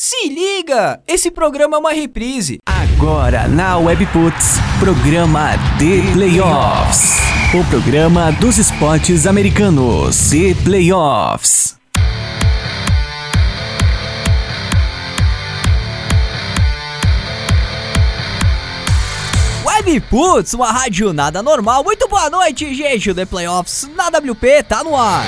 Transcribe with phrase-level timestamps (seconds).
[0.00, 1.02] Se liga!
[1.08, 2.58] Esse programa é uma reprise.
[2.64, 7.16] Agora na Webputs, programa The Playoffs.
[7.52, 10.30] O programa dos esportes americanos.
[10.30, 11.76] The Playoffs.
[19.64, 21.82] Webputs, uma rádio nada normal.
[21.82, 23.10] Muito boa noite, gente.
[23.10, 25.26] O The Playoffs na WP tá no ar.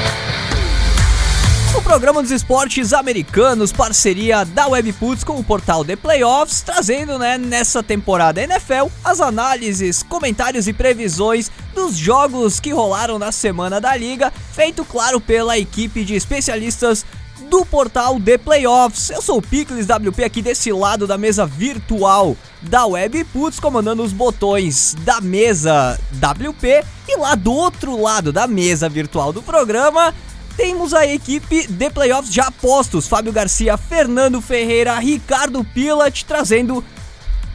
[1.72, 7.38] O programa dos esportes americanos, parceria da Webputs com o portal The Playoffs, trazendo né,
[7.38, 13.96] nessa temporada NFL as análises, comentários e previsões dos jogos que rolaram na semana da
[13.96, 17.06] liga, feito claro pela equipe de especialistas
[17.48, 19.10] do portal The Playoffs.
[19.10, 24.12] Eu sou o Picles WP aqui desse lado da mesa virtual da Webputs, comandando os
[24.12, 30.12] botões da mesa WP e lá do outro lado da mesa virtual do programa
[30.60, 36.84] temos a equipe de playoffs já postos: Fábio Garcia, Fernando Ferreira, Ricardo Pilat, trazendo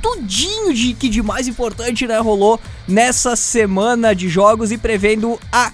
[0.02, 5.72] tudinho de que de mais importante né, rolou nessa semana de jogos e prevendo a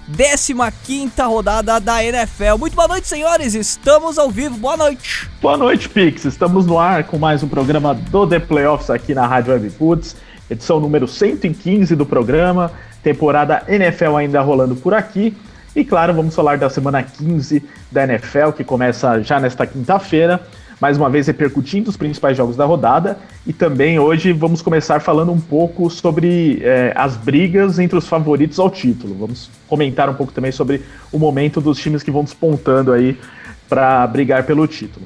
[0.83, 2.57] 15 rodada da NFL.
[2.59, 3.55] Muito boa noite, senhores.
[3.55, 4.57] Estamos ao vivo.
[4.57, 5.29] Boa noite.
[5.41, 6.25] Boa noite, Pix.
[6.25, 10.17] Estamos no ar com mais um programa do The Playoffs aqui na Rádio Web Foods,
[10.49, 12.73] edição número 115 do programa.
[13.01, 15.33] Temporada NFL ainda rolando por aqui.
[15.73, 20.41] E claro, vamos falar da semana 15 da NFL, que começa já nesta quinta-feira,
[20.81, 23.17] mais uma vez repercutindo os principais jogos da rodada.
[23.47, 28.59] E também hoje vamos começar falando um pouco sobre é, as brigas entre os favoritos
[28.59, 29.15] ao título.
[29.15, 33.17] Vamos comentar um pouco também sobre o momento dos times que vão despontando aí
[33.69, 35.05] para brigar pelo título.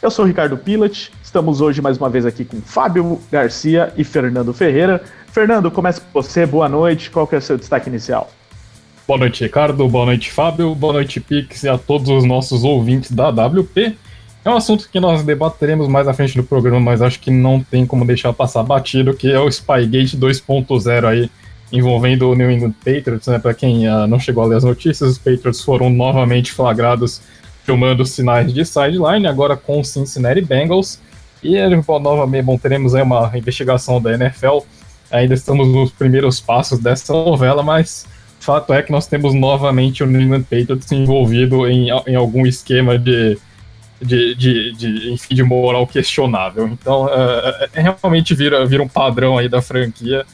[0.00, 4.04] Eu sou o Ricardo Pilat, estamos hoje mais uma vez aqui com Fábio Garcia e
[4.04, 5.02] Fernando Ferreira.
[5.30, 8.30] Fernando, começa com você, boa noite, qual que é o seu destaque inicial?
[9.06, 9.88] Boa noite, Ricardo.
[9.88, 10.74] Boa noite, Fábio.
[10.74, 13.96] Boa noite, Pix e a todos os nossos ouvintes da WP.
[14.44, 17.62] É um assunto que nós debateremos mais à frente do programa, mas acho que não
[17.62, 21.30] tem como deixar passar batido, que é o Spygate 2.0 aí,
[21.72, 23.38] envolvendo o New England Patriots, né?
[23.38, 27.22] Para quem uh, não chegou a ler as notícias, os Patriots foram novamente flagrados
[27.62, 31.00] filmando sinais de sideline, agora com o Cincinnati Bengals.
[31.44, 31.56] E
[32.02, 34.58] novamente, bom, teremos aí uma investigação da NFL.
[35.12, 38.04] Ainda estamos nos primeiros passos dessa novela, mas
[38.46, 42.96] fato é que nós temos novamente o New England Patriots envolvido em, em algum esquema
[42.96, 43.36] de,
[44.00, 46.68] de, de, de, enfim, de moral questionável.
[46.68, 50.24] Então, é, é, realmente vira, vira um padrão aí da franquia.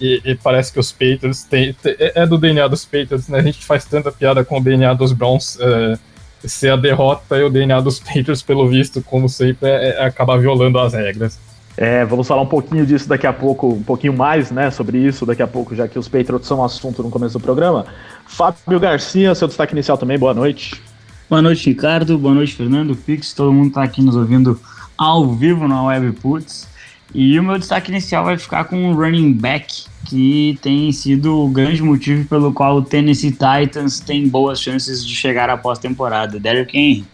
[0.00, 3.38] E, e parece que os Patriots têm, é, é do DNA dos Patriots, né?
[3.38, 5.98] A gente faz tanta piada com o DNA dos Browns é,
[6.44, 10.38] ser a derrota e o DNA dos Patriots, pelo visto, como sempre, é, é acaba
[10.38, 11.40] violando as regras.
[11.76, 15.26] É, vamos falar um pouquinho disso daqui a pouco, um pouquinho mais, né, sobre isso
[15.26, 17.84] daqui a pouco, já que os Patriots são assunto no começo do programa.
[18.26, 20.80] Fábio Garcia, seu destaque inicial também, boa noite.
[21.28, 24.58] Boa noite, Ricardo, boa noite, Fernando, Pix, todo mundo está aqui nos ouvindo
[24.96, 26.66] ao vivo na Webputs.
[27.14, 31.48] E o meu destaque inicial vai ficar com o running back, que tem sido o
[31.48, 36.40] grande motivo pelo qual o Tennessee Titans tem boas chances de chegar à pós-temporada.
[36.40, 37.04] Derrick Henry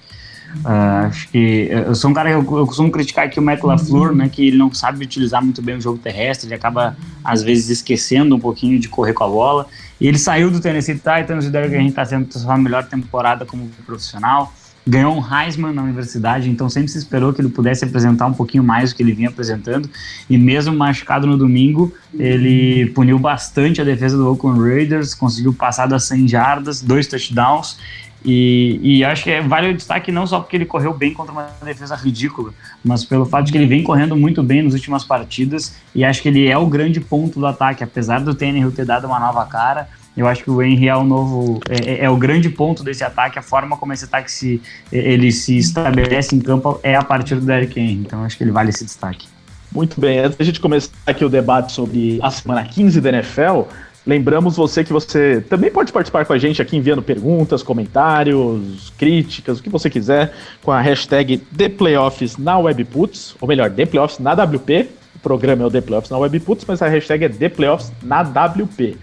[0.60, 3.62] Uh, acho que eu sou um cara que eu, eu costumo criticar aqui o Matt
[3.62, 7.42] LaFleur, né, que ele não sabe utilizar muito bem o jogo terrestre, ele acaba às
[7.42, 9.66] vezes esquecendo um pouquinho de correr com a bola.
[10.00, 13.46] E ele saiu do Tennessee Titans, o Derrick Henry está sendo a sua melhor temporada
[13.46, 14.52] como profissional.
[14.84, 18.64] Ganhou um Heisman na universidade, então sempre se esperou que ele pudesse apresentar um pouquinho
[18.64, 19.88] mais do que ele vinha apresentando.
[20.28, 25.86] E mesmo machucado no domingo, ele puniu bastante a defesa do Oakland Raiders, conseguiu passar
[25.86, 27.78] das 100 jardas, dois touchdowns
[28.24, 31.32] e, e, acho que é, vale o destaque não só porque ele correu bem contra
[31.32, 32.52] uma defesa ridícula,
[32.84, 36.22] mas pelo fato de que ele vem correndo muito bem nas últimas partidas e acho
[36.22, 39.44] que ele é o grande ponto do ataque, apesar do Tannehill ter dado uma nova
[39.46, 39.88] cara.
[40.16, 43.02] Eu acho que o Henry é o novo, é, é, é o grande ponto desse
[43.02, 43.38] ataque.
[43.38, 44.60] A forma como esse ataque se,
[44.92, 47.94] ele se estabelece em campo é a partir do Derrick Henry.
[47.94, 49.26] Então acho que ele vale esse destaque.
[49.72, 53.62] Muito bem, antes da gente começar aqui o debate sobre a semana 15 da NFL,
[54.04, 59.60] Lembramos você que você também pode participar com a gente aqui enviando perguntas, comentários, críticas,
[59.60, 64.88] o que você quiser, com a hashtag ThePlayoffs na Webputs, ou melhor, ThePlayoffs na WP.
[65.14, 68.96] O programa é o ThePlayoffs na Webputs, mas a hashtag é ThePlayoffs na WP.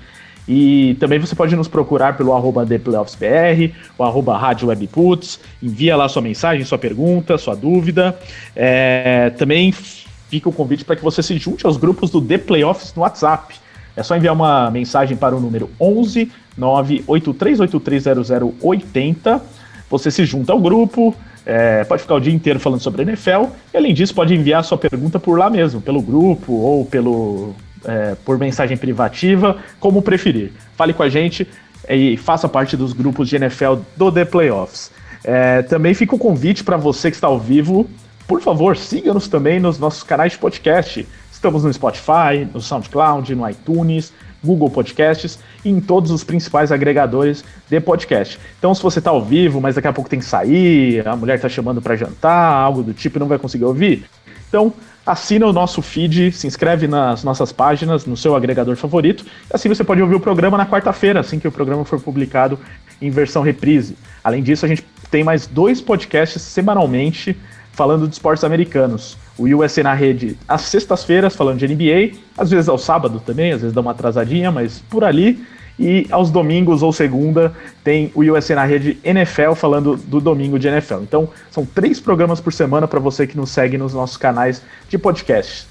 [0.46, 6.10] E também você pode nos procurar pelo arroba ThePlayoffsBR, o arroba Rádio Webputs, envia lá
[6.10, 8.20] sua mensagem, sua pergunta, sua dúvida.
[8.54, 12.94] É, também fica o convite para que você se junte aos grupos do The Playoffs
[12.96, 13.56] no WhatsApp.
[14.00, 19.42] É só enviar uma mensagem para o número 11 983830080.
[19.90, 21.14] Você se junta ao grupo,
[21.46, 23.48] é, pode ficar o dia inteiro falando sobre a NFL.
[23.74, 27.54] E além disso, pode enviar sua pergunta por lá mesmo, pelo grupo ou pelo
[27.84, 30.54] é, por mensagem privativa, como preferir.
[30.78, 31.46] Fale com a gente
[31.90, 34.92] e faça parte dos grupos de NFL do The Playoffs.
[35.26, 37.86] É, também fica o convite para você que está ao vivo
[38.30, 41.06] por favor, siga-nos também nos nossos canais de podcast.
[41.40, 44.12] Estamos no Spotify, no SoundCloud, no iTunes,
[44.44, 48.38] Google Podcasts e em todos os principais agregadores de podcast.
[48.58, 51.36] Então, se você está ao vivo, mas daqui a pouco tem que sair, a mulher
[51.36, 54.04] está chamando para jantar, algo do tipo e não vai conseguir ouvir,
[54.50, 54.74] então
[55.06, 59.82] assina o nosso feed, se inscreve nas nossas páginas, no seu agregador favorito, assim você
[59.82, 62.60] pode ouvir o programa na quarta-feira, assim que o programa for publicado
[63.02, 63.96] em versão reprise.
[64.22, 67.38] Além disso, a gente tem mais dois podcasts semanalmente
[67.80, 69.18] falando de esportes americanos.
[69.38, 73.62] O USA na rede às sextas-feiras, falando de NBA, às vezes ao sábado também, às
[73.62, 75.42] vezes dá uma atrasadinha, mas por ali.
[75.80, 80.68] E aos domingos ou segunda tem o USA na rede NFL falando do domingo de
[80.68, 81.04] NFL.
[81.04, 84.98] Então são três programas por semana para você que nos segue nos nossos canais de
[84.98, 85.66] podcast.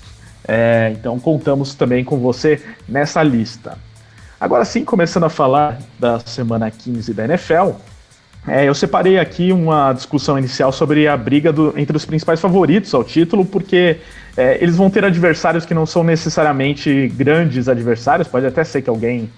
[0.47, 2.59] É, então contamos também com você
[2.89, 3.77] nessa lista.
[4.41, 7.73] Agora sim, começando a falar da semana 15 da NFL,
[8.49, 12.93] é, eu separei aqui uma discussão inicial sobre a briga do, entre os principais favoritos
[12.95, 13.99] ao título, porque
[14.37, 18.91] é, eles vão ter adversários que não são necessariamente grandes adversários, pode até ser que
[18.91, 19.31] alguém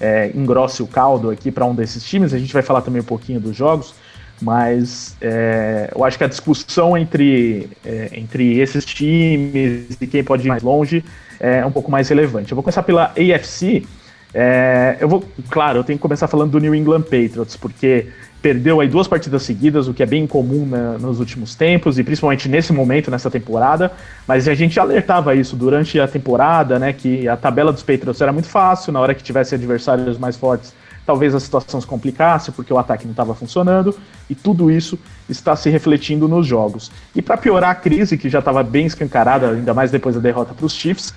[0.00, 3.04] é, engrosse o caldo aqui para um desses times, a gente vai falar também um
[3.04, 3.94] pouquinho dos jogos,
[4.40, 10.46] mas é, eu acho que a discussão entre, é, entre esses times e quem pode
[10.46, 11.04] ir mais longe
[11.38, 12.52] é um pouco mais relevante.
[12.52, 13.86] Eu vou começar pela AFC.
[14.32, 18.06] É, eu vou, claro, eu tenho que começar falando do New England Patriots, porque
[18.40, 22.04] perdeu aí duas partidas seguidas, o que é bem comum né, nos últimos tempos, e
[22.04, 23.92] principalmente nesse momento, nessa temporada.
[24.26, 26.92] Mas a gente alertava isso durante a temporada, né?
[26.92, 30.72] Que a tabela dos Patriots era muito fácil, na hora que tivesse adversários mais fortes,
[31.04, 33.94] talvez a situação se complicasse, porque o ataque não estava funcionando,
[34.28, 34.98] e tudo isso
[35.28, 36.90] está se refletindo nos jogos.
[37.14, 40.54] E para piorar a crise, que já estava bem escancarada, ainda mais depois da derrota
[40.54, 41.12] para os Chiefs,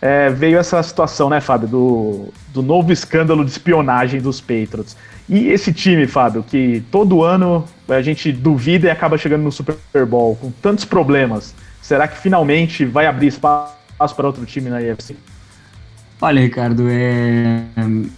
[0.00, 4.96] é, veio essa situação, né, Fábio, do, do novo escândalo de espionagem dos Patriots.
[5.28, 10.06] E esse time, Fábio, que todo ano a gente duvida e acaba chegando no Super
[10.06, 13.74] Bowl com tantos problemas, será que finalmente vai abrir espaço
[14.14, 15.16] para outro time na UFC?
[16.20, 17.64] Olha, Ricardo, é...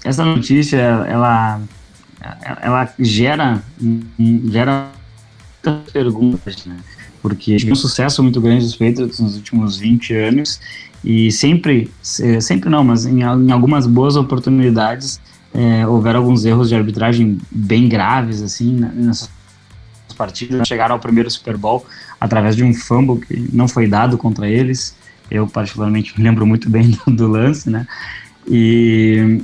[0.05, 1.61] essa notícia ela,
[2.61, 3.63] ela gera,
[4.51, 4.89] gera
[5.93, 6.77] perguntas, né?
[7.21, 10.61] Porque tive um sucesso muito grande dos Patriots nos últimos 20 anos
[11.05, 15.21] e sempre, sempre não, mas em, em algumas boas oportunidades
[15.55, 19.31] é, houveram alguns erros de arbitragem bem graves, assim, nessas
[20.17, 20.67] partidas.
[20.67, 21.87] Chegaram ao primeiro Super Bowl
[22.21, 24.97] através de um fumble que não foi dado contra eles.
[25.31, 27.87] Eu, particularmente, me lembro muito bem do, do lance, né?
[28.47, 29.41] E,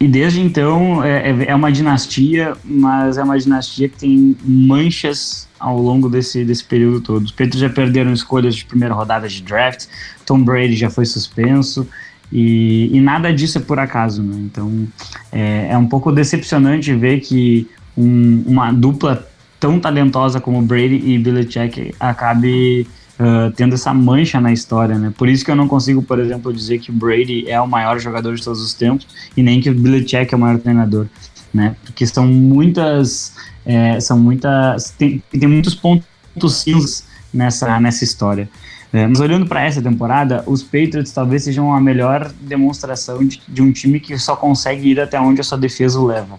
[0.00, 5.48] e desde então é, é, é uma dinastia, mas é uma dinastia que tem manchas
[5.58, 7.24] ao longo desse, desse período todo.
[7.24, 9.86] Os Patriots já perderam escolhas de primeira rodada de draft,
[10.26, 11.86] Tom Brady já foi suspenso,
[12.32, 14.36] e, e nada disso é por acaso, né?
[14.40, 14.86] Então
[15.30, 19.26] é, é um pouco decepcionante ver que um, uma dupla
[19.60, 22.86] tão talentosa como Brady e Belichick acabe
[23.18, 25.12] uh, tendo essa mancha na história, né?
[25.16, 28.34] Por isso que eu não consigo, por exemplo, dizer que Brady é o maior jogador
[28.34, 29.06] de todos os tempos
[29.36, 31.06] e nem que o Belichick é o maior treinador,
[31.52, 31.76] né?
[31.84, 33.34] Porque são muitas,
[33.64, 38.48] é, são muitas, tem, tem muitos pontos cinzas nessa, nessa história.
[38.92, 43.60] É, mas olhando para essa temporada, os Patriots talvez sejam a melhor demonstração de, de,
[43.60, 46.38] um time que só consegue ir até onde a sua defesa o leva.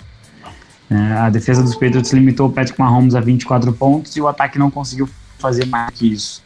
[0.90, 4.58] É, a defesa dos Patriots limitou o Patrick Mahomes a 24 pontos e o ataque
[4.58, 6.45] não conseguiu fazer mais que isso.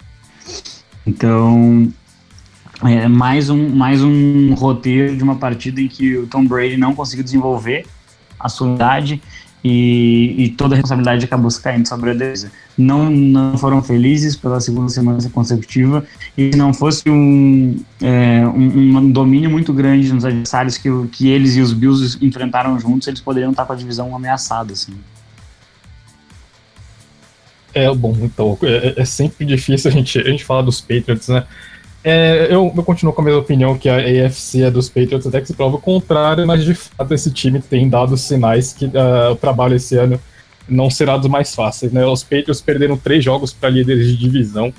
[1.05, 1.91] Então,
[2.83, 6.95] é mais um, mais um roteiro de uma partida em que o Tom Brady não
[6.95, 7.85] conseguiu desenvolver
[8.39, 9.21] a sua unidade
[9.63, 12.49] e, e, toda a responsabilidade acabou caindo sobre a defesa.
[12.77, 16.05] Não, não foram felizes pela segunda semana consecutiva
[16.37, 21.27] e se não fosse um, é, um, um, domínio muito grande nos adversários que, que
[21.27, 24.71] eles e os Bills enfrentaram juntos, eles poderiam estar com a divisão ameaçada.
[24.71, 24.93] Assim.
[27.73, 31.45] É, bom, então, é, é sempre difícil a gente, a gente falar dos Patriots, né?
[32.03, 35.41] É, eu, eu, continuo com a mesma opinião que a AFC é dos Patriots, até
[35.41, 39.31] que se prova o contrário, mas de fato esse time tem dado sinais que uh,
[39.31, 40.19] o trabalho esse ano
[40.67, 41.91] não será dos mais fáceis.
[41.91, 42.05] Né?
[42.05, 44.73] Os Patriots perderam três jogos para líderes de divisão,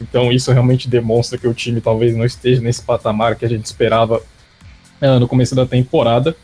[0.00, 3.64] então isso realmente demonstra que o time talvez não esteja nesse patamar que a gente
[3.64, 4.20] esperava
[5.00, 6.36] uh, no começo da temporada.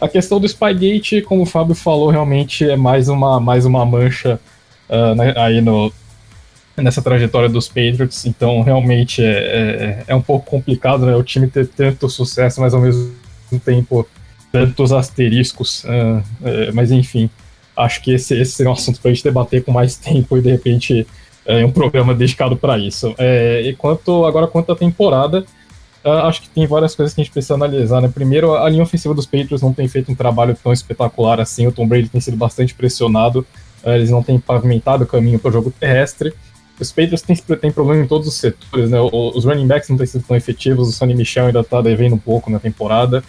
[0.00, 4.40] A questão do Spygate, como o Fábio falou, realmente é mais uma, mais uma mancha
[4.90, 5.92] uh, aí no,
[6.76, 11.46] nessa trajetória dos Patriots, então realmente é, é, é, um pouco complicado né, o time
[11.46, 13.12] ter tanto sucesso, mas ao mesmo
[13.64, 14.06] tempo
[14.52, 15.84] tantos asteriscos.
[15.84, 16.22] Uh,
[16.74, 17.30] mas enfim,
[17.76, 20.42] acho que esse, esse seria um assunto para a gente debater com mais tempo e
[20.42, 21.06] de repente
[21.46, 23.14] é um programa dedicado para isso.
[23.18, 25.44] É, e quanto agora quanto à temporada,
[26.04, 28.00] uh, acho que tem várias coisas que a gente precisa analisar.
[28.00, 28.08] Né?
[28.12, 31.66] Primeiro, a linha ofensiva dos Patriots não tem feito um trabalho tão espetacular assim.
[31.66, 33.46] O Tom Brady tem sido bastante pressionado.
[33.84, 36.32] Eles não têm pavimentado o caminho para o jogo terrestre.
[36.78, 38.98] os Patriots têm, têm problema em todos os setores, né?
[39.00, 42.18] Os running backs não têm sido tão efetivos, o Sonny Michel ainda tá devendo um
[42.18, 43.22] pouco na temporada.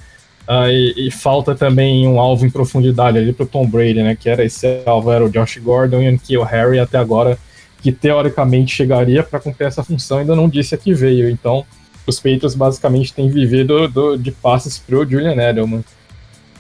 [0.48, 4.16] Uh, e, e, falta também um alvo em profundidade ali pro Tom Brady, né?
[4.16, 7.38] Que era esse alvo, era o Josh Gordon e o Nikhil Harry até agora,
[7.82, 11.30] que teoricamente chegaria para cumprir essa função, ainda não disse a que veio.
[11.30, 11.66] Então,
[12.06, 15.84] os Patriots basicamente têm vivido do, de passes pro Julian Edelman.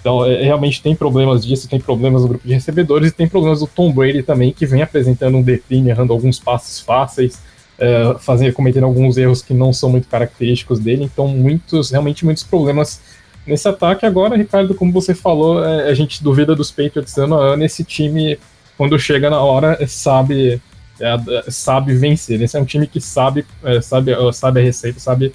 [0.01, 3.59] Então, é, realmente tem problemas disso, tem problemas no grupo de recebedores e tem problemas
[3.59, 7.39] do Tom Brady também, que vem apresentando um declínio, errando alguns passes fáceis,
[7.77, 11.03] é, fazendo, cometendo alguns erros que não são muito característicos dele.
[11.03, 12.99] Então, muitos, realmente muitos problemas
[13.45, 14.03] nesse ataque.
[14.05, 17.63] Agora, Ricardo, como você falou, é, a gente duvida dos Patriots ano a ano.
[17.63, 18.39] Esse time,
[18.75, 20.59] quando chega na hora, é, sabe,
[20.99, 22.41] é, sabe vencer.
[22.41, 25.31] Esse é um time que sabe, é, sabe, sabe a receita, sabe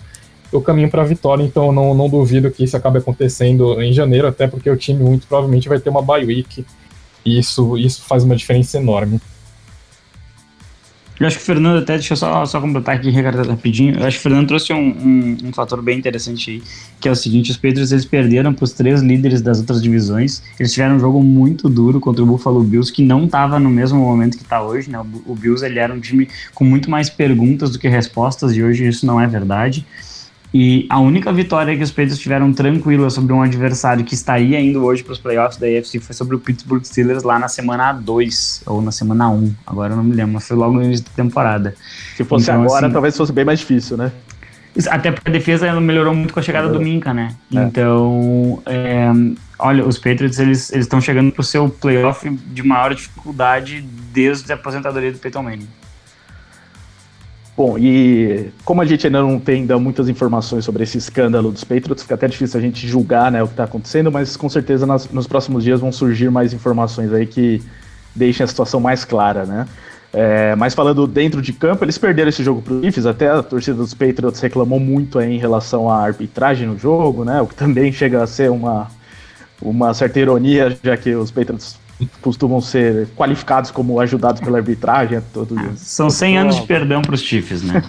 [0.57, 4.27] o caminho para a vitória, então não, não duvido que isso acabe acontecendo em janeiro,
[4.27, 6.65] até porque o time muito provavelmente vai ter uma bye week,
[7.25, 9.21] e isso, isso faz uma diferença enorme.
[11.19, 13.99] Eu acho que o Fernando, até deixa eu só, só completar aqui, Ricardo, rapidinho.
[13.99, 16.63] Eu acho que o Fernando trouxe um, um, um, fator bem interessante aí,
[17.01, 20.43] que é o seguinte: os Patriots eles perderam para os três líderes das outras divisões.
[20.61, 23.99] Eles tiveram um jogo muito duro contra o Buffalo Bills, que não estava no mesmo
[23.99, 24.91] momento que está hoje.
[24.91, 24.99] Né?
[24.99, 28.63] O, o Bills ele era um time com muito mais perguntas do que respostas, e
[28.63, 29.87] hoje isso não é verdade.
[30.55, 34.85] E a única vitória que os Patriots tiveram tranquila sobre um adversário que estaria indo
[34.85, 38.63] hoje para os playoffs da AFC foi sobre o Pittsburgh Steelers lá na semana 2
[38.67, 39.55] ou na semana 1.
[39.67, 41.75] Agora eu não me lembro, mas foi logo no início da temporada.
[42.17, 44.13] Se fosse então, agora, assim, talvez fosse bem mais difícil, né?
[44.89, 47.35] Até porque a defesa melhorou muito com a chegada do Minka, né?
[47.55, 47.63] É.
[47.63, 49.11] Então, é,
[49.59, 53.81] olha, os Patriots eles estão chegando para o seu playoff de maior dificuldade
[54.13, 55.69] desde a aposentadoria do Peyton Manning.
[57.57, 61.65] Bom, e como a gente ainda não tem ainda muitas informações sobre esse escândalo dos
[61.65, 64.85] Patriots, fica até difícil a gente julgar né, o que está acontecendo, mas com certeza
[64.85, 67.63] nas, nos próximos dias vão surgir mais informações aí que
[68.15, 69.67] deixem a situação mais clara, né?
[70.13, 73.43] É, mas falando dentro de campo, eles perderam esse jogo para os Chiefs, até a
[73.43, 77.41] torcida dos Patriots reclamou muito aí em relação à arbitragem no jogo, né?
[77.41, 78.89] O que também chega a ser uma,
[79.61, 81.79] uma certa ironia, já que os Patriots
[82.21, 85.21] costumam ser qualificados como ajudados pela arbitragem.
[85.33, 87.83] Todo, ah, são 100 anos de perdão para os Chiefs, né?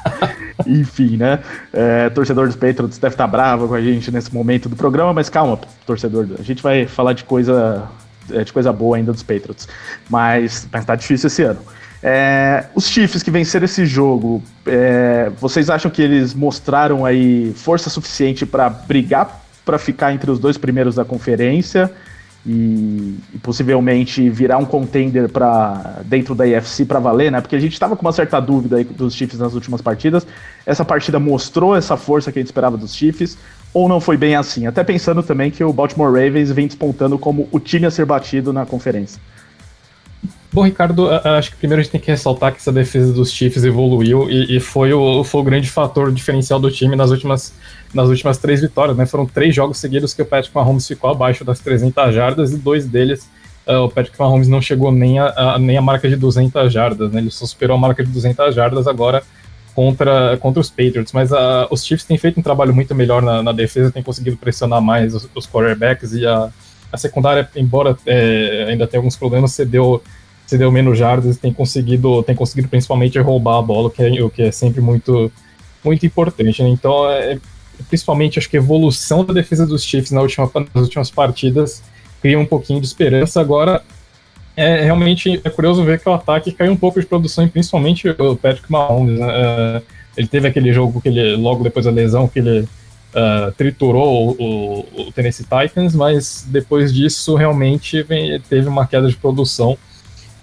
[0.66, 1.40] Enfim, né?
[1.72, 5.28] É, torcedor dos Patriots deve estar bravo com a gente nesse momento do programa, mas
[5.28, 6.28] calma, torcedor.
[6.38, 7.88] A gente vai falar de coisa,
[8.30, 9.68] é, de coisa boa ainda dos Patriots.
[10.08, 11.60] Mas, mas tá difícil esse ano.
[12.02, 17.88] É, os Chiefs que venceram esse jogo, é, vocês acham que eles mostraram aí força
[17.88, 21.90] suficiente para brigar para ficar entre os dois primeiros da conferência?
[22.44, 27.40] E, e, possivelmente virar um contender para dentro da IFC para valer, né?
[27.40, 30.26] Porque a gente estava com uma certa dúvida aí dos Chiefs nas últimas partidas.
[30.66, 33.38] Essa partida mostrou essa força que a gente esperava dos Chiefs,
[33.72, 34.66] ou não foi bem assim?
[34.66, 38.52] Até pensando também que o Baltimore Ravens vem despontando como o time a ser batido
[38.52, 39.20] na conferência.
[40.52, 43.64] Bom, Ricardo, acho que primeiro a gente tem que ressaltar que essa defesa dos Chiefs
[43.64, 47.54] evoluiu e, e foi, o, foi o grande fator diferencial do time nas últimas,
[47.94, 48.96] nas últimas três vitórias.
[48.96, 49.06] Né?
[49.06, 52.86] Foram três jogos seguidos que o Patrick Mahomes ficou abaixo das 300 jardas e dois
[52.86, 53.28] deles
[53.66, 57.12] uh, o Patrick Mahomes não chegou nem a, a, nem a marca de 200 jardas.
[57.12, 57.20] Né?
[57.20, 59.22] Ele só superou a marca de 200 jardas agora
[59.74, 61.12] contra, contra os Patriots.
[61.12, 64.36] Mas uh, os Chiefs têm feito um trabalho muito melhor na, na defesa, têm conseguido
[64.36, 66.50] pressionar mais os, os quarterbacks e a,
[66.92, 70.02] a secundária, embora é, ainda tenha alguns problemas, cedeu
[70.44, 74.22] cedeu menos jardas e tem conseguido, tem conseguido principalmente roubar a bola, o que é,
[74.22, 75.32] o que é sempre muito,
[75.82, 76.62] muito importante.
[76.62, 76.68] Né?
[76.68, 77.38] Então, é,
[77.88, 81.82] principalmente acho que a evolução da defesa dos Chiefs na última, nas últimas partidas
[82.20, 83.40] cria um pouquinho de esperança.
[83.40, 83.82] Agora,
[84.56, 88.36] é realmente é curioso ver que o ataque caiu um pouco de produção, principalmente o
[88.36, 89.18] Patrick Mahomes.
[89.18, 89.26] Né?
[89.28, 89.82] É,
[90.16, 94.42] ele teve aquele jogo que ele, logo depois da lesão, que ele uh, triturou o,
[94.42, 99.76] o, o, Tennessee Titans, mas depois disso realmente vem, teve uma queda de produção.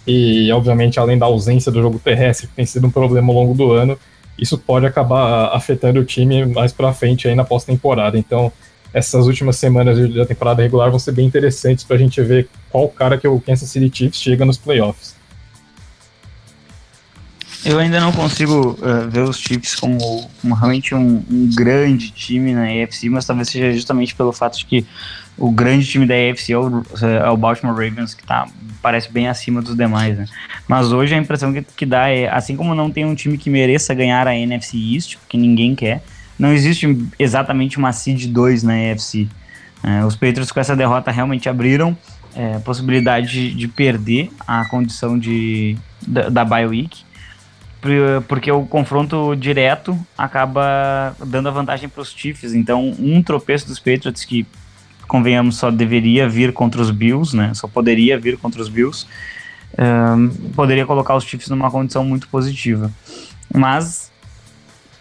[0.07, 3.53] E, obviamente, além da ausência do jogo terrestre, que tem sido um problema ao longo
[3.53, 3.97] do ano,
[4.41, 8.17] isso pode acabar afetando o time mais para frente aí na pós-temporada.
[8.17, 8.51] Então,
[8.93, 12.87] essas últimas semanas da temporada regular vão ser bem interessantes para a gente ver qual
[12.89, 15.18] cara que o Kansas City Chiefs chega nos playoffs.
[17.65, 22.53] Eu ainda não consigo uh, ver os Chiefs como, como realmente um, um, grande time
[22.53, 24.85] na AFC, mas talvez seja justamente pelo fato de que
[25.37, 28.47] o grande time da AFC é o, é o Baltimore Ravens, que tá,
[28.81, 30.25] parece bem acima dos demais, né?
[30.67, 33.49] Mas hoje a impressão que, que dá é, assim como não tem um time que
[33.49, 36.01] mereça ganhar a NFC East, porque ninguém quer,
[36.37, 39.27] não existe exatamente uma seed 2 na AFC.
[39.83, 41.97] É, os Patriots com essa derrota realmente abriram
[42.35, 47.03] é, possibilidade de, de, perder a condição de, da, da bye week,
[48.27, 52.53] porque o confronto direto acaba dando a vantagem para os Chiefs.
[52.53, 54.45] Então, um tropeço dos Patriots que
[55.09, 57.51] convenhamos, só deveria vir contra os Bills, né?
[57.53, 59.07] Só poderia vir contra os Bills.
[59.77, 62.91] um, poderia colocar os Chiefs numa condição muito positiva.
[63.53, 64.11] Mas,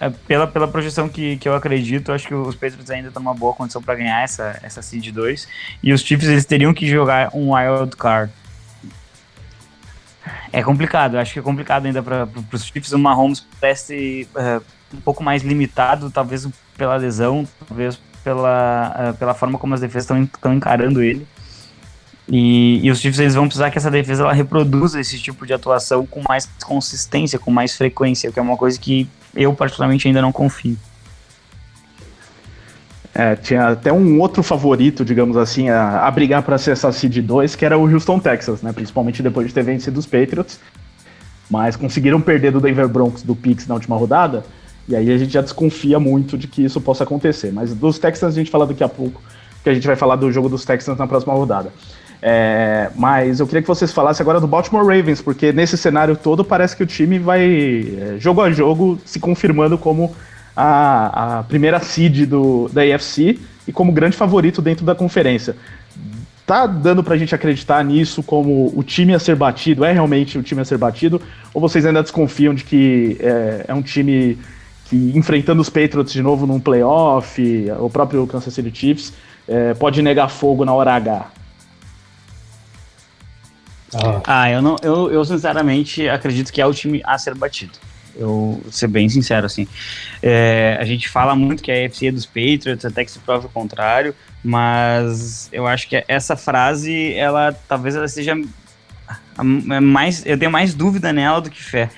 [0.00, 3.34] é, pela, pela projeção que, que eu acredito, acho que os Patriots ainda estão numa
[3.34, 5.46] boa condição para ganhar essa, essa Seed 2.
[5.82, 8.32] E os Chiefs eles teriam que jogar um wild card.
[10.52, 12.92] É complicado, acho que é complicado ainda para os Chiefs.
[12.92, 14.62] O Mahomes parece uh,
[14.94, 20.10] um pouco mais limitado, talvez pela lesão, talvez pela, uh, pela forma como as defesas
[20.20, 21.26] estão encarando ele.
[22.30, 25.54] E, e, os Chiefs eles vão precisar que essa defesa ela reproduza esse tipo de
[25.54, 30.20] atuação com mais consistência, com mais frequência, que é uma coisa que eu particularmente ainda
[30.20, 30.76] não confio.
[33.18, 37.18] É, tinha até um outro favorito, digamos assim, a, a brigar para ser essa seed
[37.18, 38.72] 2, que era o Houston Texas, né?
[38.72, 40.60] Principalmente depois de ter vencido os Patriots.
[41.50, 44.44] Mas conseguiram perder do Denver Broncos do Pix na última rodada.
[44.86, 47.52] E aí a gente já desconfia muito de que isso possa acontecer.
[47.52, 49.20] Mas dos Texans a gente fala daqui a pouco,
[49.64, 51.72] que a gente vai falar do jogo dos Texans na próxima rodada.
[52.22, 56.44] É, mas eu queria que vocês falassem agora do Baltimore Ravens, porque nesse cenário todo
[56.44, 60.14] parece que o time vai, é, jogo a jogo, se confirmando como
[60.60, 65.54] a, a primeira seed do, da AFC e como grande favorito dentro da conferência.
[66.44, 69.84] Tá dando pra gente acreditar nisso como o time a ser batido?
[69.84, 71.22] É realmente o time a ser batido?
[71.54, 74.36] Ou vocês ainda desconfiam de que é, é um time
[74.86, 77.40] que, enfrentando os Patriots de novo num playoff,
[77.78, 79.12] o próprio Kansas City Chiefs,
[79.46, 81.30] é, pode negar fogo na hora H?
[84.26, 84.50] Ah.
[84.50, 87.72] eu não, eu, eu sinceramente acredito que é o time a ser batido.
[88.18, 89.66] Eu vou ser bem sincero assim.
[90.22, 93.46] É, a gente fala muito que a AFC é dos Patriots, até que se prove
[93.46, 98.34] o contrário, mas eu acho que essa frase, ela talvez ela seja
[99.42, 101.90] mais, eu tenho mais dúvida nela do que fé.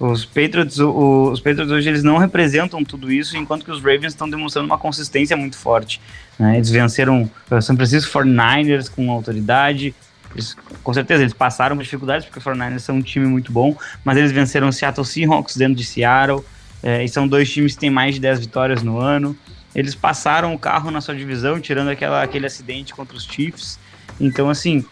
[0.00, 4.12] Os Patriots, o, os Patriots hoje eles não representam tudo isso, enquanto que os Ravens
[4.12, 6.00] estão demonstrando uma consistência muito forte.
[6.38, 6.56] Né?
[6.56, 9.92] Eles venceram o São Francisco 49ers com autoridade,
[10.34, 14.16] eles, com certeza, eles passaram dificuldades, porque os 49ers são um time muito bom, mas
[14.16, 16.44] eles venceram o Seattle Seahawks dentro de Seattle,
[16.82, 19.36] é, e são dois times que têm mais de 10 vitórias no ano.
[19.74, 23.78] Eles passaram o carro na sua divisão, tirando aquela, aquele acidente contra os Chiefs.
[24.20, 24.84] Então, assim,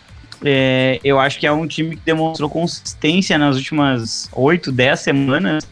[0.44, 5.66] é, eu acho que é um time que demonstrou consistência nas últimas 8, 10 semanas,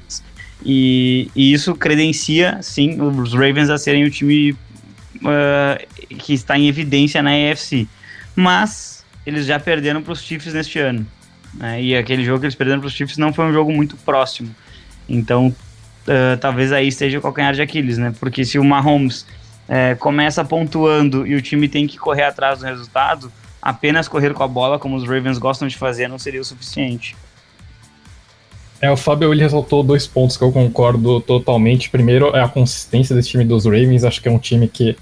[0.65, 6.69] e, e isso credencia, sim, os Ravens a serem o time uh, que está em
[6.69, 7.87] evidência na AFC.
[8.35, 8.94] Mas
[9.27, 11.07] eles já perderam para os Chiefs neste ano.
[11.55, 11.83] Né?
[11.83, 14.55] E aquele jogo que eles perderam para os Chiefs não foi um jogo muito próximo.
[15.09, 18.15] Então, uh, talvez aí esteja o calcanhar de Aquiles, né?
[18.19, 19.27] Porque se o Mahomes
[19.69, 24.43] uh, começa pontuando e o time tem que correr atrás do resultado, apenas correr com
[24.43, 27.17] a bola, como os Ravens gostam de fazer, não seria o suficiente.
[28.81, 31.89] É, o Fábio ele ressaltou dois pontos que eu concordo totalmente.
[31.89, 34.05] Primeiro é a consistência desse time dos Ravens.
[34.05, 34.97] Acho que é um time que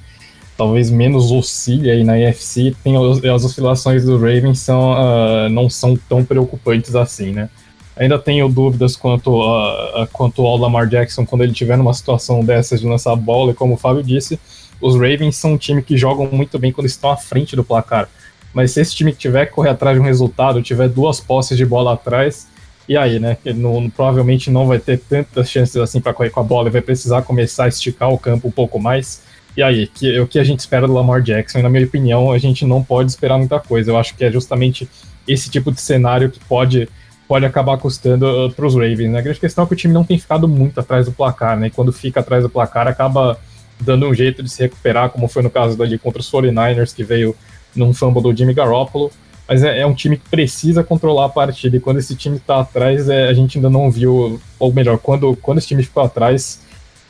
[0.56, 5.96] talvez menos oscile aí na EFC, tem as oscilações do Ravens são, uh, não são
[6.08, 7.48] tão preocupantes assim, né?
[7.96, 12.80] Ainda tenho dúvidas quanto, uh, quanto ao Lamar Jackson quando ele tiver numa situação dessas
[12.80, 14.38] de lançar a bola, e como o Fábio disse,
[14.80, 18.08] os Ravens são um time que jogam muito bem quando estão à frente do placar.
[18.52, 21.64] Mas se esse time tiver que correr atrás de um resultado, tiver duas posses de
[21.64, 22.46] bola atrás,
[22.88, 23.36] e aí, né?
[23.44, 26.72] Ele não, provavelmente não vai ter tantas chances assim para correr com a bola, e
[26.72, 29.22] vai precisar começar a esticar o campo um pouco mais.
[29.56, 31.58] E aí, que, o que a gente espera do Lamar Jackson?
[31.58, 33.90] E na minha opinião, a gente não pode esperar muita coisa.
[33.90, 34.88] Eu acho que é justamente
[35.28, 36.88] esse tipo de cenário que pode,
[37.28, 39.10] pode acabar custando uh, para os Ravens.
[39.10, 39.18] Né?
[39.18, 41.66] A grande questão é que o time não tem ficado muito atrás do placar, né?
[41.66, 43.38] E quando fica atrás do placar, acaba
[43.78, 47.04] dando um jeito de se recuperar, como foi no caso dali contra os 49ers, que
[47.04, 47.36] veio
[47.74, 49.10] num fumble do Jimmy Garoppolo.
[49.46, 52.60] Mas é, é um time que precisa controlar a partida, e quando esse time está
[52.60, 56.60] atrás, é, a gente ainda não viu, ou melhor, quando, quando esse time ficou atrás,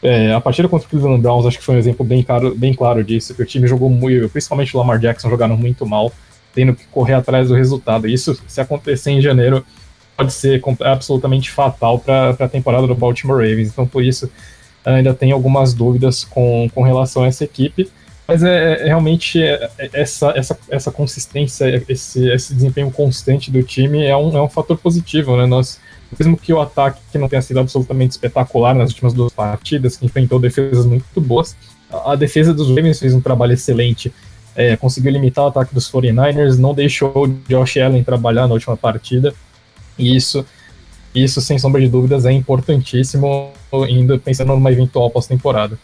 [0.03, 2.75] é, a partida contra o Cleveland Browns acho que foi um exemplo bem, caro, bem
[2.75, 6.13] claro disso, que o time jogou muito, principalmente o Lamar Jackson jogaram muito mal,
[6.53, 8.09] tendo que correr atrás do resultado.
[8.09, 9.65] Isso, se acontecer em janeiro,
[10.17, 13.69] pode ser absolutamente fatal para a temporada do Baltimore Ravens.
[13.69, 14.31] Então, por isso,
[14.85, 17.89] ainda tem algumas dúvidas com, com relação a essa equipe.
[18.27, 23.63] Mas é, é realmente é, é, essa, essa, essa consistência, esse, esse desempenho constante do
[23.63, 25.47] time é um, é um fator positivo, né?
[25.47, 25.81] Nós
[26.19, 30.07] mesmo que o ataque que não tenha sido absolutamente espetacular nas últimas duas partidas, que
[30.07, 31.57] enfrentou defesas muito boas,
[32.05, 34.13] a defesa dos Ravens fez um trabalho excelente.
[34.55, 38.77] É, conseguiu limitar o ataque dos 49ers, não deixou o Josh Allen trabalhar na última
[38.77, 39.35] partida,
[39.99, 40.45] e isso,
[41.15, 45.79] isso sem sombra de dúvidas, é importantíssimo, ainda pensando numa eventual pós-temporada.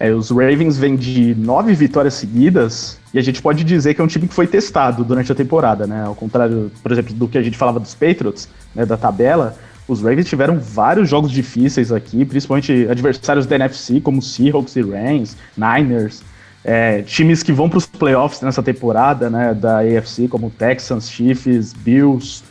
[0.00, 4.04] É, os Ravens vêm de nove vitórias seguidas e a gente pode dizer que é
[4.04, 6.04] um time que foi testado durante a temporada, né?
[6.06, 9.54] Ao contrário, por exemplo, do que a gente falava dos Patriots, né, da tabela,
[9.86, 15.36] os Ravens tiveram vários jogos difíceis aqui, principalmente adversários da NFC, como Seahawks e Rams,
[15.54, 16.22] Niners,
[16.64, 21.74] é, times que vão para os playoffs nessa temporada, né, da AFC, como Texans, Chiefs,
[21.74, 22.42] Bills.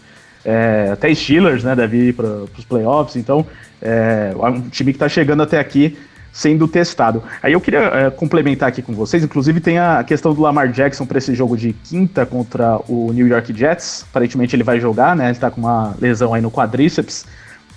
[0.46, 3.16] É, até Steelers, né, deve ir para os playoffs.
[3.16, 3.46] Então,
[3.82, 5.98] é um time que está chegando até aqui
[6.32, 7.24] sendo testado.
[7.42, 11.06] Aí eu queria é, complementar aqui com vocês, inclusive tem a questão do Lamar Jackson
[11.06, 14.06] para esse jogo de quinta contra o New York Jets.
[14.10, 15.26] Aparentemente ele vai jogar, né?
[15.26, 17.26] Ele está com uma lesão aí no quadríceps.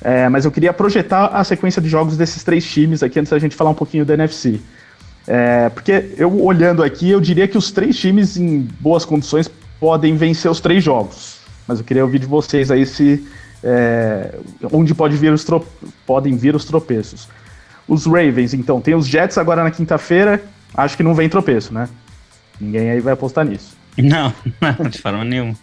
[0.04, 3.38] É, mas eu queria projetar a sequência de jogos desses três times aqui antes da
[3.38, 4.60] gente falar um pouquinho da NFC.
[5.26, 10.16] É, porque eu olhando aqui, eu diria que os três times em boas condições podem
[10.16, 11.38] vencer os três jogos.
[11.66, 13.24] Mas eu queria ouvir de vocês aí se
[13.62, 14.34] é,
[14.72, 15.46] onde pode vir os
[16.04, 17.28] podem vir os tropeços.
[17.86, 20.42] Os Ravens, então, tem os Jets agora na quinta-feira.
[20.74, 21.88] Acho que não vem tropeço, né?
[22.60, 23.76] Ninguém aí vai apostar nisso.
[23.98, 24.32] Não,
[24.78, 25.54] não de forma nenhuma.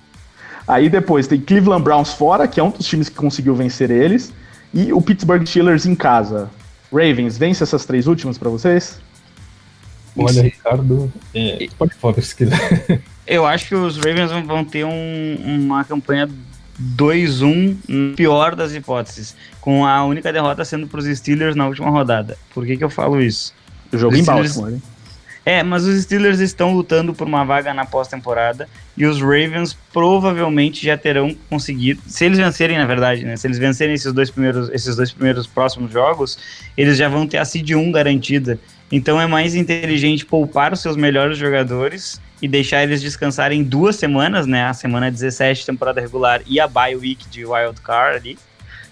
[0.68, 4.32] Aí depois tem Cleveland Browns fora, que é um dos times que conseguiu vencer eles.
[4.74, 6.50] E o Pittsburgh Steelers em casa.
[6.92, 9.00] Ravens, vence essas três últimas para vocês?
[10.16, 13.02] Olha, Ricardo, é, pode falar se quiser.
[13.26, 16.28] Eu acho que os Ravens vão ter um, uma campanha
[16.82, 22.38] 2-1, pior das hipóteses, com a única derrota sendo para os Steelers na última rodada.
[22.54, 23.54] Por que, que eu falo isso?
[23.92, 24.56] O jogo os em Steelers...
[24.56, 24.82] Baltimore, hein?
[25.46, 30.86] É, mas os Steelers estão lutando por uma vaga na pós-temporada e os Ravens provavelmente
[30.86, 33.36] já terão conseguido, se eles vencerem, na verdade, né?
[33.36, 36.38] Se eles vencerem esses dois primeiros, esses dois primeiros próximos jogos,
[36.78, 38.60] eles já vão ter a seed 1 garantida.
[38.92, 44.48] Então é mais inteligente poupar os seus melhores jogadores e deixar eles descansarem duas semanas,
[44.48, 44.64] né?
[44.64, 48.38] A semana 17 temporada regular e a bye week de wild card ali,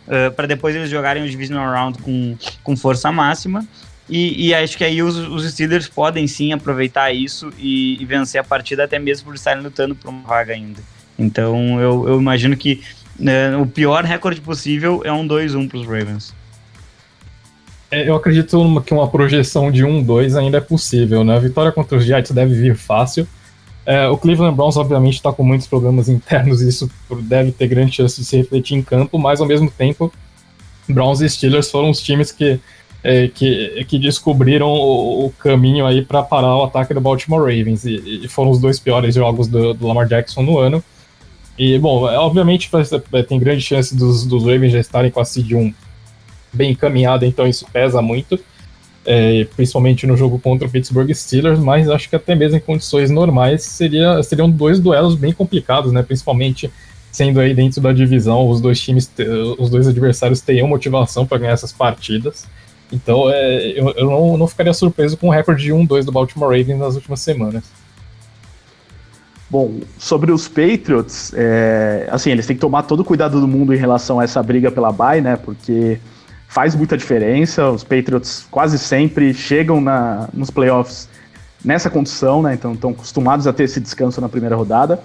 [0.08, 3.66] uh, para depois eles jogarem o divisional round com, com força máxima.
[4.10, 8.40] E, e acho que aí os, os, Steelers podem sim aproveitar isso e, e, vencer
[8.40, 10.80] a partida até mesmo por estarem lutando por uma vaga ainda.
[11.20, 12.82] Então eu, eu imagino que
[13.20, 16.34] uh, o pior recorde possível é um 2-1 para os Ravens.
[17.90, 21.38] É, eu acredito que uma projeção de 1-2 ainda é possível, né?
[21.38, 23.28] A vitória contra os Jets deve vir fácil.
[23.86, 27.96] É, o Cleveland Browns, obviamente, está com muitos problemas internos e isso deve ter grande
[27.96, 30.12] chance de se refletir em campo, mas ao mesmo tempo,
[30.90, 32.60] Browns e Steelers foram os times que,
[33.02, 37.86] é, que, que, descobriram o, o caminho aí para parar o ataque do Baltimore Ravens
[37.86, 40.84] e, e, foram os dois piores jogos do, do Lamar Jackson no ano.
[41.58, 42.70] E, bom, é, obviamente
[43.28, 45.74] tem grande chance dos, dos Ravens já estarem com a seed 1
[46.54, 48.40] bem encaminhada, então isso pesa muito
[49.08, 53.10] é, principalmente no jogo contra o Pittsburgh Steelers, mas acho que até mesmo em condições
[53.10, 56.04] normais seria, seriam dois duelos bem complicados, né?
[56.04, 56.70] Principalmente
[57.10, 59.10] sendo aí dentro da divisão, os dois times,
[59.58, 62.46] os dois adversários teriam motivação para ganhar essas partidas.
[62.92, 66.50] Então é, eu, eu não, não, ficaria surpreso com o recorde de 1-2 do Baltimore
[66.50, 67.64] Ravens nas últimas semanas.
[69.50, 73.74] Bom, sobre os Patriots, é, assim, eles têm que tomar todo o cuidado do mundo
[73.74, 75.38] em relação a essa briga pela bye, né?
[75.38, 75.98] Porque
[76.48, 77.70] faz muita diferença.
[77.70, 81.10] Os Patriots quase sempre chegam na, nos playoffs
[81.64, 82.54] nessa condição, né?
[82.54, 85.00] Então estão acostumados a ter esse descanso na primeira rodada.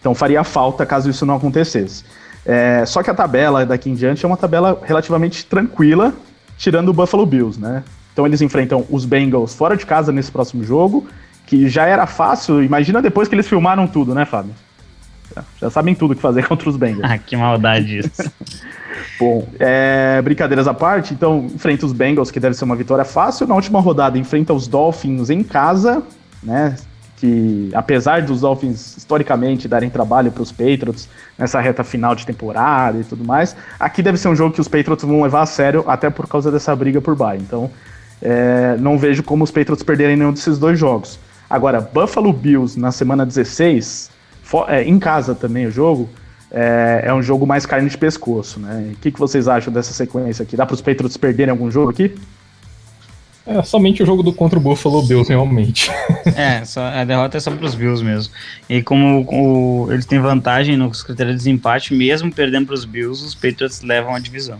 [0.00, 2.04] Então faria falta caso isso não acontecesse.
[2.44, 6.14] É, só que a tabela daqui em diante é uma tabela relativamente tranquila,
[6.56, 7.82] tirando o Buffalo Bills, né?
[8.12, 11.06] Então eles enfrentam os Bengals fora de casa nesse próximo jogo,
[11.46, 12.62] que já era fácil.
[12.62, 14.54] Imagina depois que eles filmaram tudo, né, Fábio?
[15.60, 17.04] Já sabem tudo o que fazer contra os Bengals.
[17.04, 18.32] Ah, que maldade isso.
[19.18, 23.46] Bom, é, brincadeiras à parte, então enfrenta os Bengals, que deve ser uma vitória fácil.
[23.46, 26.02] Na última rodada, enfrenta os Dolphins em casa,
[26.42, 26.76] né?
[27.16, 32.98] Que apesar dos Dolphins historicamente darem trabalho para os Patriots nessa reta final de temporada
[32.98, 35.84] e tudo mais, aqui deve ser um jogo que os Patriots vão levar a sério,
[35.88, 37.38] até por causa dessa briga por bye.
[37.38, 37.68] Então,
[38.22, 41.18] é, não vejo como os Patriots perderem nenhum desses dois jogos.
[41.50, 44.10] Agora, Buffalo Bills na semana 16,
[44.68, 46.08] é, em casa também o jogo,
[46.50, 48.92] é, é, um jogo mais carne de pescoço, né?
[48.94, 50.56] O que, que vocês acham dessa sequência aqui?
[50.56, 52.14] Dá para os Patriots perderem algum jogo aqui?
[53.46, 55.90] É somente o jogo do contra o Buffalo Bills, realmente.
[56.36, 58.32] é, só, a derrota é só para os Bills mesmo.
[58.68, 63.24] E como o, eles têm vantagem nos critérios de desempate, mesmo perdendo para os Bills,
[63.24, 64.58] os Patriots levam a divisão.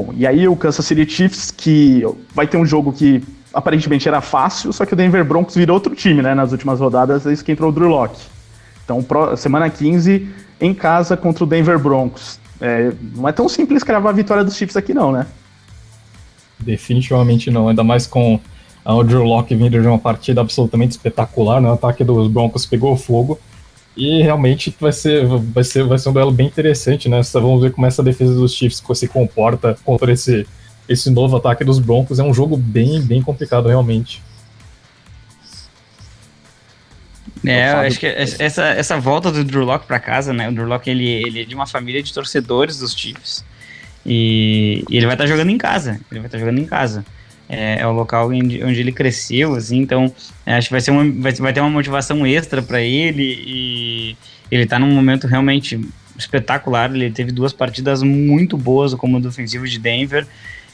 [0.00, 2.02] Bom, e aí o Kansas City Chiefs, que
[2.34, 5.94] vai ter um jogo que aparentemente era fácil, só que o Denver Broncos virou outro
[5.94, 6.34] time, né?
[6.34, 8.18] Nas últimas rodadas, é isso que entrou o Drew Locke.
[8.82, 9.04] Então,
[9.36, 10.26] semana 15,
[10.58, 12.40] em casa contra o Denver Broncos.
[12.58, 15.26] É, não é tão simples cravar a vitória dos Chiefs aqui, não, né?
[16.58, 18.40] Definitivamente não, ainda mais com
[18.82, 21.68] o Drew Locke vindo de uma partida absolutamente espetacular, né?
[21.68, 23.38] O ataque dos Broncos pegou fogo.
[24.00, 27.20] E realmente vai ser, vai ser, vai ser um duelo bem interessante, né?
[27.34, 30.46] Vamos ver como essa defesa dos Chiefs se comporta contra esse,
[30.88, 32.18] esse novo ataque dos Broncos.
[32.18, 34.22] É um jogo bem, bem complicado, realmente.
[37.46, 40.48] É, eu acho que essa, essa volta do Drew Locke pra casa, né?
[40.48, 43.44] O Drew Locke, ele, ele é de uma família de torcedores dos Chiefs.
[44.06, 46.00] E, e ele vai estar tá jogando em casa.
[46.10, 47.04] Ele vai estar tá jogando em casa.
[47.52, 50.14] É, é, o local onde, onde ele cresceu, assim, então
[50.46, 54.16] é, acho que vai, ser uma, vai, vai ter uma motivação extra para ele e
[54.48, 55.80] ele tá num momento realmente
[56.16, 56.94] espetacular.
[56.94, 60.28] Ele teve duas partidas muito boas como defensivo de Denver.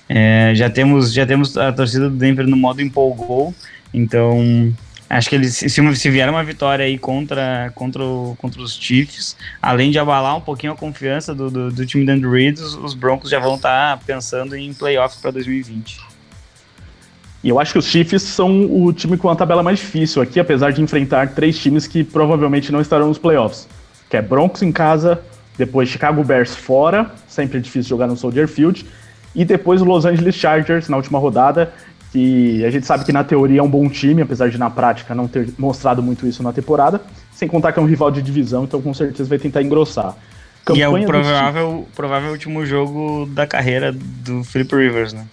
[0.07, 3.55] É, já temos já temos a torcida do Denver no modo empolgou.
[3.95, 4.71] Então
[5.09, 8.05] acho que se, se vier uma vitória aí contra contra,
[8.37, 12.13] contra os Chiefs, além de abalar um pouquinho a confiança do, do, do time do
[12.13, 16.06] Andrew os, os Broncos já vão estar tá pensando em playoffs para 2020.
[17.47, 20.41] E eu acho que os Chiefs são o time com a tabela mais difícil aqui,
[20.41, 23.69] apesar de enfrentar três times que provavelmente não estarão nos playoffs.
[24.11, 25.21] Que é Broncos em casa,
[25.57, 28.85] depois Chicago Bears fora, sempre é difícil jogar no Soldier Field,
[29.33, 31.73] e depois o Los Angeles Chargers na última rodada,
[32.11, 35.15] que a gente sabe que na teoria é um bom time, apesar de na prática
[35.15, 38.65] não ter mostrado muito isso na temporada, sem contar que é um rival de divisão,
[38.65, 40.17] então com certeza vai tentar engrossar.
[40.65, 45.25] Campanha e é o provável, provável último jogo da carreira do Philip Rivers, né?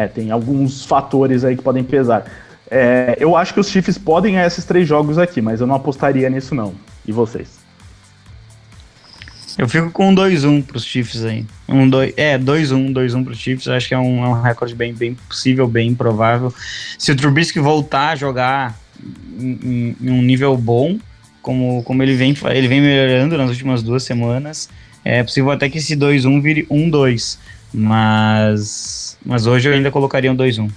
[0.00, 2.24] É, tem alguns fatores aí que podem pesar.
[2.70, 5.74] É, eu acho que os Chiefs podem ganhar esses três jogos aqui, mas eu não
[5.74, 6.72] apostaria nisso não.
[7.06, 7.60] E vocês?
[9.58, 11.44] Eu fico com um 2-1 pros Chiefs aí.
[11.68, 13.68] Um, dois, é, 2-1, 2-1 pros Chiefs.
[13.68, 16.54] Acho que é um, é um recorde bem, bem possível, bem provável.
[16.98, 18.80] Se o Trubisky voltar a jogar
[19.38, 20.98] em, em, um nível bom,
[21.42, 24.70] como, como ele, vem, ele vem melhorando nas últimas duas semanas,
[25.04, 27.36] é possível até que esse 2-1 vire 1-2.
[27.72, 30.70] Mas, mas hoje eu ainda colocaria um 2-1.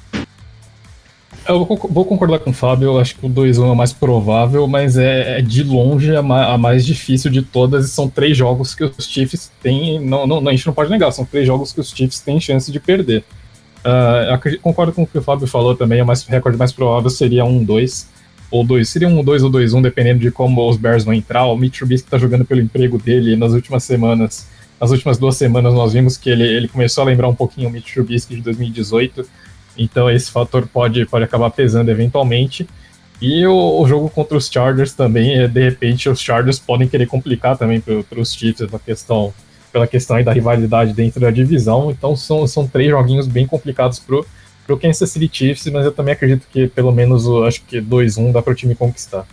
[1.46, 4.66] Eu vou concordar com o Fábio, eu acho que o 2-1 é o mais provável,
[4.66, 8.74] mas é, é de longe a, a, mais difícil de todas, e são três jogos
[8.74, 11.82] que os Chiefs têm, não, não, a gente não pode negar, são três jogos que
[11.82, 13.26] os Chiefs têm chance de perder.
[13.80, 17.44] Uh, concordo com o que o Fábio falou também, o, mais, recorde mais provável seria
[17.44, 18.06] 1-2,
[18.50, 21.80] ou 2, seria 1-2 ou 2-1, dependendo de como os Bears vão entrar, o Mitch
[21.80, 24.48] Trubisky está jogando pelo emprego dele nas últimas semanas,
[24.84, 27.72] nas últimas duas semanas nós vimos que ele, ele começou a lembrar um pouquinho o
[27.72, 29.26] Mitch Trubisky de 2018,
[29.78, 32.68] então esse fator pode, pode acabar pesando eventualmente.
[33.22, 37.06] E o, o jogo contra os Chargers também, é, de repente, os Chargers podem querer
[37.06, 39.34] complicar também para os Chiefs pela questão,
[39.72, 41.90] pela questão da rivalidade dentro da divisão.
[41.90, 44.28] Então são, são três joguinhos bem complicados pro,
[44.68, 48.42] pro Kansas City Chiefs, mas eu também acredito que pelo menos acho que 2-1 dá
[48.42, 49.26] para o time conquistar.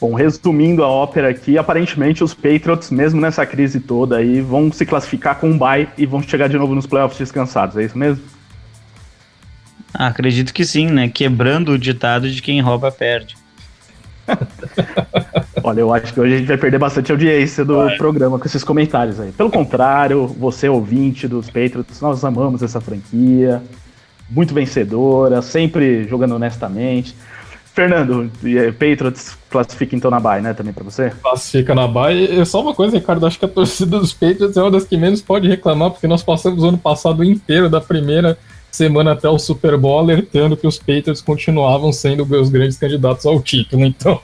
[0.00, 4.86] Bom, resumindo a ópera aqui, aparentemente os Patriots, mesmo nessa crise toda aí, vão se
[4.86, 8.22] classificar com um bye e vão chegar de novo nos playoffs descansados, é isso mesmo?
[9.92, 11.08] Ah, acredito que sim, né?
[11.08, 13.36] Quebrando o ditado de quem rouba perde.
[15.64, 17.96] Olha, eu acho que hoje a gente vai perder bastante audiência do vai.
[17.96, 19.32] programa com esses comentários aí.
[19.32, 23.62] Pelo contrário, você ouvinte dos Patriots, nós amamos essa franquia,
[24.30, 27.16] muito vencedora, sempre jogando honestamente.
[27.78, 28.28] Fernando,
[28.72, 31.10] Patriots classifica então na Bay, né, também para você?
[31.22, 32.40] Classifica na Bay.
[32.40, 34.96] E só uma coisa, Ricardo, acho que a torcida dos Patriots é uma das que
[34.96, 38.36] menos pode reclamar, porque nós passamos o ano passado inteiro da primeira
[38.68, 43.40] semana até o Super Bowl alertando que os Patriots continuavam sendo os grandes candidatos ao
[43.40, 43.84] título.
[43.84, 44.20] Então,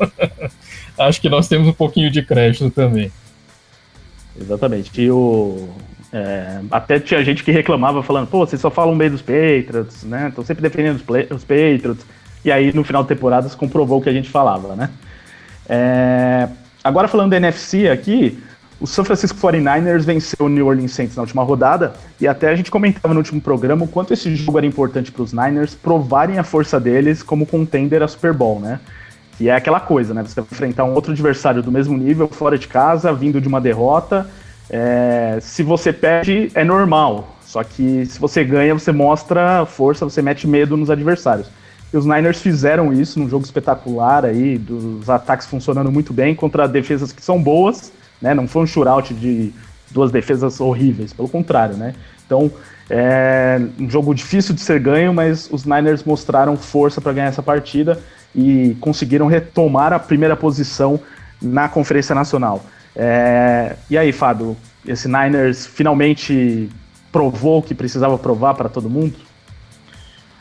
[0.98, 3.12] acho que nós temos um pouquinho de crédito também.
[4.36, 5.00] Exatamente.
[5.00, 5.68] E o,
[6.12, 10.28] é, até tinha gente que reclamava falando, pô, vocês só falam bem dos Patriots, né?
[10.28, 12.04] Estão sempre defendendo os, os, Patriots.
[12.44, 14.90] E aí, no final da temporada, se comprovou o que a gente falava, né?
[15.68, 16.48] É,
[16.82, 18.42] agora falando da NFC aqui,
[18.80, 22.54] o San Francisco 49ers venceu o New Orleans Saints na última rodada e até a
[22.54, 26.38] gente comentava no último programa o quanto esse jogo era importante para os Niners provarem
[26.38, 28.80] a força deles como contender a Super Bowl, né?
[29.40, 30.22] E é aquela coisa, né?
[30.22, 34.28] Você enfrentar um outro adversário do mesmo nível, fora de casa, vindo de uma derrota.
[34.68, 35.38] É...
[35.40, 37.36] se você perde, é normal.
[37.40, 41.48] Só que se você ganha, você mostra força, você mete medo nos adversários.
[41.94, 46.66] E os Niners fizeram isso num jogo espetacular aí, dos ataques funcionando muito bem contra
[46.66, 47.92] defesas que são boas
[48.24, 48.32] né?
[48.32, 49.52] Não foi um shootout de
[49.90, 51.94] duas defesas horríveis, pelo contrário, né?
[52.24, 52.50] Então,
[52.88, 57.42] é um jogo difícil de ser ganho, mas os Niners mostraram força para ganhar essa
[57.42, 58.00] partida
[58.34, 60.98] e conseguiram retomar a primeira posição
[61.40, 62.64] na Conferência Nacional.
[62.96, 66.70] É, e aí, Fábio, esse Niners finalmente
[67.12, 69.14] provou o que precisava provar para todo mundo?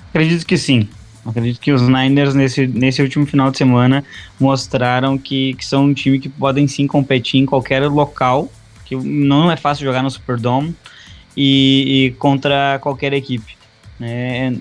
[0.09, 0.87] Acredito que sim.
[1.25, 4.03] Acredito que os Niners, nesse, nesse último final de semana,
[4.39, 8.51] mostraram que, que são um time que podem sim competir em qualquer local,
[8.85, 10.75] que não é fácil jogar no Superdome,
[11.35, 13.57] e, e contra qualquer equipe.
[14.01, 14.51] É,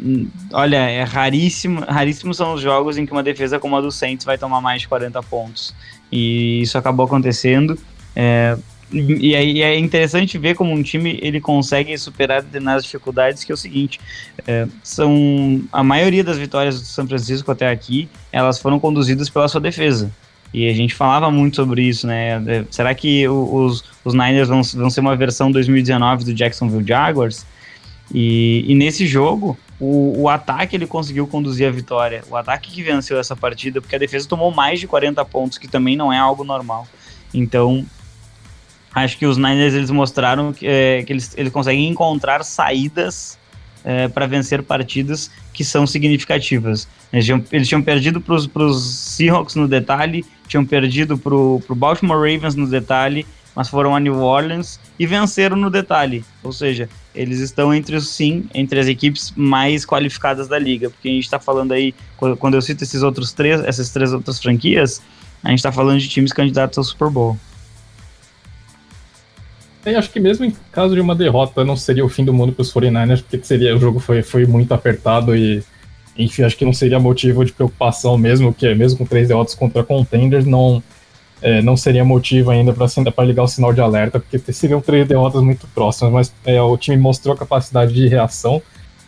[0.53, 4.25] olha, é raríssimo, raríssimos são os jogos em que uma defesa como a do Saints
[4.25, 5.75] vai tomar mais de 40 pontos.
[6.11, 7.77] E isso acabou acontecendo.
[8.14, 8.57] É,
[8.92, 13.55] e aí é interessante ver como um time ele consegue superar determinadas dificuldades, que é
[13.55, 13.98] o seguinte,
[14.46, 19.48] é, são a maioria das vitórias do São Francisco até aqui, elas foram conduzidas pela
[19.48, 20.11] sua defesa.
[20.52, 22.42] E a gente falava muito sobre isso, né?
[22.46, 27.46] É, será que os, os Niners vão, vão ser uma versão 2019 do Jacksonville Jaguars?
[28.12, 32.22] E, e nesse jogo, o, o, ataque ele conseguiu conduzir a vitória.
[32.31, 35.66] O ataque que venceu essa partida, porque a defesa tomou mais de 40 pontos, que
[35.66, 36.87] também não é algo normal.
[37.33, 37.87] Então,
[38.94, 43.38] acho que os Niners eles mostraram que, é, que eles, eles conseguem encontrar saídas
[43.85, 46.88] é, para vencer partidas que são significativas.
[47.12, 52.18] Eles tinham, eles tinham perdido para os Seahawks no detalhe, tinham perdido para o Baltimore
[52.18, 56.24] Ravens no detalhe, mas foram a New Orleans e venceram no detalhe.
[56.42, 61.09] Ou seja, eles estão entre os sim, entre as equipes mais qualificadas da liga, porque
[61.09, 61.94] a gente está falando aí,
[62.38, 65.02] quando eu cito esses outros três, essas três outras franquias,
[65.42, 67.38] a gente está falando de times candidatos ao Super Bowl.
[69.85, 72.53] Eu acho que mesmo em caso de uma derrota não seria o fim do mundo
[72.53, 75.62] para os 49ers, porque seria, o jogo foi, foi muito apertado e,
[76.16, 79.83] enfim, acho que não seria motivo de preocupação mesmo, que mesmo com três derrotas contra
[79.83, 80.81] contenders, não,
[81.40, 85.42] é, não seria motivo ainda para ligar o sinal de alerta, porque seriam três derrotas
[85.42, 88.62] muito próximas, mas é, o time mostrou capacidade de reação.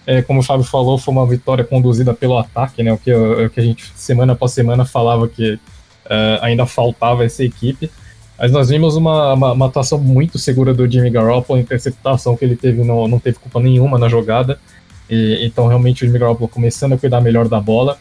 [0.07, 3.49] É, como o Fábio falou, foi uma vitória conduzida pelo ataque, né, o, que, o
[3.49, 5.59] que a gente semana após semana falava que
[6.11, 7.89] é, ainda faltava essa equipe.
[8.39, 12.57] Mas nós vimos uma, uma, uma, atuação muito segura do Jimmy Garoppolo, interceptação que ele
[12.57, 14.59] teve no, não teve culpa nenhuma na jogada.
[15.09, 17.97] E, então, realmente, o Jimmy Garoppolo começando a cuidar melhor da bola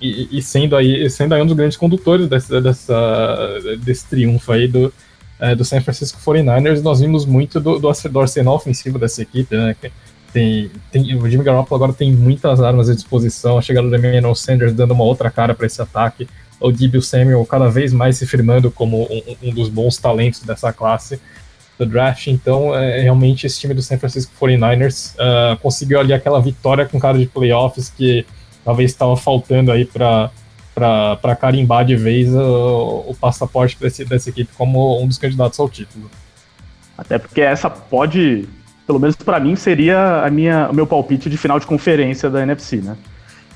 [0.00, 4.68] e, e sendo, aí, sendo aí um dos grandes condutores dessa, dessa, desse triunfo aí
[4.68, 4.92] do,
[5.40, 6.82] é, do San Francisco 49ers.
[6.82, 9.74] Nós vimos muito do, do, do arsenal ofensivo dessa equipe, né?
[10.30, 13.56] Tem, tem, o Jimmy Garoppolo agora tem muitas armas à disposição.
[13.56, 16.28] A chegada do Emmanuel Sanders dando uma outra cara para esse ataque
[16.60, 20.72] o Dibble Samuel cada vez mais se firmando como um, um, dos bons talentos dessa
[20.72, 21.20] classe
[21.78, 22.26] do draft.
[22.26, 26.98] Então, é, realmente, esse time do San Francisco 49ers uh, conseguiu ali aquela vitória com
[26.98, 28.26] cara de playoffs que
[28.64, 30.30] talvez estava faltando aí para
[30.74, 35.68] para carimbar de vez o, o passaporte desse, dessa equipe como um dos candidatos ao
[35.68, 36.08] título.
[36.96, 38.48] Até porque essa pode,
[38.86, 42.42] pelo menos para mim, seria a minha, o meu palpite de final de conferência da
[42.42, 42.96] NFC, né?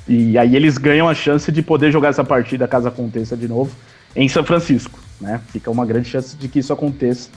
[0.08, 3.70] E aí eles ganham a chance de poder jogar essa partida caso aconteça de novo
[4.14, 5.40] em São Francisco, né?
[5.48, 7.30] Fica uma grande chance de que isso aconteça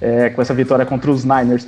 [0.00, 1.66] é, com essa vitória contra os Niners.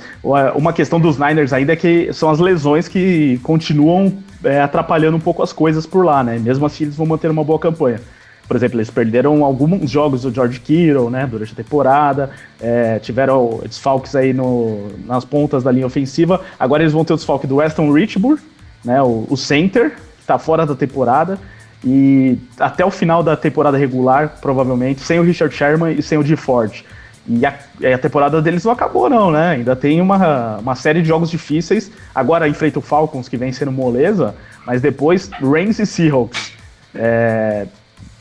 [0.55, 5.21] Uma questão dos Niners ainda é que são as lesões que continuam é, atrapalhando um
[5.21, 6.37] pouco as coisas por lá, né?
[6.39, 7.99] Mesmo assim eles vão manter uma boa campanha.
[8.47, 13.61] Por exemplo, eles perderam alguns jogos do George Kittle, né, durante a temporada, é, tiveram
[13.63, 16.41] desfalques aí no, nas pontas da linha ofensiva.
[16.59, 18.41] Agora eles vão ter o desfalque do Weston Richburg,
[18.83, 19.93] né, o, o center,
[20.33, 21.37] tá fora da temporada.
[21.83, 26.23] E até o final da temporada regular, provavelmente, sem o Richard Sherman e sem o
[26.23, 26.83] G Ford.
[27.27, 27.53] E a,
[27.93, 29.51] a, temporada deles não acabou, não, né?
[29.51, 31.91] Ainda tem uma, uma série de jogos difíceis.
[32.13, 36.53] Agora enfrenta o Falcons, que vem sendo moleza, mas depois Rams e Seahawks.
[36.93, 37.67] É,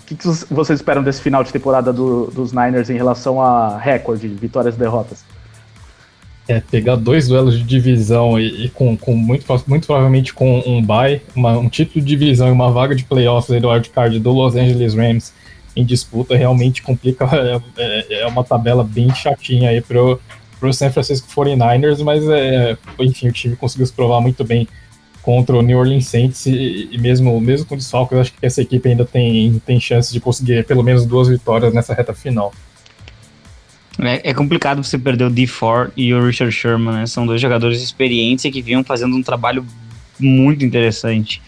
[0.03, 3.79] o que, que, vocês esperam desse final de temporada do, dos Niners em relação a
[3.79, 5.25] recorde, vitórias e derrotas?
[6.51, 10.83] É, pegar dois duelos de divisão e, e com, com, muito, muito provavelmente com um
[10.83, 14.57] bye, uma, um título de divisão e uma vaga de playoffs do wildcard do Los
[14.57, 15.33] Angeles Rams
[15.77, 17.25] em disputa realmente complica,
[17.79, 20.21] é, é, é uma tabela bem chatinha aí pro,
[20.59, 24.67] pro San Francisco 49ers, mas é, enfim, o time conseguiu se provar muito bem
[25.23, 28.89] contra o New Orleans Saints e, e mesmo, mesmo com desfalques, acho que essa equipe
[28.89, 32.53] ainda tem, tem chance de conseguir pelo menos duas vitórias nessa reta final.
[34.03, 37.07] É, é, complicado você perder o D4 e o Richard Sherman, né?
[37.07, 39.65] São dois jogadores experientes que vinham fazendo um trabalho
[40.19, 41.43] muito interessante.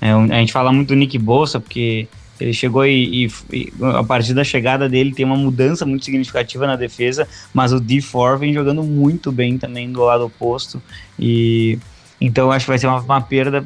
[0.00, 2.06] É, a gente fala muito do Nick Bossa, porque
[2.38, 6.66] ele chegou e, e, e, a partir da chegada dele tem uma mudança muito significativa
[6.66, 10.80] na defesa, mas o D4 vem jogando muito bem também do lado oposto.
[11.18, 11.78] E
[12.20, 13.64] então acho que vai ser uma, uma perda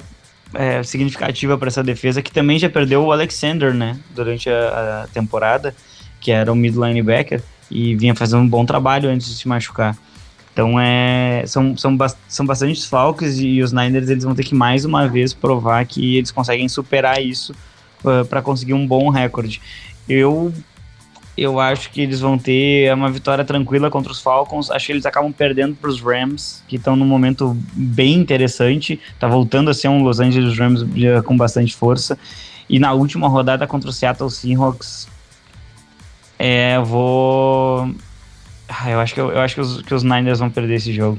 [0.55, 3.99] é, significativa para essa defesa, que também já perdeu o Alexander, né?
[4.15, 5.75] Durante a, a temporada,
[6.21, 9.97] que era o mid linebacker e vinha fazendo um bom trabalho antes de se machucar.
[10.53, 11.97] Então é, são, são,
[12.29, 16.17] são bastante desfalques e os Niners eles vão ter que mais uma vez provar que
[16.17, 17.55] eles conseguem superar isso
[18.05, 19.61] uh, para conseguir um bom recorde.
[20.09, 20.53] Eu
[21.37, 24.71] eu acho que eles vão ter uma vitória tranquila contra os Falcons.
[24.71, 29.01] Acho que eles acabam perdendo para os Rams, que estão num momento bem interessante.
[29.19, 30.85] Tá voltando a ser um Los Angeles Rams
[31.25, 32.19] com bastante força.
[32.69, 35.09] E na última rodada contra o Seattle Seahawks,
[36.43, 37.95] é, eu vou.
[38.67, 41.19] Ah, eu acho que, eu, acho que os, que os Niners vão perder esse jogo.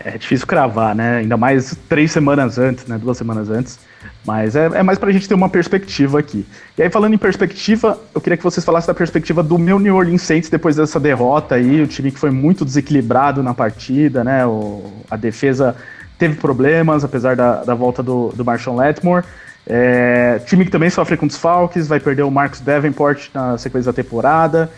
[0.00, 1.18] É difícil cravar, né?
[1.18, 2.96] Ainda mais três semanas antes, né?
[2.96, 3.78] Duas semanas antes.
[4.24, 6.46] Mas é, é mais pra gente ter uma perspectiva aqui.
[6.78, 9.94] E aí, falando em perspectiva, eu queria que vocês falassem da perspectiva do meu New
[9.94, 11.82] Orleans Saints depois dessa derrota aí.
[11.82, 14.46] O time que foi muito desequilibrado na partida, né?
[14.46, 15.76] O, a defesa
[16.16, 19.24] teve problemas, apesar da, da volta do, do Marshall Letmore.
[19.66, 23.96] É, time que também sofre com desfalques, vai perder o Marcos Davenport na sequência da
[23.96, 24.70] temporada.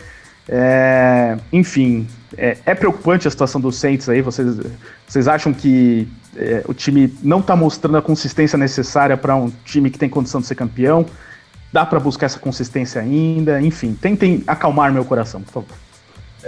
[0.47, 2.07] É, enfim,
[2.37, 4.21] é, é, preocupante a situação do Saints aí.
[4.21, 4.57] Vocês,
[5.07, 9.89] vocês acham que é, o time não está mostrando a consistência necessária para um time
[9.89, 11.05] que tem condição de ser campeão?
[11.73, 13.61] Dá para buscar essa consistência ainda?
[13.61, 15.77] Enfim, tentem acalmar meu coração, por favor.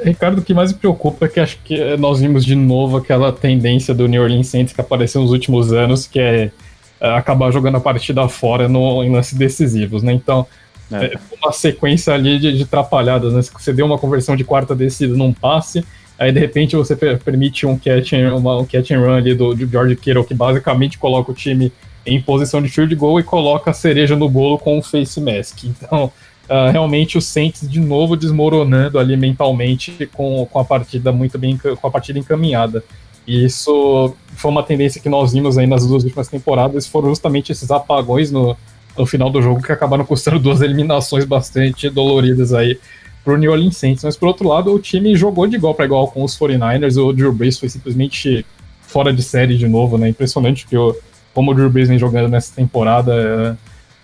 [0.04, 3.34] Ricardo, o que mais me preocupa é que acho que nós vimos de novo aquela
[3.34, 6.52] tendência do New Orleans Saints que apareceu nos últimos anos, que é, é
[7.00, 10.14] acabar jogando a partida fora no, em lances decisivos, né?
[10.14, 10.48] Então,
[10.92, 11.06] é.
[11.06, 13.42] É uma sequência ali de, de atrapalhadas, né?
[13.42, 15.84] Você deu uma conversão de quarta descida num passe,
[16.18, 19.54] aí de repente você permite um catch and, uma, um catch and run ali do,
[19.54, 21.72] do George Kittle, que basicamente coloca o time
[22.06, 25.66] em posição de field goal e coloca a cereja no bolo com o face mask.
[25.66, 26.06] Então,
[26.50, 31.58] uh, realmente o Saints de novo desmoronando ali mentalmente com, com a partida muito bem
[31.58, 32.82] com a partida encaminhada.
[33.28, 37.52] E isso foi uma tendência que nós vimos aí nas duas últimas temporadas, foram justamente
[37.52, 38.56] esses apagões no,
[38.98, 42.80] no final do jogo que acabaram custando duas eliminações bastante doloridas aí
[43.24, 44.04] pro New Orleans Saints.
[44.06, 47.12] Mas por outro lado, o time jogou de igual para igual com os 49ers, o
[47.12, 48.46] Drew Brees foi simplesmente
[48.82, 50.08] fora de série de novo, né?
[50.08, 50.96] Impressionante que o,
[51.34, 53.58] como o Drew Brees vem jogando nessa temporada, é,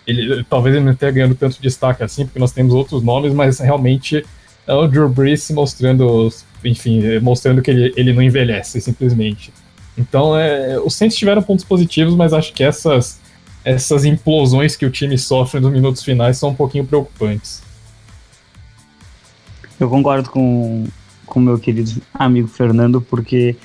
[0.05, 3.59] ele, talvez ele não tenha ganhando tanto destaque assim, porque nós temos outros nomes, mas
[3.59, 4.26] realmente
[4.67, 6.28] é o Drew Brees mostrando,
[6.64, 9.51] enfim, mostrando que ele, ele não envelhece, simplesmente.
[9.97, 13.20] Então, é, os Saints tiveram pontos positivos, mas acho que essas,
[13.64, 17.61] essas implosões que o time sofre nos minutos finais são um pouquinho preocupantes.
[19.80, 20.86] Eu concordo com
[21.28, 23.55] o meu querido amigo Fernando, porque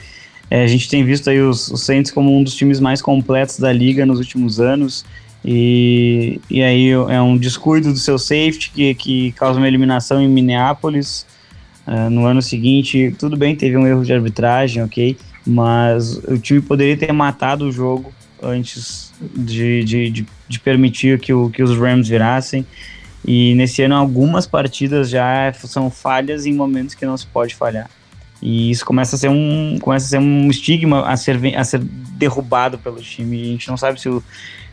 [0.51, 3.59] é, a gente tem visto aí os, os Saints como um dos times mais completos
[3.59, 5.05] da liga nos últimos anos.
[5.45, 10.29] E, e aí é um descuido do seu safety que, que causa uma eliminação em
[10.29, 11.27] Minneapolis.
[11.89, 15.17] Uh, no ano seguinte, tudo bem, teve um erro de arbitragem, ok,
[15.47, 18.13] mas o time poderia ter matado o jogo
[18.43, 22.67] antes de, de, de, de permitir que, o, que os Rams virassem.
[23.25, 27.89] E nesse ano, algumas partidas já são falhas em momentos que não se pode falhar.
[28.43, 31.81] E isso começa a ser um, começa a ser um estigma a ser, a ser
[31.81, 33.39] derrubado pelo time.
[33.39, 34.23] E a gente não sabe se o,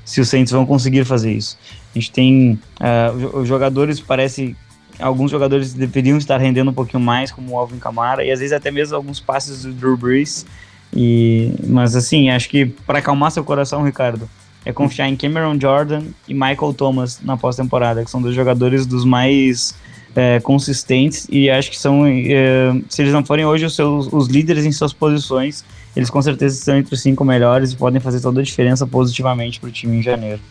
[0.03, 1.57] se os Saints vão conseguir fazer isso.
[1.95, 4.55] A gente tem uh, os jogadores, parece
[4.99, 8.53] alguns jogadores deveriam estar rendendo um pouquinho mais, como o Alvin Kamara, e às vezes
[8.53, 10.45] até mesmo alguns passes do Drew Brees.
[10.93, 14.29] E, mas assim, acho que para acalmar seu coração, Ricardo,
[14.63, 19.05] é confiar em Cameron Jordan e Michael Thomas na pós-temporada, que são dois jogadores dos
[19.05, 19.75] mais
[20.15, 24.27] é, consistentes e acho que são, é, se eles não forem hoje os, seus, os
[24.27, 25.65] líderes em suas posições,
[25.95, 29.59] eles com certeza estão entre os cinco melhores e podem fazer toda a diferença positivamente
[29.59, 30.41] para o time em janeiro.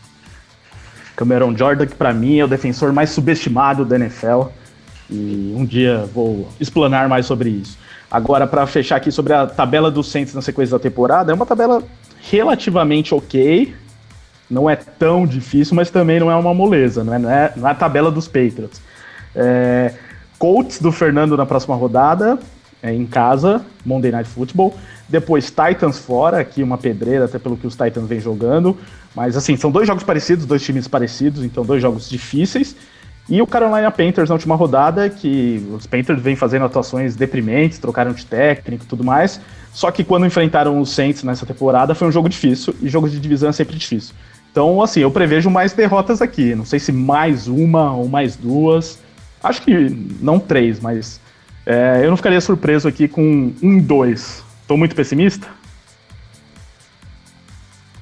[1.16, 4.48] Cameron Jordan, que para mim é o defensor mais subestimado da NFL,
[5.10, 7.78] e um dia vou explanar mais sobre isso.
[8.10, 11.46] Agora, para fechar aqui sobre a tabela dos Saints na sequência da temporada, é uma
[11.46, 11.82] tabela
[12.30, 13.74] relativamente ok,
[14.48, 17.68] não é tão difícil, mas também não é uma moleza, não é, não é, não
[17.68, 18.80] é a tabela dos Patriots.
[19.34, 19.94] É,
[20.38, 22.38] Colts do Fernando na próxima rodada,
[22.82, 24.74] é, em casa, Monday Night Football.
[25.14, 28.76] Depois Titans fora, aqui uma pedreira, até pelo que os Titans vem jogando.
[29.14, 32.74] Mas assim, são dois jogos parecidos, dois times parecidos, então dois jogos difíceis.
[33.28, 38.12] E o Carolina Panthers na última rodada, que os Panthers vêm fazendo atuações deprimentes, trocaram
[38.12, 39.40] de técnico e tudo mais.
[39.72, 43.20] Só que quando enfrentaram os Saints nessa temporada foi um jogo difícil, e jogos de
[43.20, 44.16] divisão é sempre difícil.
[44.50, 46.56] Então, assim, eu prevejo mais derrotas aqui.
[46.56, 48.98] Não sei se mais uma ou mais duas.
[49.40, 51.20] Acho que não três, mas
[51.64, 54.42] é, eu não ficaria surpreso aqui com um dois.
[54.66, 55.46] Tô muito pessimista?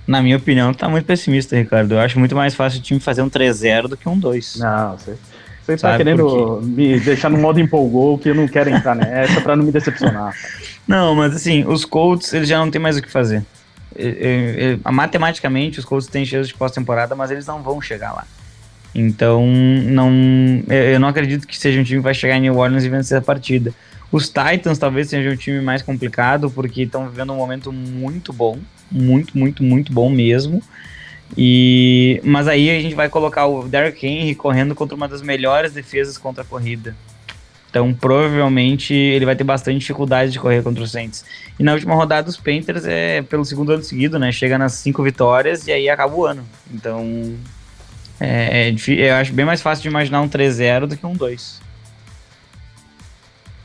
[0.07, 1.95] Na minha opinião, tá muito pessimista, Ricardo.
[1.95, 4.57] Eu acho muito mais fácil o time fazer um 3-0 do que um 2.
[4.57, 5.17] Não, você,
[5.65, 9.55] você tá querendo me deixar no modo empolgou que eu não quero entrar nessa pra
[9.55, 10.35] não me decepcionar.
[10.87, 13.45] Não, mas assim, os Colts, eles já não tem mais o que fazer.
[14.91, 18.27] matematicamente, os Colts têm chance de pós-temporada, mas eles não vão chegar lá.
[18.95, 20.11] Então, não,
[20.69, 23.17] eu não acredito que seja um time que vai chegar em New Orleans e vencer
[23.17, 23.73] a partida.
[24.13, 28.59] Os Titans talvez seja um time mais complicado, porque estão vivendo um momento muito bom,
[28.91, 30.63] muito, muito, muito bom mesmo.
[31.37, 35.73] E mas aí a gente vai colocar o Derrick Henry correndo contra uma das melhores
[35.73, 36.95] defesas contra a corrida.
[37.71, 41.25] Então, provavelmente ele vai ter bastante dificuldade de correr contra os Saints.
[41.59, 44.31] E na última rodada os Panthers é pelo segundo ano seguido, né?
[44.31, 46.45] Chega nas cinco vitórias e aí acaba o ano.
[46.71, 47.35] Então,
[48.21, 48.75] é, é,
[49.09, 51.63] eu acho bem mais fácil de imaginar um 3-0 do que um 2.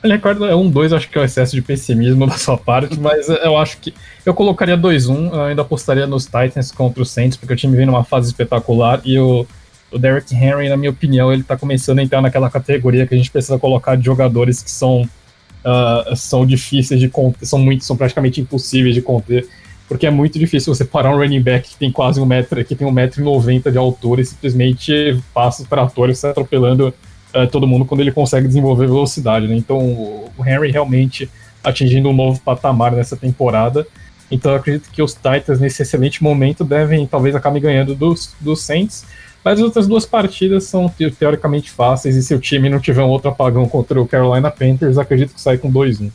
[0.04, 3.28] Ricardo, é um 2, acho que é o excesso de pessimismo da sua parte, mas
[3.30, 3.94] eu acho que
[4.26, 7.86] eu colocaria 2-1, eu ainda apostaria nos Titans contra o Saints, porque o time vem
[7.86, 9.46] numa fase espetacular e o,
[9.92, 13.18] o Derrick Henry, na minha opinião, ele tá começando a entrar naquela categoria que a
[13.18, 17.98] gente precisa colocar de jogadores que são, uh, são difíceis de conter, são muito, são
[17.98, 19.48] praticamente impossíveis de conter
[19.88, 22.76] porque é muito difícil você parar um running back que tem quase um metro, que
[22.76, 26.94] tem um metro e noventa de altura e simplesmente passa os tratórios atropelando
[27.34, 29.56] uh, todo mundo quando ele consegue desenvolver velocidade, né?
[29.56, 31.30] Então o Henry realmente
[31.64, 33.86] atingindo um novo patamar nessa temporada.
[34.30, 38.62] Então eu acredito que os Titans nesse excelente momento devem, talvez acabem ganhando dos, dos
[38.62, 39.06] Saints,
[39.44, 43.08] Mas as outras duas partidas são teoricamente fáceis, e se o time não tiver um
[43.08, 46.12] outro apagão contra o Carolina Panthers, acredito que sai com 2-1.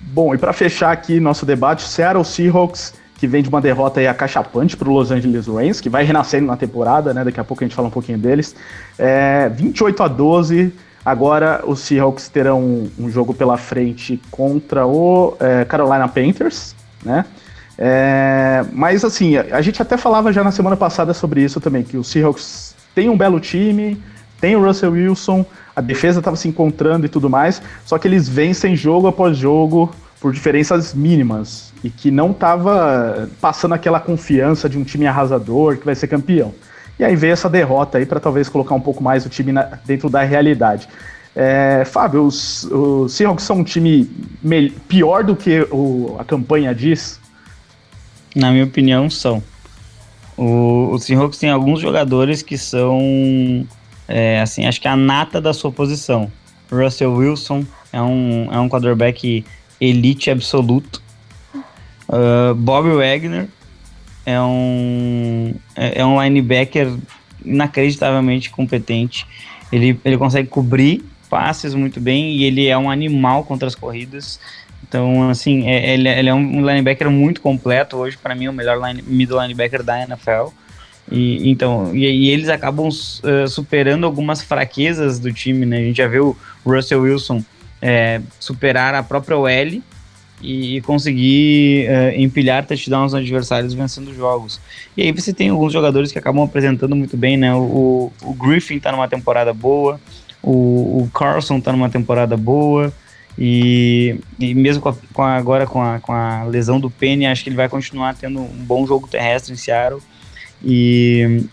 [0.00, 4.08] Bom, e para fechar aqui nosso debate, Seattle Seahawks, que vem de uma derrota aí
[4.08, 7.22] acachapante para o Los Angeles Rams, que vai renascendo na temporada, né?
[7.22, 8.56] Daqui a pouco a gente fala um pouquinho deles.
[8.98, 10.72] É, 28 a 12.
[11.04, 17.26] Agora os Seahawks terão um, jogo pela frente contra o é, Carolina Panthers, né?
[17.76, 21.82] É, mas assim, a, a gente até falava já na semana passada sobre isso também,
[21.82, 24.02] que o Seahawks tem um belo time,
[24.40, 25.44] tem o Russell Wilson,
[25.76, 29.90] a defesa estava se encontrando e tudo mais, só que eles vencem jogo após jogo
[30.20, 35.86] por diferenças mínimas e que não estava passando aquela confiança de um time arrasador que
[35.86, 36.54] vai ser campeão.
[36.98, 39.62] E aí veio essa derrota aí para talvez colocar um pouco mais o time na,
[39.86, 40.86] dentro da realidade.
[41.34, 44.04] É, Fábio, os, os Seahawks são um time
[44.86, 47.18] pior do que o, a campanha diz?
[48.36, 49.42] Na minha opinião, são.
[50.36, 53.66] O, o Seahawks tem alguns jogadores que são,
[54.06, 56.30] é, assim, acho que a nata da sua posição.
[56.70, 59.44] Russell Wilson é um, é um quarterback
[59.80, 61.02] elite absoluto.
[62.08, 62.54] Uh,
[62.96, 63.48] Wagner
[64.26, 66.92] é um, é, é, um linebacker
[67.44, 69.26] inacreditavelmente competente.
[69.72, 74.40] Ele, ele consegue cobrir passes muito bem e ele é um animal contra as corridas.
[74.86, 77.96] Então, assim, é, ele, ele, é um linebacker muito completo.
[77.96, 80.48] Hoje, para mim, é o melhor line, middle linebacker da NFL.
[81.10, 85.78] E, então, e, e eles acabam uh, superando algumas fraquezas do time, né?
[85.78, 87.44] A gente já viu o Russell Wilson
[87.80, 89.82] é, superar a própria OL
[90.42, 94.60] e, conseguir é, empilhar touchdowns nos adversários vencendo jogos.
[94.96, 97.54] E aí você tem alguns jogadores que acabam apresentando muito bem, né?
[97.54, 100.00] O, o Griffin tá numa temporada boa,
[100.42, 102.92] o, o Carlson tá numa temporada boa,
[103.38, 107.26] e, e mesmo com, a, com a, agora com a, com a lesão do Penny,
[107.26, 110.02] acho que ele vai continuar tendo um bom jogo terrestre em Seattle.
[110.62, 111.44] E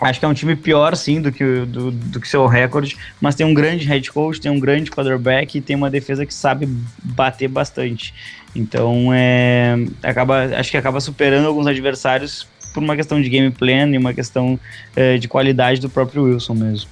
[0.00, 3.34] Acho que é um time pior, sim, do que, do, do que seu recorde, mas
[3.34, 6.68] tem um grande head coach, tem um grande quarterback e tem uma defesa que sabe
[7.02, 8.14] bater bastante.
[8.54, 13.90] Então, é, acaba, acho que acaba superando alguns adversários por uma questão de game plan
[13.90, 14.58] e uma questão
[14.94, 16.88] é, de qualidade do próprio Wilson mesmo.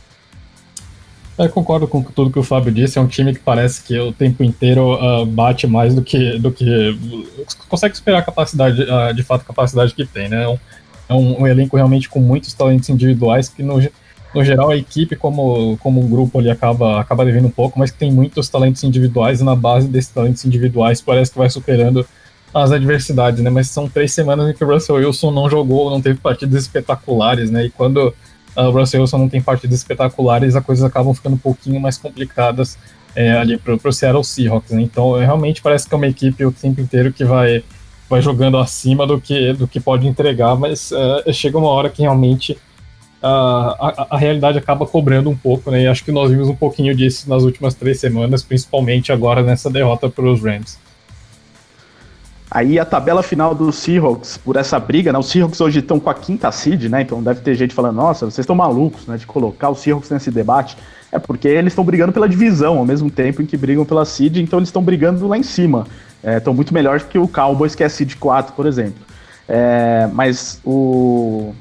[1.38, 2.98] Eu concordo com tudo que o Fábio disse.
[2.98, 6.50] É um time que parece que o tempo inteiro uh, bate mais do que, do
[6.50, 6.98] que
[7.68, 10.44] consegue superar a capacidade, uh, de fato, a capacidade que tem, né?
[10.44, 10.59] É um,
[11.09, 13.80] é um, um, elenco realmente com muitos talentos individuais que no,
[14.34, 17.90] no geral a equipe como, como um grupo ali acaba, acaba devendo um pouco, mas
[17.90, 22.07] que tem muitos talentos individuais e na base desses talentos individuais parece que vai superando
[22.52, 23.50] as adversidades, né?
[23.50, 27.50] Mas são três semanas em que o Russell Wilson não jogou, não teve partidas espetaculares,
[27.50, 27.66] né?
[27.66, 28.14] E quando
[28.57, 32.78] o Russell Wilson não tem partidas espetaculares, as coisas acabam ficando um pouquinho mais complicadas
[33.14, 34.82] é, ali para o Seattle Seahawks, né?
[34.82, 37.62] Então realmente parece que é uma equipe o tempo inteiro que vai
[38.09, 42.02] vai jogando acima do que, do que pode entregar, mas uh, chega uma hora que
[42.02, 45.82] realmente uh, a, a realidade acaba cobrando um pouco, né?
[45.82, 49.68] E acho que nós vimos um pouquinho disso nas últimas três semanas, principalmente agora nessa
[49.68, 50.78] derrota para os Rams.
[52.48, 55.18] Aí a tabela final dos Seahawks, por essa briga, né?
[55.18, 57.02] Os Seahawks hoje estão com a quinta seed, né?
[57.02, 59.16] Então deve ter gente falando, nossa, vocês estão malucos, né?
[59.16, 60.76] De colocar os Seahawks nesse debate.
[61.11, 64.36] É porque eles estão brigando pela divisão ao mesmo tempo em que brigam pela seed,
[64.36, 65.86] então eles estão brigando lá em cima
[66.27, 69.05] estão é, muito melhores que o Cowboys, que é seed 4, por exemplo.
[69.49, 71.55] É, mas o,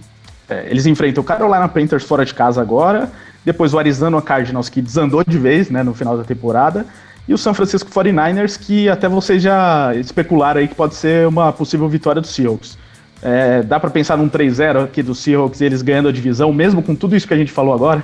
[0.50, 3.12] é, eles enfrentam o Carolina Panthers fora de casa agora,
[3.44, 6.86] depois o Arizona Cardinals, que desandou de vez né, no final da temporada,
[7.28, 11.52] e o San Francisco 49ers, que até vocês já especularam aí que pode ser uma
[11.52, 12.78] possível vitória dos Seahawks.
[13.22, 16.84] É, dá para pensar num 3-0 aqui dos Seahawks e eles ganhando a divisão, mesmo
[16.84, 18.04] com tudo isso que a gente falou agora?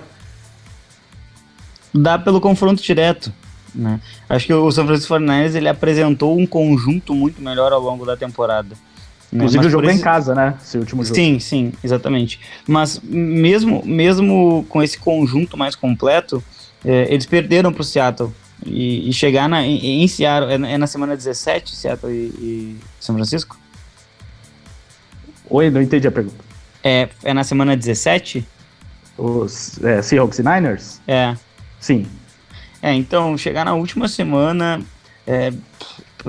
[1.94, 3.32] Dá pelo confronto direto.
[3.74, 4.00] Né?
[4.28, 8.18] Acho que o São Francisco 49ers ele apresentou um conjunto muito melhor ao longo da
[8.18, 8.76] temporada.
[9.32, 9.46] Né?
[9.46, 10.00] Inclusive o jogo esse...
[10.00, 10.58] em casa, né?
[10.62, 11.16] Esse último jogo.
[11.16, 12.40] Sim, sim, exatamente.
[12.68, 16.44] Mas mesmo, mesmo com esse conjunto mais completo,
[16.84, 18.32] é, eles perderam para o Seattle.
[18.64, 22.78] E, e, chegar na, em, em Seattle, é, é, na semana 17, Seattle e, e
[23.00, 23.58] São Francisco?
[25.50, 26.44] Oi, não entendi a pergunta.
[26.84, 28.46] É, é na semana 17?
[29.18, 31.02] Os é, Seahawks e Niners?
[31.08, 31.36] É.
[31.80, 32.06] Sim.
[32.82, 34.82] É, então, chegar na última semana,
[35.28, 35.54] é,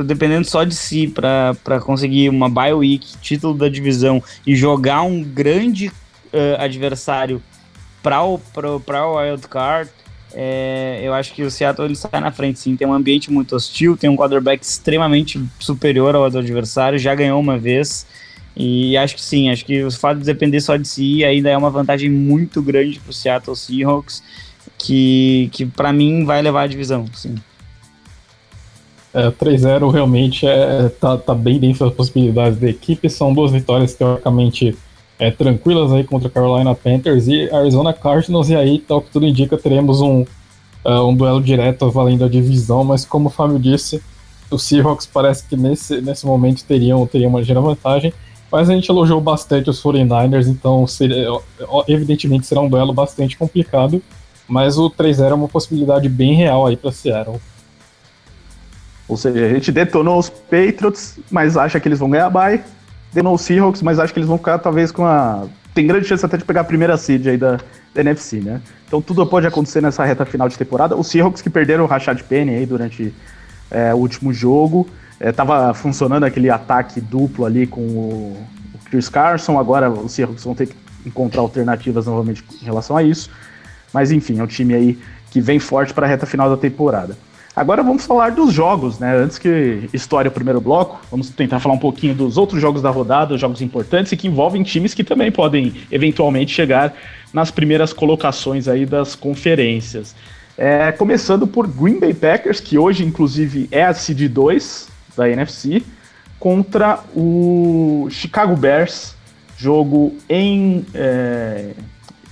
[0.04, 5.22] dependendo só de si, para conseguir uma bye week, título da divisão e jogar um
[5.22, 7.42] grande uh, adversário
[8.02, 9.90] para o o wild card,
[10.34, 12.76] é, eu acho que o Seattle ele sai na frente, sim.
[12.76, 17.58] Tem um ambiente muito hostil, tem um quarterback extremamente superior ao adversário, já ganhou uma
[17.58, 18.06] vez.
[18.56, 21.56] E acho que sim, acho que o fato de depender só de si ainda é
[21.56, 24.22] uma vantagem muito grande para o Seattle Seahawks
[24.82, 27.34] que, que para mim vai levar a divisão, sim.
[29.14, 33.10] É, 3-0 realmente é, tá, tá bem dentro das possibilidades da equipe.
[33.10, 34.76] São duas vitórias teoricamente
[35.18, 39.56] é, tranquilas aí contra Carolina Panthers e Arizona Cardinals, e aí, tal que tudo indica,
[39.56, 40.22] teremos um,
[40.84, 44.02] uh, um duelo direto valendo a divisão, mas como o Fábio disse,
[44.50, 48.12] os Seahawks parece que nesse, nesse momento teriam, teriam uma ligeira vantagem,
[48.50, 51.28] mas a gente elogiou bastante os 49ers, então seria,
[51.86, 54.02] evidentemente será um duelo bastante complicado,
[54.52, 57.40] mas o 3-0 é uma possibilidade bem real aí para Seattle.
[59.08, 62.62] Ou seja, a gente detonou os Patriots, mas acha que eles vão ganhar a bye,
[63.10, 65.46] detonou os Seahawks, mas acha que eles vão ficar talvez com a...
[65.72, 67.60] Tem grande chance até de pegar a primeira seed aí da,
[67.94, 68.60] da NFC, né?
[68.86, 70.94] Então tudo pode acontecer nessa reta final de temporada.
[70.94, 73.14] Os Seahawks que perderam o Rashad Penny aí durante
[73.70, 74.86] é, o último jogo,
[75.18, 80.44] é, tava funcionando aquele ataque duplo ali com o, o Chris Carson, agora os Seahawks
[80.44, 80.76] vão ter que
[81.06, 83.30] encontrar alternativas novamente em relação a isso.
[83.92, 84.98] Mas enfim, é um time aí
[85.30, 87.16] que vem forte para a reta final da temporada.
[87.54, 89.14] Agora vamos falar dos jogos, né?
[89.14, 92.88] Antes que história o primeiro bloco, vamos tentar falar um pouquinho dos outros jogos da
[92.88, 96.94] rodada, jogos importantes e que envolvem times que também podem eventualmente chegar
[97.30, 100.14] nas primeiras colocações aí das conferências.
[100.56, 105.82] É, começando por Green Bay Packers, que hoje inclusive é a seed 2 da NFC,
[106.38, 109.14] contra o Chicago Bears,
[109.58, 111.72] jogo em, é,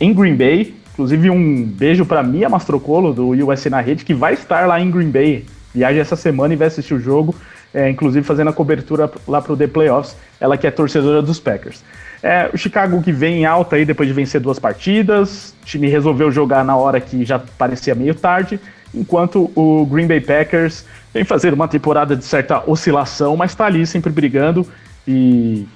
[0.00, 4.34] em Green Bay, Inclusive, um beijo para Mia Mastrocolo, do USA na Rede, que vai
[4.34, 5.46] estar lá em Green Bay.
[5.74, 7.34] Viaja essa semana e vai assistir o jogo,
[7.72, 10.14] é, inclusive fazendo a cobertura lá para o The Playoffs.
[10.38, 11.82] Ela que é torcedora dos Packers.
[12.22, 15.55] É, o Chicago que vem em alta aí depois de vencer duas partidas.
[15.62, 18.61] O time resolveu jogar na hora que já parecia meio tarde.
[18.94, 20.84] Enquanto o Green Bay Packers
[21.14, 24.66] vem fazer uma temporada de certa oscilação, mas está ali sempre brigando
[25.09, 25.66] e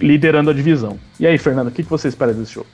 [0.00, 0.98] liderando a divisão.
[1.20, 2.66] E aí, Fernando, o que você espera desse jogo?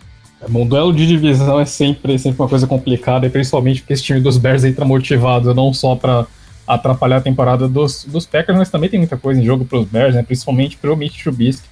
[0.49, 4.21] Um duelo de divisão é sempre, sempre uma coisa complicada, e principalmente porque esse time
[4.21, 6.27] dos Bears entra motivado não só para
[6.67, 9.87] atrapalhar a temporada dos, dos Packers, mas também tem muita coisa em jogo para os
[9.87, 10.23] Bears, né?
[10.23, 11.69] principalmente para o Mitch Trubisky,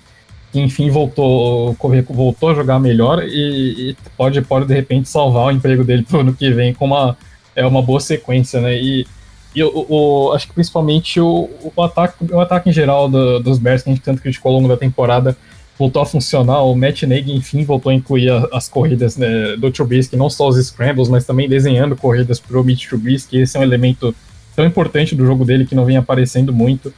[0.52, 1.76] que enfim voltou,
[2.08, 6.18] voltou a jogar melhor e, e, pode, pode de repente salvar o emprego dele para
[6.18, 7.16] o ano que vem com uma,
[7.54, 8.60] é uma boa sequência.
[8.60, 8.76] Né?
[8.76, 9.06] E,
[9.54, 13.58] e o, o, acho que principalmente o, o, ataque, o ataque em geral do, dos
[13.58, 15.36] Bears, que a gente tanto criticou ao longo da temporada,
[15.78, 16.62] voltou a funcionar.
[16.62, 20.48] O Matt Nagy, enfim, voltou a incluir a, as corridas né, do Trubisky, não só
[20.48, 23.38] os scrambles, mas também desenhando corridas para o Mitch Trubisky.
[23.38, 24.14] Esse é um elemento
[24.56, 26.92] tão importante do jogo dele que não vem aparecendo muito.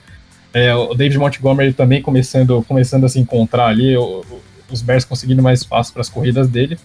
[0.53, 4.24] É, o David Montgomery também começando, começando a se encontrar ali, o,
[4.70, 6.78] os Bears conseguindo mais espaço para as corridas dele.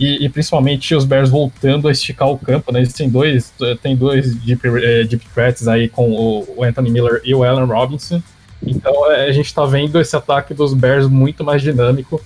[0.00, 2.80] E, e, principalmente os Bears voltando a esticar o campo, né?
[2.80, 7.20] Eles têm dois, tem dois deep, é, deep threats aí com o, o Anthony Miller
[7.24, 8.22] e o Allen Robinson.
[8.66, 12.20] Então é, a gente está vendo esse ataque dos Bears muito mais dinâmico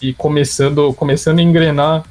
[0.00, 2.04] e começando, começando a engrenar.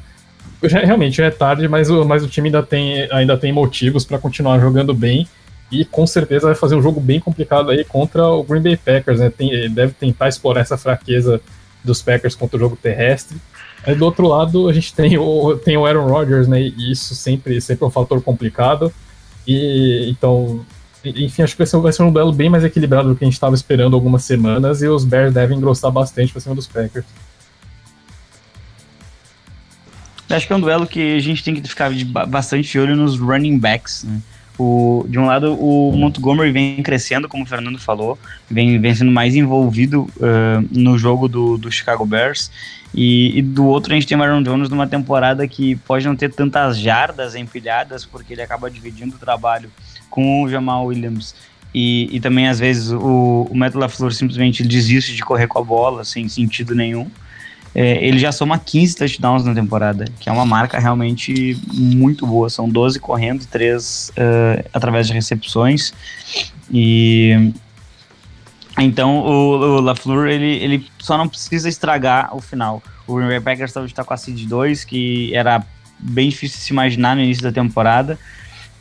[0.64, 4.06] Já, realmente já é tarde, mas o, mas o time ainda tem, ainda tem motivos
[4.06, 5.28] para continuar jogando bem
[5.72, 9.20] e com certeza vai fazer um jogo bem complicado aí contra o Green Bay Packers.
[9.20, 9.30] Né?
[9.30, 11.42] Tem, deve tentar explorar essa fraqueza
[11.84, 13.38] dos Packers contra o jogo terrestre.
[13.84, 16.62] Aí do outro lado a gente tem o, tem o Aaron Rodgers, né?
[16.62, 18.94] E isso sempre, sempre é um fator complicado.
[19.48, 20.64] E então
[21.04, 23.28] enfim, acho que vai ser, vai ser um duelo bem mais equilibrado do que a
[23.28, 27.06] gente estava esperando algumas semanas e os Bears devem engrossar bastante para cima dos Packers.
[30.30, 31.92] Acho que é um duelo que a gente tem que ficar
[32.28, 34.04] bastante olho nos running backs.
[34.04, 34.22] Né?
[34.58, 38.18] O, de um lado, o Montgomery vem crescendo, como o Fernando falou,
[38.50, 42.52] vem, vem sendo mais envolvido uh, no jogo do, do Chicago Bears.
[42.94, 46.16] E, e, do outro, a gente tem o Aaron Jones numa temporada que pode não
[46.16, 49.70] ter tantas jardas empilhadas, porque ele acaba dividindo o trabalho
[50.12, 51.34] com o Jamal Williams.
[51.74, 55.64] E, e também, às vezes, o, o Matt LaFleur simplesmente desiste de correr com a
[55.64, 57.10] bola sem sentido nenhum.
[57.74, 62.50] É, ele já soma 15 touchdowns na temporada, que é uma marca realmente muito boa.
[62.50, 65.94] São 12 correndo e 3 uh, através de recepções.
[66.70, 67.54] E
[68.78, 72.84] então o, o LaFleur ele, ele só não precisa estragar o final.
[73.08, 75.64] O Green Bay Packers está com a seed 2, que era
[75.98, 78.20] bem difícil de se imaginar no início da temporada.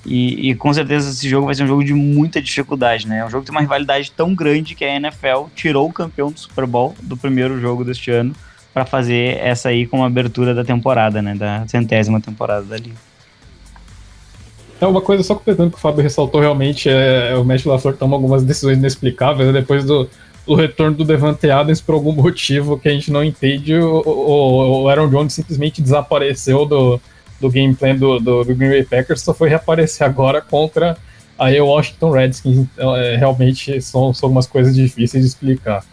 [0.04, 3.18] E, e, com certeza esse jogo vai ser um jogo de muita dificuldade, né?
[3.18, 6.32] É um jogo que tem uma rivalidade tão grande que a NFL tirou o campeão
[6.32, 8.34] do Super Bowl do primeiro jogo deste ano
[8.72, 11.34] para fazer essa aí como abertura da temporada, né?
[11.34, 12.96] Da centésima temporada da liga.
[14.80, 17.96] É uma coisa só completando que o Fábio ressaltou realmente é, é o Matt LaFleur
[17.96, 19.60] toma algumas decisões inexplicáveis né?
[19.60, 20.08] depois do,
[20.46, 23.76] do retorno do Devante Adams por algum motivo que a gente não entende.
[23.76, 26.98] O, o, o Aaron Jones simplesmente desapareceu do,
[27.40, 30.96] do gameplay do, do, do, Green Bay Packers só foi reaparecer agora contra
[31.38, 32.58] aí o Washington Redskins.
[32.58, 35.84] Então, é, realmente são, são algumas coisas difíceis de explicar.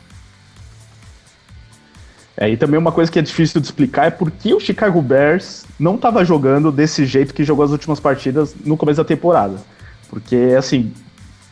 [2.35, 5.01] É, e também uma coisa que é difícil de explicar é por que o Chicago
[5.01, 9.55] Bears não estava jogando desse jeito que jogou as últimas partidas no começo da temporada.
[10.07, 10.93] Porque, assim,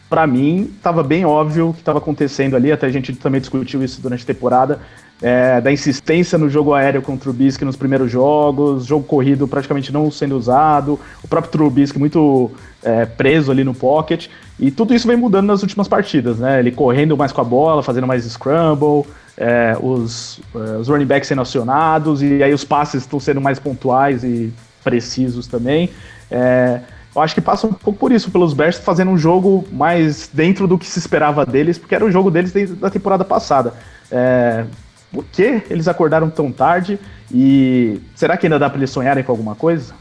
[0.08, 3.84] para mim, estava bem óbvio o que estava acontecendo ali, até a gente também discutiu
[3.84, 4.80] isso durante a temporada.
[5.22, 9.92] É, da insistência no jogo aéreo com o Trubisky nos primeiros jogos, jogo corrido praticamente
[9.92, 12.52] não sendo usado, o próprio Trubisky muito
[12.84, 14.28] é, preso ali no pocket,
[14.60, 16.60] e tudo isso vem mudando nas últimas partidas, né?
[16.60, 19.06] Ele correndo mais com a bola, fazendo mais scramble,
[19.38, 23.60] é, os, é, os running backs sendo acionados, e aí os passes estão sendo mais
[23.60, 24.54] pontuais e
[24.84, 25.90] precisos também.
[26.30, 26.82] É,
[27.16, 30.68] eu acho que passa um pouco por isso, pelos Bears fazendo um jogo mais dentro
[30.68, 33.74] do que se esperava deles, porque era o jogo deles desde a temporada passada.
[34.12, 34.66] É,
[35.12, 37.00] por que eles acordaram tão tarde?
[37.34, 39.94] E será que ainda dá para eles sonharem com alguma coisa?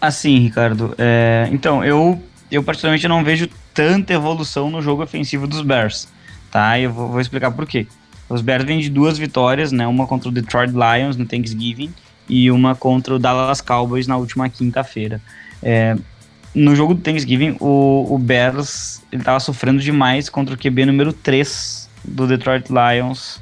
[0.00, 5.62] Assim, Ricardo, é, então, eu, eu particularmente não vejo tanta evolução no jogo ofensivo dos
[5.62, 6.08] Bears,
[6.50, 6.78] tá?
[6.78, 7.86] Eu vou, vou explicar por quê.
[8.28, 9.86] Os Bears vêm de duas vitórias, né?
[9.86, 11.92] Uma contra o Detroit Lions no Thanksgiving
[12.28, 15.20] e uma contra o Dallas Cowboys na última quinta-feira.
[15.62, 15.96] É,
[16.54, 21.88] no jogo do Thanksgiving, o, o Bears estava sofrendo demais contra o QB número 3
[22.04, 23.40] do Detroit Lions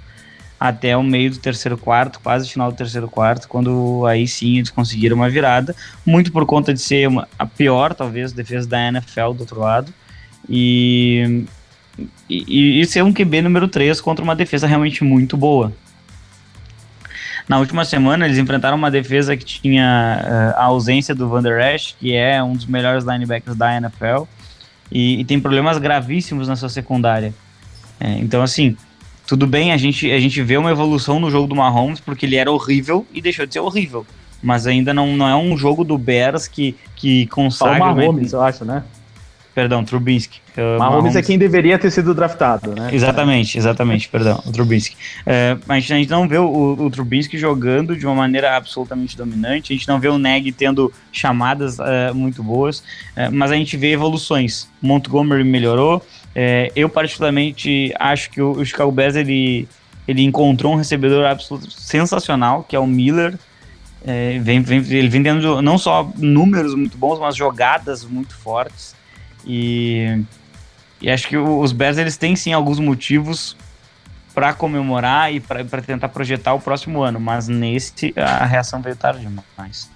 [0.58, 4.70] até o meio do terceiro quarto, quase final do terceiro quarto, quando aí sim eles
[4.70, 9.32] conseguiram uma virada, muito por conta de ser uma, a pior, talvez, defesa da NFL
[9.34, 9.92] do outro lado,
[10.48, 11.44] e,
[12.28, 15.72] e, e ser um QB número 3 contra uma defesa realmente muito boa.
[17.48, 21.74] Na última semana, eles enfrentaram uma defesa que tinha uh, a ausência do Van Der
[21.74, 24.24] Esch, que é um dos melhores linebackers da NFL,
[24.90, 27.32] e, e tem problemas gravíssimos na sua secundária.
[28.00, 28.76] É, então, assim,
[29.26, 32.36] tudo bem, a gente, a gente vê uma evolução no jogo do Mahomes, porque ele
[32.36, 34.06] era horrível e deixou de ser horrível.
[34.42, 37.78] Mas ainda não, não é um jogo do Bears que, que consagra...
[37.78, 38.84] Só o Mahomes, eu acho, né?
[39.56, 40.38] Perdão, Trubisky.
[40.52, 42.90] Uh, Mahomes, Mahomes, é quem deveria ter sido draftado, né?
[42.92, 44.94] Exatamente, exatamente, perdão, o Trubisky.
[45.22, 49.76] Uh, a gente não vê o, o Trubisky jogando de uma maneira absolutamente dominante, a
[49.76, 52.84] gente não vê o Neg tendo chamadas uh, muito boas,
[53.32, 54.68] mas a gente vê evoluções.
[54.82, 56.04] Montgomery melhorou,
[56.74, 59.66] eu particularmente acho que o, o Chicago Bears, ele,
[60.06, 63.38] ele encontrou um recebedor absoluto sensacional, que é o Miller,
[64.04, 68.94] é, vem, vem, ele vem tendo não só números muito bons, mas jogadas muito fortes.
[69.46, 70.22] E,
[71.00, 73.56] e acho que os Bears eles têm sim alguns motivos
[74.34, 79.20] para comemorar e para tentar projetar o próximo ano, mas nesse a reação veio tarde
[79.20, 79.90] demais.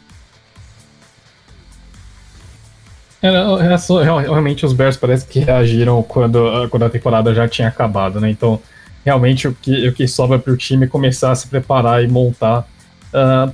[3.23, 8.31] Realmente os Bears parece que reagiram quando, quando a temporada já tinha acabado, né?
[8.31, 8.61] Então,
[9.05, 12.67] realmente o que, o que sobra para o time começar a se preparar e montar
[13.11, 13.53] uh,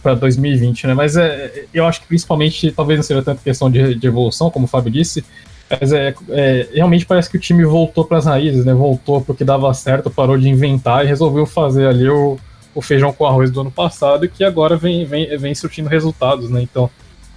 [0.00, 0.94] para 2020, né?
[0.94, 4.66] Mas é, eu acho que principalmente, talvez não seja tanto questão de, de evolução, como
[4.66, 5.24] o Fábio disse,
[5.68, 8.72] mas é, é, realmente parece que o time voltou para as raízes, né?
[8.72, 12.38] Voltou porque dava certo, parou de inventar e resolveu fazer ali o,
[12.74, 16.62] o feijão com arroz do ano passado que agora vem, vem, vem surtindo resultados, né?
[16.62, 16.88] Então,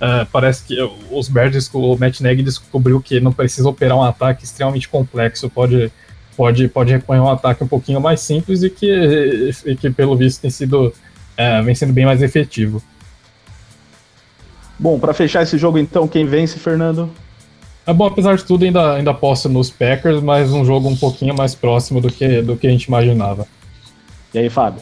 [0.01, 0.75] uh, parece que
[1.11, 5.91] os Bears, o Matt Nagy descobriu que não precisa operar um ataque extremamente complexo, pode,
[6.35, 10.41] pode, pode recorrer um ataque um pouquinho mais simples e que, e que pelo visto
[10.41, 10.93] tem sido
[11.37, 12.81] é, vem sendo bem mais efetivo.
[14.77, 17.09] Bom, para fechar esse jogo, então, quem vence, Fernando?
[17.85, 21.35] É bom, apesar de tudo, ainda, ainda posso nos Packers, mas um jogo um pouquinho
[21.35, 23.47] mais próximo do que, do que a gente imaginava.
[24.33, 24.81] E aí, Fábio?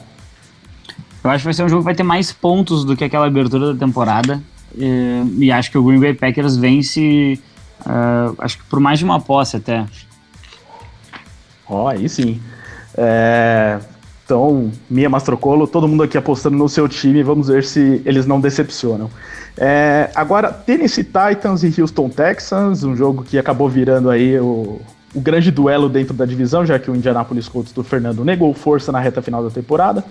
[1.23, 3.27] Eu acho que vai ser um jogo que vai ter mais pontos do que aquela
[3.27, 4.41] abertura da temporada.
[4.75, 7.39] E, acho que o Green Bay Packers vence,
[7.81, 9.85] uh, acho que por mais de uma posse até.
[11.67, 12.39] Ó, oh, aí sim.
[12.97, 13.79] É,
[14.25, 18.39] então, Mia Mastrocolo, todo mundo aqui apostando no seu time, vamos ver se eles não
[18.39, 19.09] decepcionam.
[19.57, 24.81] É, agora, Tennessee Titans e Houston Texans, um jogo que acabou virando aí o,
[25.13, 28.91] o grande duelo dentro da divisão, já que o Indianapolis Colts do Fernando negou força
[28.91, 30.03] na reta final da temporada.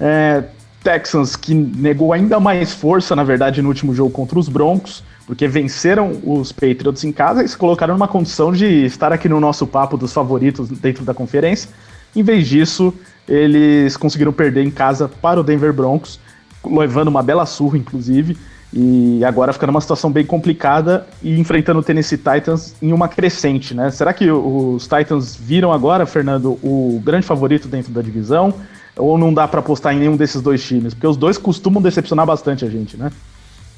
[0.00, 0.44] É,
[0.84, 5.48] Texans que negou ainda mais força, na verdade, no último jogo contra os Broncos, porque
[5.48, 9.66] venceram os Patriots em casa e se colocaram numa condição de estar aqui no nosso
[9.66, 11.70] papo dos favoritos dentro da conferência.
[12.14, 12.92] Em vez disso,
[13.26, 16.20] eles conseguiram perder em casa para o Denver Broncos,
[16.64, 18.36] levando uma bela surra, inclusive,
[18.76, 23.72] e agora ficando numa situação bem complicada e enfrentando o Tennessee Titans em uma crescente,
[23.72, 23.88] né?
[23.92, 28.52] Será que os Titans viram agora, Fernando, o grande favorito dentro da divisão?
[28.96, 30.92] Ou não dá para apostar em nenhum desses dois times?
[30.92, 33.12] Porque os dois costumam decepcionar bastante a gente, né?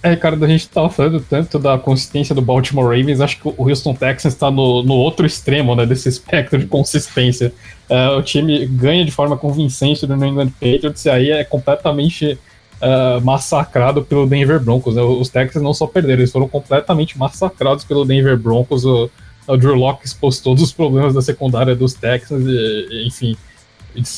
[0.03, 3.69] É, Ricardo, a gente estava falando tanto da consistência do Baltimore Ravens, acho que o
[3.69, 7.53] Houston Texans está no, no outro extremo né, desse espectro de consistência.
[7.89, 12.39] É, o time ganha de forma convincente do New England Patriots e aí é completamente
[12.81, 14.97] uh, massacrado pelo Denver Broncos.
[14.97, 15.03] Né?
[15.03, 18.85] Os Texans não só perderam, eles foram completamente massacrados pelo Denver Broncos.
[18.85, 19.11] O,
[19.47, 23.37] o Drew Locke expôs todos os problemas da secundária dos Texans, e, enfim,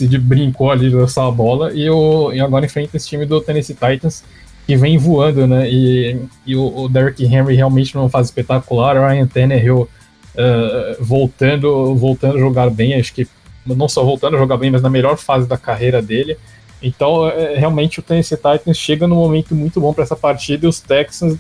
[0.01, 4.25] ele brincou ali nessa bola e, o, e agora enfrenta esse time do Tennessee Titans
[4.67, 5.71] que vem voando, né?
[5.71, 8.97] E, e o, o Derrick Henry realmente não faz espetacular.
[8.97, 9.89] O Ryan Tannehill
[10.35, 13.27] uh, voltando, voltando a jogar bem, acho que
[13.65, 16.37] não só voltando a jogar bem, mas na melhor fase da carreira dele.
[16.83, 20.69] Então, é, realmente o Tennessee Titans chega num momento muito bom para essa partida e
[20.69, 21.37] os Texans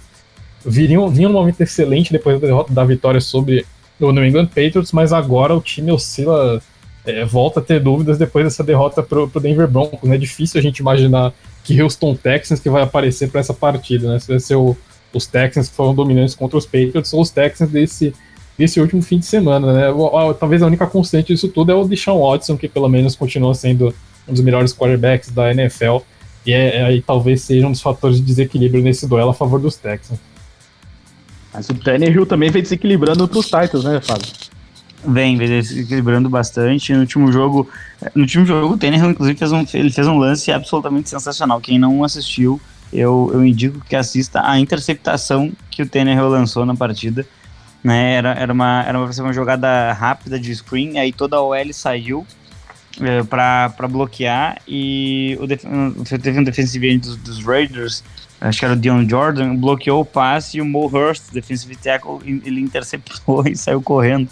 [0.64, 3.64] viriam, vinham num momento excelente depois da derrota da vitória sobre
[4.00, 6.60] o New England Patriots, mas agora o time oscila,
[7.04, 10.08] é, volta a ter dúvidas depois dessa derrota pro, pro Denver Broncos.
[10.08, 10.16] Né?
[10.16, 11.32] É difícil a gente imaginar
[11.64, 14.18] que Houston Texans que vai aparecer para essa partida, né?
[14.18, 14.76] Se vai ser o,
[15.12, 18.14] os Texans que foram dominantes contra os Patriots ou os Texans desse,
[18.56, 19.90] desse último fim de semana, né?
[19.90, 23.54] O, talvez a única constante disso tudo é o Deshaun Watson, que pelo menos continua
[23.54, 23.94] sendo
[24.28, 25.98] um dos melhores quarterbacks da NFL.
[26.44, 29.60] E é, é, aí talvez seja um dos fatores de desequilíbrio nesse duelo a favor
[29.60, 30.18] dos Texans.
[31.52, 34.26] Mas o Tannehill também vem desequilibrando para os Titans, né, Fábio?
[35.06, 36.92] Vem, vem desequilibrando bastante.
[36.92, 37.68] No último jogo,
[38.14, 41.60] no último jogo, o Tannehill, inclusive, fez um, ele fez um lance absolutamente sensacional.
[41.60, 42.60] Quem não assistiu,
[42.92, 47.26] eu, eu indico que assista a interceptação que o Tannehill lançou na partida.
[47.82, 51.72] Né, era, era, uma, era uma, uma jogada rápida de screen, aí toda a OL
[51.72, 52.26] saiu
[53.00, 55.46] é, para bloquear e o
[56.18, 58.02] teve um defensive end dos, dos, Raiders,
[58.40, 62.18] acho que era o Dion Jordan, bloqueou o passe e o Mo Hurst, defensive tackle,
[62.24, 64.28] ele interceptou e saiu correndo.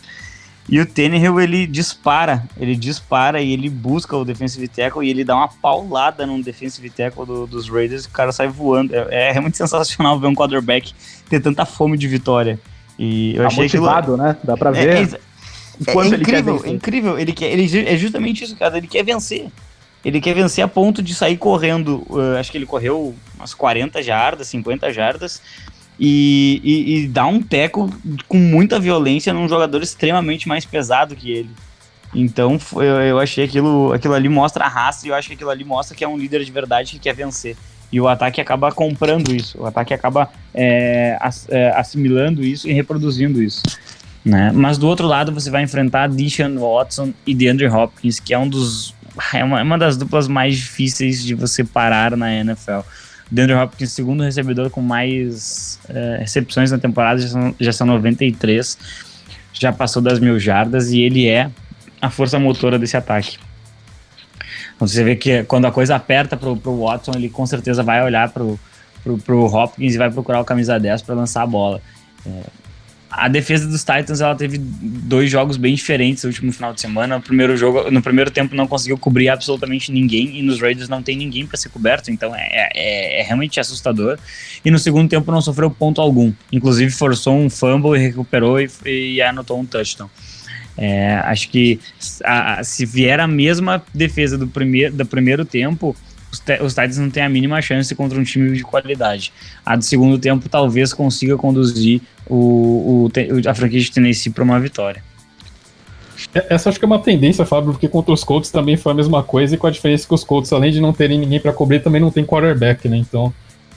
[0.68, 5.22] E o Tannehill, ele dispara, ele dispara e ele busca o defensive tackle e ele
[5.22, 8.92] dá uma paulada no defensive tackle do, dos Raiders e o cara sai voando.
[8.92, 10.92] É, é realmente sensacional ver um quarterback
[11.28, 12.58] ter tanta fome de vitória.
[12.98, 14.16] E eu tá achei motivado, aquilo...
[14.16, 14.36] né?
[14.42, 15.14] Dá pra é, ver.
[15.14, 15.20] É,
[15.84, 17.18] é, é incrível, é incrível.
[17.18, 18.78] Ele quer, ele, é justamente isso, cara.
[18.78, 19.48] Ele quer vencer.
[20.04, 22.06] Ele quer vencer a ponto de sair correndo.
[22.08, 25.42] Uh, acho que ele correu umas 40 jardas, 50 jardas.
[25.98, 27.90] E, e, e dá um teco
[28.28, 31.50] com muita violência num jogador extremamente mais pesado que ele.
[32.14, 35.50] Então eu, eu achei aquilo, aquilo ali mostra a raça e eu acho que aquilo
[35.50, 37.56] ali mostra que é um líder de verdade que quer vencer.
[37.90, 41.18] E o ataque acaba comprando isso, o ataque acaba é
[41.74, 43.62] assimilando isso e reproduzindo isso.
[44.26, 44.50] Né?
[44.52, 48.48] Mas do outro lado você vai enfrentar Deshaun Watson e DeAndre Hopkins, que é um
[48.48, 48.92] dos
[49.32, 52.80] é uma, é uma das duplas mais difíceis de você parar na NFL.
[53.30, 58.76] DeAndre Hopkins, segundo recebedor com mais é, recepções na temporada, já são, já são 93,
[59.52, 61.48] já passou das mil jardas e ele é
[62.02, 63.38] a força motora desse ataque.
[64.74, 68.02] Então, você vê que quando a coisa aperta pro, pro Watson, ele com certeza vai
[68.02, 68.58] olhar pro,
[69.04, 71.80] pro, pro Hopkins e vai procurar o camisa 10 para lançar a bola.
[72.26, 72.42] É,
[73.16, 77.16] a defesa dos Titans ela teve dois jogos bem diferentes no último final de semana.
[77.16, 81.02] No primeiro jogo, no primeiro tempo não conseguiu cobrir absolutamente ninguém e nos Raiders não
[81.02, 84.18] tem ninguém para ser coberto, então é, é, é, realmente assustador.
[84.62, 88.68] E no segundo tempo não sofreu ponto algum, inclusive forçou um fumble e recuperou e,
[88.84, 90.10] e anotou um touchdown.
[90.76, 91.80] É, acho que
[92.22, 95.96] a, a, se vier a mesma defesa do primeiro, do primeiro tempo,
[96.36, 99.32] os, os Titans não têm a mínima chance contra um time de qualidade.
[99.64, 104.60] A do segundo tempo talvez consiga conduzir o, o a franquia de Tennessee para uma
[104.60, 105.02] vitória.
[106.34, 108.94] É, essa acho que é uma tendência, Fábio, porque contra os Colts também foi a
[108.94, 111.52] mesma coisa, e com a diferença que os Colts, além de não terem ninguém para
[111.52, 112.96] cobrir, também não tem quarterback, né?
[112.96, 113.32] Então.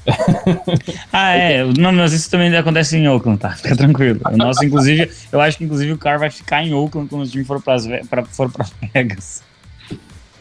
[1.12, 1.64] ah, é.
[1.78, 3.52] Não, mas isso também acontece em Oakland, tá?
[3.52, 4.20] Fica tranquilo.
[4.32, 7.28] O nosso, inclusive, eu acho que inclusive o Carr vai ficar em Oakland quando o
[7.28, 9.44] time for para for pra Vegas.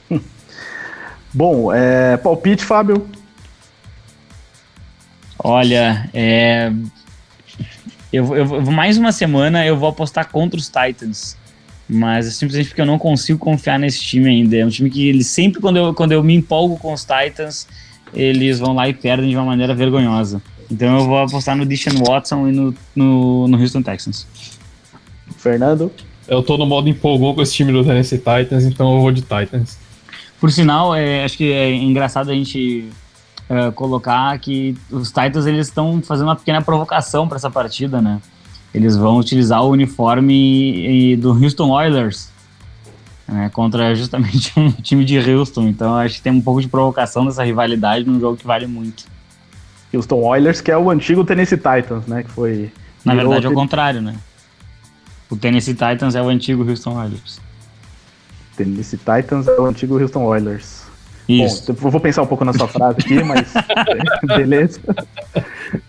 [1.32, 3.06] Bom, é, palpite, Fábio?
[5.38, 6.72] Olha, é,
[8.12, 11.36] eu, eu, mais uma semana eu vou apostar contra os Titans.
[11.88, 14.56] Mas é simplesmente porque eu não consigo confiar nesse time ainda.
[14.56, 17.66] É um time que ele sempre, quando eu, quando eu me empolgo com os Titans,
[18.12, 20.42] eles vão lá e perdem de uma maneira vergonhosa.
[20.70, 24.26] Então eu vou apostar no Deshaun Watson e no, no, no Houston Texans.
[25.38, 25.90] Fernando?
[26.26, 29.22] Eu tô no modo empolgou com esse time do Tennessee Titans, então eu vou de
[29.22, 29.78] Titans.
[30.40, 32.88] Por sinal, é, acho que é engraçado a gente
[33.48, 38.20] é, colocar que os Titans eles estão fazendo uma pequena provocação para essa partida, né?
[38.72, 42.30] Eles vão utilizar o uniforme do Houston Oilers
[43.28, 45.68] né, contra justamente um time de Houston.
[45.68, 49.04] Então acho que tem um pouco de provocação dessa rivalidade num jogo que vale muito.
[49.92, 52.22] Houston Oilers, que é o antigo Tennessee Titans, né?
[52.22, 52.72] Que foi.
[53.04, 54.16] Na verdade é o contrário, né?
[55.30, 57.40] O Tennessee Titans é o antigo Houston Oilers.
[58.58, 60.82] Tennessee Titans é o antigo Houston Oilers.
[61.28, 61.72] Isso.
[61.74, 63.52] Bom, vou pensar um pouco na sua frase aqui, mas
[64.36, 64.80] beleza.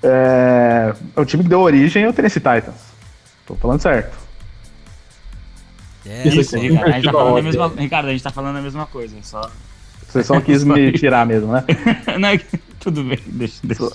[0.04, 2.90] É, é, o time que deu origem ao Tennessee Titans.
[3.46, 4.18] Tô falando certo.
[6.06, 8.62] É, isso, Ricardo, a gente tá falando a mesma, Ricardo, a gente tá falando a
[8.62, 9.50] mesma coisa, só...
[10.08, 11.64] Você só quis me tirar mesmo, né?
[12.20, 12.30] Não,
[12.80, 13.92] tudo bem, deixa, deixa.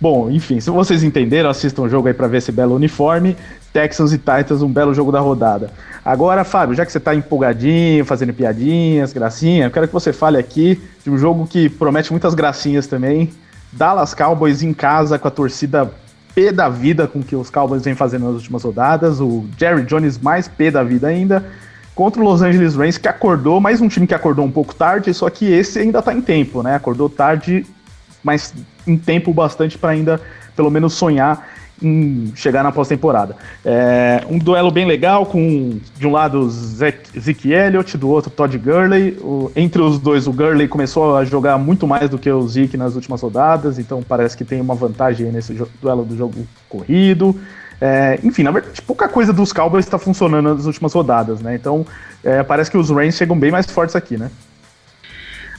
[0.00, 3.36] Bom, enfim, se vocês entenderam, assistam o jogo aí para ver esse belo uniforme.
[3.72, 5.70] Texans e Titans, um belo jogo da rodada.
[6.04, 10.38] Agora, Fábio, já que você está empolgadinho, fazendo piadinhas, gracinha, eu quero que você fale
[10.38, 13.30] aqui de um jogo que promete muitas gracinhas também.
[13.72, 15.90] Dallas Cowboys em casa com a torcida
[16.34, 19.20] P da vida com que os Cowboys vêm fazendo nas últimas rodadas.
[19.20, 21.44] O Jerry Jones mais P da vida ainda.
[21.98, 25.12] contra o Los Angeles Rams, que acordou, mais um time que acordou um pouco tarde,
[25.12, 26.76] só que esse ainda tá em tempo, né?
[26.76, 27.66] Acordou tarde,
[28.22, 28.54] mas
[28.86, 30.20] em tempo bastante para ainda
[30.56, 31.46] pelo menos sonhar
[31.82, 33.36] em chegar na pós-temporada.
[33.64, 39.16] É, um duelo bem legal, com de um lado Zeke Elliott, do outro Todd Gurley.
[39.20, 42.76] O, entre os dois, o Gurley começou a jogar muito mais do que o Zeke
[42.76, 47.38] nas últimas rodadas, então parece que tem uma vantagem nesse duelo do jogo corrido.
[47.80, 51.54] É, enfim, na verdade, pouca coisa dos Cowboys está funcionando nas últimas rodadas, né?
[51.54, 51.86] Então
[52.24, 54.30] é, parece que os Rams chegam bem mais fortes aqui, né?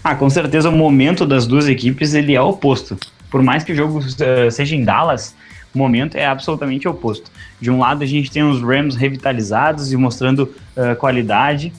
[0.04, 2.97] Ah, com certeza o momento das duas equipes ele é oposto.
[3.30, 5.36] Por mais que o jogo uh, seja em Dallas,
[5.74, 7.32] o momento é absolutamente oposto.
[7.60, 10.43] De um lado, a gente tem os Rams revitalizados e mostrando
[10.76, 11.74] uh, qualidade.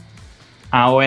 [0.70, 1.04] A OL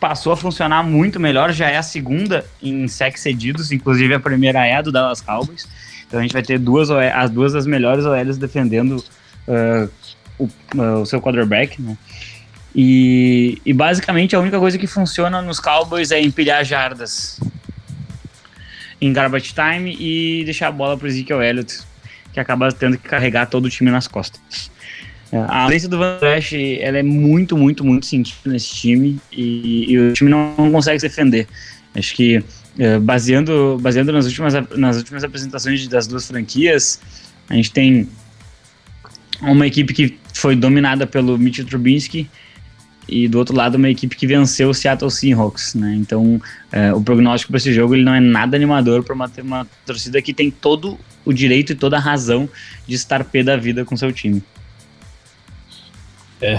[0.00, 4.66] passou a funcionar muito melhor, já é a segunda em sacks cedidos, inclusive a primeira
[4.66, 5.68] é a do Dallas Cowboys.
[6.06, 8.96] Então a gente vai ter duas as duas das melhores OLs defendendo
[9.46, 9.88] uh,
[10.38, 10.48] o,
[11.00, 11.96] o, seu quarterback, né?
[12.74, 17.38] E, e, basicamente a única coisa que funciona nos Cowboys é empilhar jardas
[18.98, 21.80] em garbage time e deixar a bola para o Ezekiel Elliott,
[22.32, 24.70] que acaba tendo que carregar todo o time nas costas.
[25.32, 29.92] É, a ausência do Van Trash, ela é muito, muito, muito sentida nesse time e,
[29.92, 31.48] e, o time não, consegue se defender.
[31.94, 32.42] Acho que
[32.78, 37.00] é, baseando, baseando nas, últimas, nas últimas apresentações das duas franquias,
[37.50, 38.08] a gente tem
[39.40, 42.30] uma equipe que foi dominada pelo Mitchell Trubisky
[43.08, 45.94] e do outro lado uma equipe que venceu o Seattle Seahawks, né?
[45.96, 46.40] Então
[46.70, 50.22] é, o prognóstico para esse jogo ele não é nada animador para uma, uma torcida
[50.22, 52.48] que tem todo o direito e toda a razão
[52.86, 54.42] de estar pé da vida com seu time.
[56.40, 56.56] É,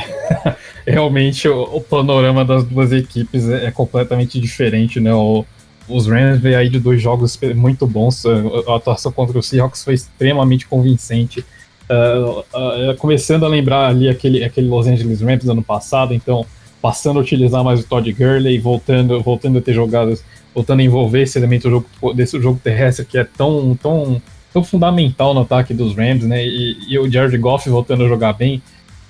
[0.87, 5.13] realmente o, o, panorama das duas equipes é, é completamente diferente, né?
[5.13, 5.45] O,
[5.87, 9.93] os Rams veio aí de dois jogos muito bons, a atuação contra o Seahawks foi
[9.93, 11.45] extremamente convincente
[11.93, 16.45] Uh, uh, começando a lembrar ali aquele, aquele Los Angeles Rams ano passado, então
[16.81, 20.23] passando a utilizar mais o Todd Gurley, voltando, voltando a ter jogadas,
[20.53, 24.21] voltando a envolver esse elemento jogo, desse jogo terrestre que é tão, tão,
[24.51, 26.45] tão fundamental no ataque dos Rams, né?
[26.45, 28.61] E, e o Jared Goff voltando a jogar bem.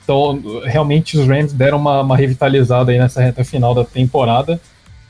[0.04, 4.60] Então, realmente os Rams deram uma, uma revitalizada aí nessa reta final da temporada.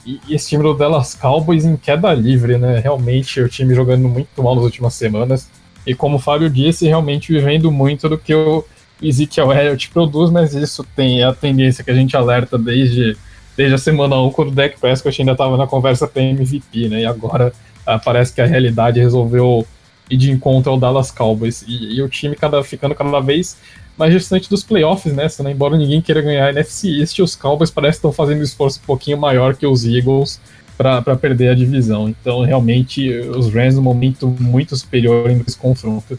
[0.06, 2.80] E, e esse time do Dallas Cowboys em queda livre, né?
[2.80, 5.50] Realmente o time jogando muito mal nas últimas semanas
[5.86, 8.64] e como o Fábio disse, realmente vivendo muito do que o
[9.02, 13.18] Ezekiel Elliott produz, mas isso tem a tendência que a gente alerta desde,
[13.58, 17.02] desde a semana 1, quando o Dak Prescott ainda estava na conversa para MVP, né?
[17.02, 17.52] E agora
[17.86, 19.68] ah, parece que a realidade resolveu
[20.10, 21.64] ir de encontro ao Dallas Cowboys.
[21.68, 23.58] E, e o time cada, ficando cada vez
[23.98, 25.28] mais distante dos playoffs, né?
[25.52, 28.86] Embora ninguém queira ganhar a NFC East, os Cowboys parecem estar fazendo um esforço um
[28.86, 30.40] pouquinho maior que os Eagles
[30.78, 32.10] para perder a divisão.
[32.10, 36.18] Então, realmente, os Rams no momento muito superior em esse confronto.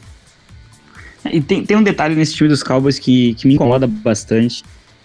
[1.31, 4.63] E tem, tem um detalhe nesse time dos Cowboys que, que me incomoda bastante.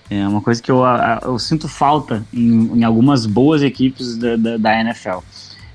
[0.09, 0.81] É uma coisa que eu,
[1.23, 5.19] eu sinto falta em, em algumas boas equipes da, da, da NFL.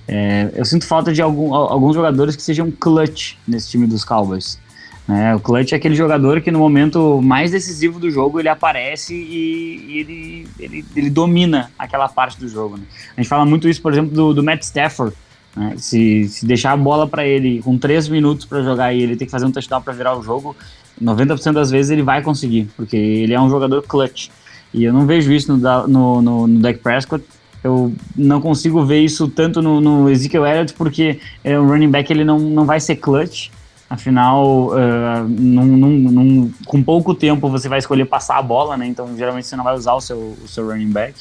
[0.06, 4.58] É, eu sinto falta de algum, alguns jogadores que sejam clutch nesse time dos Cowboys.
[5.06, 5.34] Né?
[5.34, 9.84] O clutch é aquele jogador que no momento mais decisivo do jogo ele aparece e,
[9.86, 12.78] e ele, ele, ele, domina aquela parte do jogo.
[12.78, 12.84] Né?
[13.16, 15.14] A gente fala muito isso, por exemplo, do, do Matt Stafford.
[15.54, 15.74] Né?
[15.76, 19.26] Se, se deixar a bola para ele com 3 minutos para jogar e ele tem
[19.26, 20.56] que fazer um touchdown para virar o jogo,
[21.00, 24.28] 90% das vezes ele vai conseguir, porque ele é um jogador clutch.
[24.72, 27.24] E eu não vejo isso no, no, no, no Dak Prescott.
[27.62, 32.12] Eu não consigo ver isso tanto no, no Ezekiel Elliott, porque é, o running back
[32.12, 33.50] ele não, não vai ser clutch
[33.94, 38.88] Afinal, uh, num, num, num, com pouco tempo você vai escolher passar a bola, né?
[38.88, 41.14] Então geralmente você não vai usar o seu, o seu running back.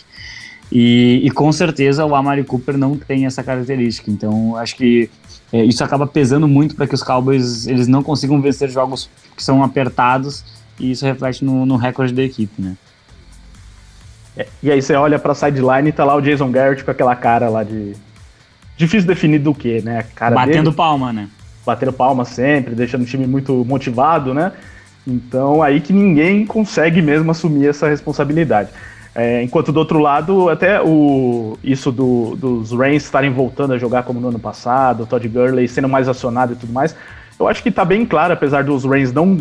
[0.72, 4.10] E, e com certeza o Amari Cooper não tem essa característica.
[4.10, 5.08] Então acho que
[5.52, 9.08] é, isso acaba pesando muito para que os Cowboys eles não consigam vencer jogos
[9.38, 10.44] que são apertados
[10.80, 12.76] e isso reflete no, no recorde da equipe, né?
[14.36, 17.16] É, e aí você olha para sideline e tá lá o Jason Garrett com aquela
[17.16, 17.94] cara lá de
[18.76, 20.08] difícil definir do que, né?
[20.16, 20.76] Cara Batendo dele...
[20.76, 21.30] palma, né?
[21.66, 24.52] Batendo palma sempre, deixando o time muito motivado, né?
[25.06, 28.70] Então aí que ninguém consegue mesmo assumir essa responsabilidade.
[29.16, 34.04] É, enquanto do outro lado, até o, isso do, dos Reigns estarem voltando a jogar
[34.04, 36.96] como no ano passado, o Todd Gurley sendo mais acionado e tudo mais,
[37.40, 39.40] eu acho que está bem claro, apesar dos Reigns não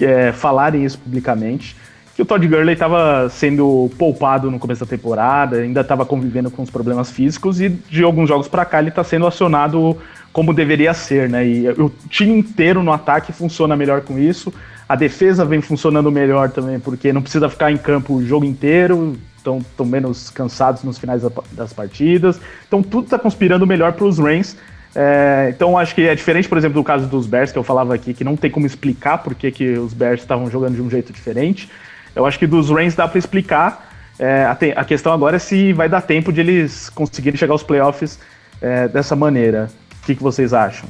[0.00, 1.76] é, falarem isso publicamente,
[2.14, 6.62] que o Todd Gurley estava sendo poupado no começo da temporada, ainda estava convivendo com
[6.62, 9.98] os problemas físicos e de alguns jogos para cá ele está sendo acionado
[10.34, 11.46] como deveria ser, né?
[11.46, 14.52] E o time inteiro no ataque funciona melhor com isso.
[14.88, 19.16] A defesa vem funcionando melhor também, porque não precisa ficar em campo o jogo inteiro,
[19.38, 21.22] estão menos cansados nos finais
[21.52, 22.40] das partidas.
[22.66, 24.56] Então tudo está conspirando melhor para os Rams.
[24.92, 27.94] É, então acho que é diferente, por exemplo, do caso dos Bears, que eu falava
[27.94, 31.12] aqui, que não tem como explicar por que, os Bears estavam jogando de um jeito
[31.12, 31.70] diferente.
[32.14, 33.92] eu acho que dos Rams dá para explicar.
[34.18, 37.62] É, a, a, questão agora é se vai dar tempo de eles conseguirem chegar aos
[37.62, 38.18] playoffs
[38.60, 39.68] é, dessa maneira.
[40.04, 40.86] O que, que vocês acham?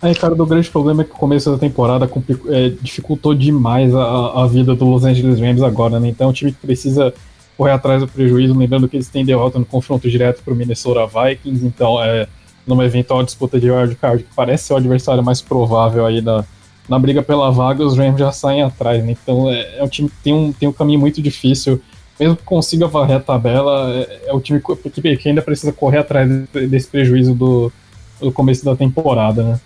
[0.00, 2.08] Aí, cara, o grande problema é que o começo da temporada
[2.50, 6.08] é, dificultou demais a, a, vida do Los Angeles Rams agora, né?
[6.08, 7.12] Então, o time precisa
[7.58, 11.04] correr atrás do prejuízo, lembrando que eles têm derrota no confronto direto para o Minnesota
[11.04, 12.28] Vikings, então, é,
[12.64, 16.44] numa eventual disputa de wildcard, que parece ser o adversário mais provável aí da,
[16.88, 19.16] na briga pela vaga, os Rams já saem atrás, né?
[19.20, 21.82] Então, é, é um time que tem um, tem um caminho muito difícil
[22.18, 25.98] mesmo que consiga varrer a tabela, é, é o time que, que ainda precisa correr
[25.98, 26.30] atrás
[26.68, 27.72] desse prejuízo do,
[28.20, 29.60] do começo da temporada, né?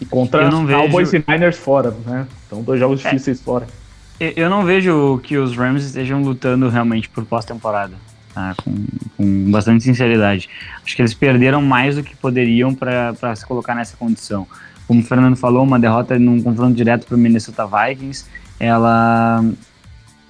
[0.00, 1.24] E contra eu não Cowboys vejo...
[1.26, 2.26] e Niners fora, né?
[2.46, 3.10] Então, dois jogos é.
[3.10, 3.66] difíceis fora.
[4.18, 7.94] Eu não vejo que os Rams estejam lutando realmente por pós-temporada,
[8.34, 8.54] tá?
[8.62, 8.74] com,
[9.16, 10.48] com, bastante sinceridade.
[10.84, 14.46] Acho que eles perderam mais do que poderiam para se colocar nessa condição.
[14.86, 18.26] Como o Fernando falou, uma derrota num confronto direto para o Minnesota Vikings,
[18.58, 19.42] ela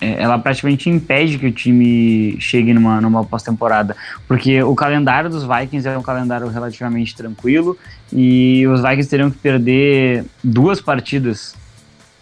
[0.01, 3.95] ela praticamente impede que o time chegue numa, numa pós-temporada,
[4.27, 7.77] porque o calendário dos Vikings é um calendário relativamente tranquilo
[8.13, 11.55] e os Vikings teriam que perder duas partidas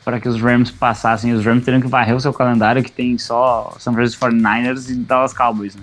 [0.05, 1.33] para que os Rams passassem.
[1.33, 4.95] Os Rams teriam que varrer o seu calendário, que tem só São Francisco 49ers e
[4.95, 5.83] Dallas Cowboys, né?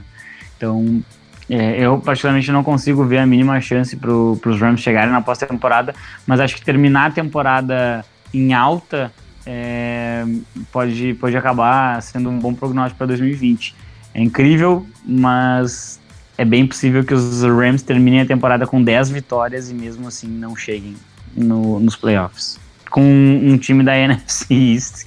[0.58, 1.04] Então,
[1.50, 5.94] é, eu particularmente não consigo ver a mínima chance para os Rams chegarem na pós-temporada,
[6.26, 9.14] mas acho que terminar a temporada em alta
[9.46, 10.26] é,
[10.72, 13.76] pode, pode acabar sendo um bom prognóstico para 2020.
[14.14, 16.00] É incrível, mas
[16.38, 20.28] é bem possível que os Rams terminem a temporada com 10 vitórias e mesmo assim
[20.28, 20.96] não cheguem
[21.36, 22.60] no, nos playoffs.
[22.90, 25.06] Com um time da NFC East,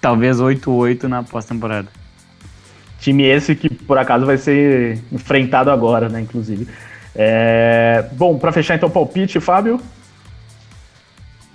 [0.00, 1.88] talvez 8-8 na pós-temporada.
[3.00, 6.20] Time esse que por acaso vai ser enfrentado agora, né?
[6.20, 6.66] Inclusive.
[7.14, 8.08] É...
[8.12, 9.80] Bom, para fechar então o palpite, Fábio.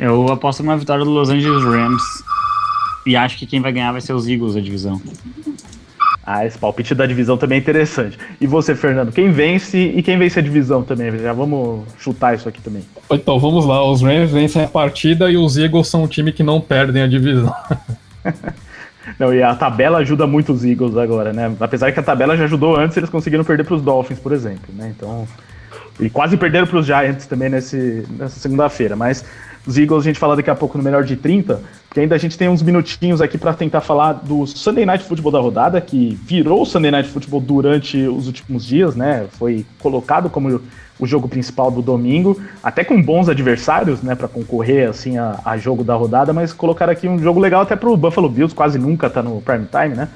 [0.02, 2.24] Eu aposto numa vitória do Los Angeles Rams.
[3.06, 5.00] E acho que quem vai ganhar vai ser os Eagles da divisão.
[6.24, 8.18] Ah, esse palpite da divisão também é interessante.
[8.40, 11.16] E você, Fernando, quem vence e quem vence a divisão também?
[11.20, 12.84] Já vamos chutar isso aqui também.
[13.12, 13.84] Então, vamos lá.
[13.88, 17.08] Os Rams vencem a partida e os Eagles são um time que não perdem a
[17.08, 17.54] divisão.
[19.20, 21.56] não, e a tabela ajuda muito os Eagles agora, né?
[21.60, 24.74] Apesar que a tabela já ajudou antes, eles conseguiram perder para os Dolphins, por exemplo,
[24.74, 24.92] né?
[24.98, 25.28] Então,
[26.00, 29.24] e quase perderam para os Giants também nesse, nessa segunda-feira, mas
[29.66, 32.18] os Eagles a gente fala daqui a pouco no melhor de 30, porque ainda a
[32.18, 36.18] gente tem uns minutinhos aqui para tentar falar do Sunday Night Football da rodada, que
[36.24, 39.28] virou o Sunday Night Football durante os últimos dias, né?
[39.34, 40.62] Foi colocado como
[41.00, 45.58] o jogo principal do domingo, até com bons adversários, né, para concorrer assim a, a,
[45.58, 49.10] jogo da rodada, mas colocaram aqui um jogo legal até pro Buffalo Bills, quase nunca
[49.10, 50.08] tá no prime time, né?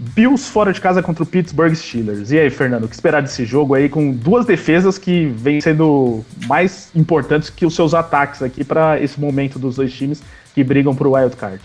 [0.00, 2.30] Bills fora de casa contra o Pittsburgh Steelers.
[2.32, 6.24] E aí, Fernando, o que esperar desse jogo aí com duas defesas que vêm sendo
[6.46, 10.22] mais importantes que os seus ataques aqui para esse momento dos dois times
[10.54, 11.60] que brigam por wild card?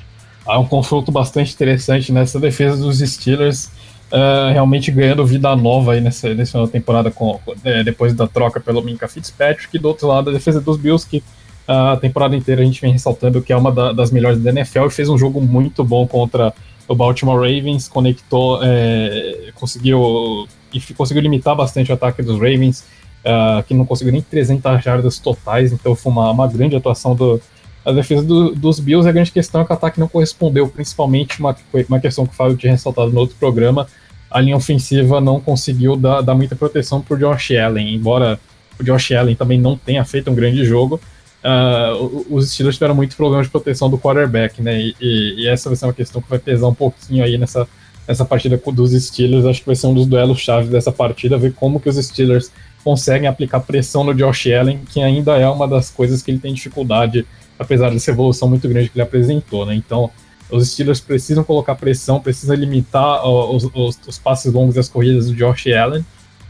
[0.46, 3.68] Há um confronto bastante interessante nessa defesa dos Steelers,
[4.12, 8.84] uh, realmente ganhando vida nova aí nessa, nessa temporada com, é, depois da troca pelo
[8.84, 11.24] Minka Fitzpatrick, e do outro lado a defesa dos Bills que
[11.66, 14.86] a temporada inteira a gente vem ressaltando que é uma da, das melhores da NFL
[14.86, 16.54] e fez um jogo muito bom contra
[16.88, 22.86] o Baltimore Ravens conectou, é, conseguiu e conseguiu limitar bastante o ataque dos Ravens,
[23.24, 27.42] uh, que não conseguiu nem 300 jardas totais, então foi uma, uma grande atuação do,
[27.84, 29.08] da defesa do, dos Bills.
[29.08, 31.55] A grande questão é que o ataque não correspondeu, principalmente uma,
[31.88, 33.88] uma questão que o Fábio tinha ressaltado no outro programa,
[34.30, 38.39] a linha ofensiva não conseguiu dar, dar muita proteção para o Josh Allen, embora
[38.78, 41.00] o Josh Allen também não tenha feito um grande jogo,
[41.46, 44.82] uh, os Steelers tiveram muito problema de proteção do quarterback, né?
[44.82, 47.67] E, e, e, essa vai ser uma questão que vai pesar um pouquinho aí nessa,
[48.08, 49.46] nessa partida dos Steelers.
[49.46, 52.51] Acho que vai ser um dos duelos chaves dessa partida, ver como que os Steelers
[52.84, 56.54] conseguem aplicar pressão no Josh Allen, que ainda é uma das coisas que ele tem
[56.54, 57.26] dificuldade,
[57.58, 59.76] apesar dessa evolução muito grande que ele apresentou, né?
[59.76, 60.09] Então,
[60.50, 65.28] os Steelers precisam colocar pressão, precisam limitar os, os, os passes longos e as corridas
[65.28, 66.05] do Josh Allen.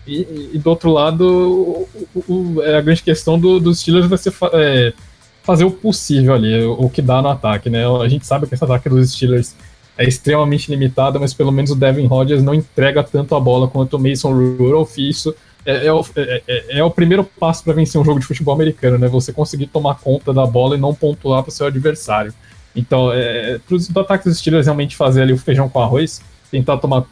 [0.07, 4.17] E, e, do outro lado, o, o, é a grande questão do, dos Steelers vai
[4.17, 4.93] ser é,
[5.41, 7.85] fazer o possível ali, o, o, que dá no ataque, né?
[7.87, 9.55] A gente sabe que esse ataque dos Steelers
[9.97, 13.97] é extremamente limitado, mas pelo menos o Devin Rodgers não entrega tanto a bola quanto
[13.97, 15.33] o Mason Rudolph, isso
[15.65, 18.53] é, é, o, é, é, é o primeiro passo para vencer um jogo de futebol
[18.53, 19.07] americano, né?
[19.07, 22.33] Você conseguir tomar conta da bola e não pontuar para o seu adversário.
[22.75, 26.21] Então, é, para os ataques dos Steelers realmente fazer ali o feijão com arroz,
[26.51, 27.05] tentar tomar,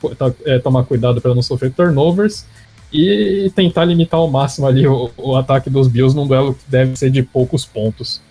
[0.46, 2.46] é, tomar cuidado para não sofrer turnovers
[2.94, 6.96] e tentar limitar ao máximo ali o, o, ataque dos Bills num duelo que deve
[6.96, 8.22] ser de poucos pontos.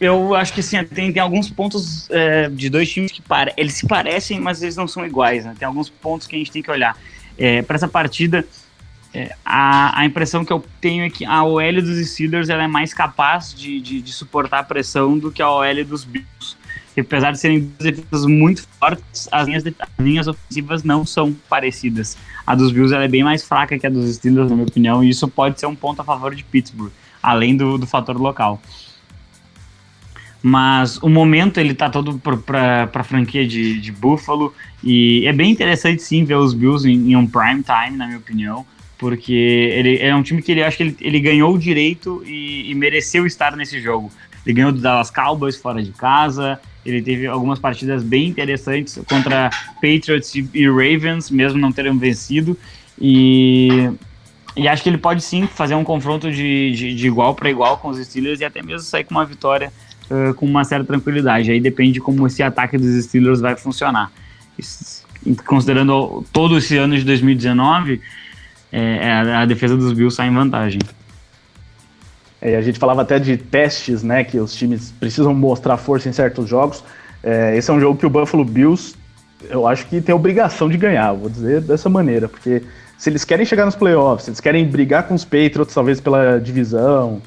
[0.00, 3.74] Eu acho que sim, tem, tem alguns pontos é, de dois times que para, eles
[3.74, 5.44] se parecem, mas eles não são iguais.
[5.44, 5.54] Né?
[5.56, 6.96] Tem alguns pontos que a gente tem que olhar.
[7.36, 8.44] É, Para essa partida,
[9.14, 12.68] é, a, a impressão que eu tenho é que a OL dos Steelers ela é
[12.68, 16.57] mais capaz de, de, de suportar a pressão do que a OL dos Bills.
[16.98, 21.32] Que apesar de serem duas defesas muito fortes, as linhas, as linhas ofensivas não são
[21.48, 22.18] parecidas.
[22.44, 25.10] A dos Bills é bem mais fraca que a dos Steelers, na minha opinião, e
[25.10, 26.90] isso pode ser um ponto a favor de Pittsburgh,
[27.22, 28.60] além do, do fator local.
[30.42, 34.52] Mas o momento ele tá todo para a franquia de, de Buffalo,
[34.82, 38.18] e é bem interessante sim ver os Bills em, em um prime time, na minha
[38.18, 38.66] opinião
[38.98, 42.68] porque ele é um time que ele acho que ele, ele ganhou o direito e,
[42.68, 44.10] e, mereceu estar nesse jogo.
[44.44, 46.60] Ele ganhou do Dallas Cowboys fora de casa,
[46.90, 52.56] ele teve algumas partidas bem interessantes contra Patriots e Ravens, mesmo não terem vencido.
[53.00, 53.90] E,
[54.56, 57.78] e acho que ele pode sim fazer um confronto de, de, de igual para igual
[57.78, 59.72] com os Steelers e até mesmo sair com uma vitória
[60.10, 61.50] uh, com uma certa tranquilidade.
[61.50, 64.10] Aí depende de como esse ataque dos Steelers vai funcionar.
[65.46, 68.00] Considerando todo esse ano de 2019
[68.72, 70.80] é, é, a, a, defesa dos Bills sai em vantagem.
[72.40, 76.12] É, a gente falava até de testes, né, que os times precisam mostrar força em
[76.12, 76.84] certos jogos.
[77.22, 78.94] É, esse é um jogo que o Buffalo Bills,
[79.50, 82.62] eu acho que tem obrigação de ganhar, vou dizer dessa maneira, porque
[82.96, 86.38] se eles querem chegar nos playoffs, se eles querem brigar com os Patriots, talvez pela
[86.38, 87.20] divisão,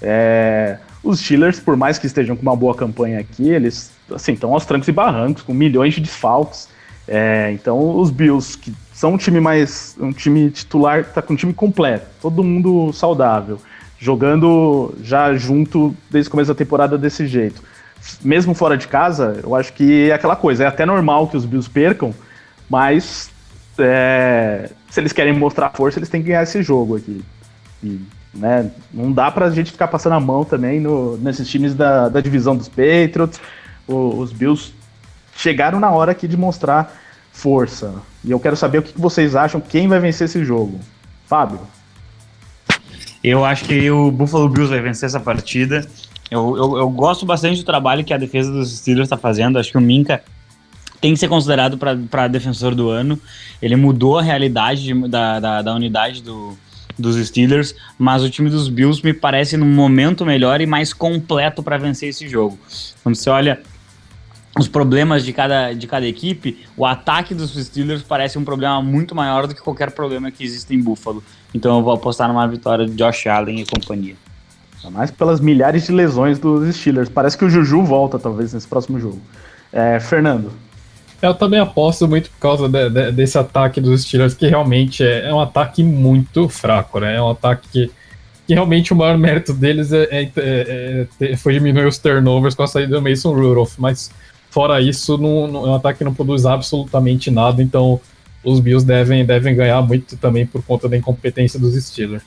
[0.00, 4.52] é, os Steelers, por mais que estejam com uma boa campanha aqui, eles assim estão
[4.52, 6.68] aos trancos e barrancos, com milhões de desfalques.
[7.06, 9.96] É, então os Bills, que são um time mais.
[10.00, 13.58] um time titular, tá com um time completo, todo mundo saudável,
[14.04, 17.62] jogando já junto desde o começo da temporada desse jeito.
[18.22, 21.46] Mesmo fora de casa, eu acho que é aquela coisa, é até normal que os
[21.46, 22.14] Bills percam,
[22.68, 23.30] mas
[23.78, 27.24] é, se eles querem mostrar força, eles têm que ganhar esse jogo aqui.
[27.82, 27.98] E,
[28.34, 32.20] né, não dá pra gente ficar passando a mão também no, nesses times da, da
[32.20, 33.40] divisão dos Patriots.
[33.88, 34.74] O, os Bills
[35.34, 36.94] chegaram na hora aqui de mostrar
[37.32, 37.94] força.
[38.22, 40.78] E eu quero saber o que vocês acham, quem vai vencer esse jogo.
[41.26, 41.60] Fábio?
[43.24, 45.88] Eu acho que o Buffalo Bills vai vencer essa partida.
[46.30, 49.58] Eu, eu, eu gosto bastante do trabalho que a defesa dos Steelers está fazendo.
[49.58, 50.22] Acho que o Minka
[51.00, 53.18] tem que ser considerado para defensor do ano.
[53.62, 56.54] Ele mudou a realidade de, da, da, da, unidade do,
[56.98, 61.62] dos Steelers, mas o time dos Bills me parece num momento melhor e mais completo
[61.62, 62.58] para vencer esse jogo.
[63.02, 63.62] Quando você olha
[64.58, 69.14] os problemas de cada, de cada equipe, o ataque dos Steelers parece um problema muito
[69.14, 71.24] maior do que qualquer problema que existe em Buffalo.
[71.54, 74.16] Então eu vou apostar numa vitória de Josh Allen e companhia.
[74.90, 77.08] Mais pelas milhares de lesões dos Steelers.
[77.08, 79.18] Parece que o Juju volta, talvez, nesse próximo jogo.
[79.72, 80.52] É, Fernando.
[81.22, 85.30] Eu também aposto muito por causa de, de, desse ataque dos Steelers, que realmente é,
[85.30, 87.16] é, um ataque muito fraco, né?
[87.16, 87.90] É um ataque que,
[88.46, 92.62] que realmente o maior mérito deles é, é, é, é foi diminuir os turnovers com
[92.62, 94.10] a saída do Mason Rudolph, mas
[94.54, 98.00] Fora isso, não, não, é um ataque que não produz absolutamente nada, então
[98.44, 102.22] os Bills devem, devem ganhar muito também por conta da incompetência dos Steelers.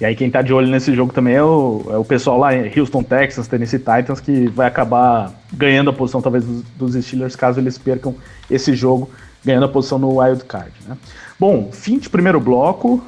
[0.00, 2.54] E aí quem tá de olho nesse jogo também é o, é o pessoal lá
[2.54, 7.34] em Houston, Texas, Tennessee Titans, que vai acabar ganhando a posição talvez dos, dos Steelers
[7.34, 8.14] caso eles percam
[8.50, 9.10] esse jogo,
[9.42, 10.72] ganhando a posição no wild card.
[10.86, 10.96] Né?
[11.40, 13.02] Bom, fim de primeiro bloco,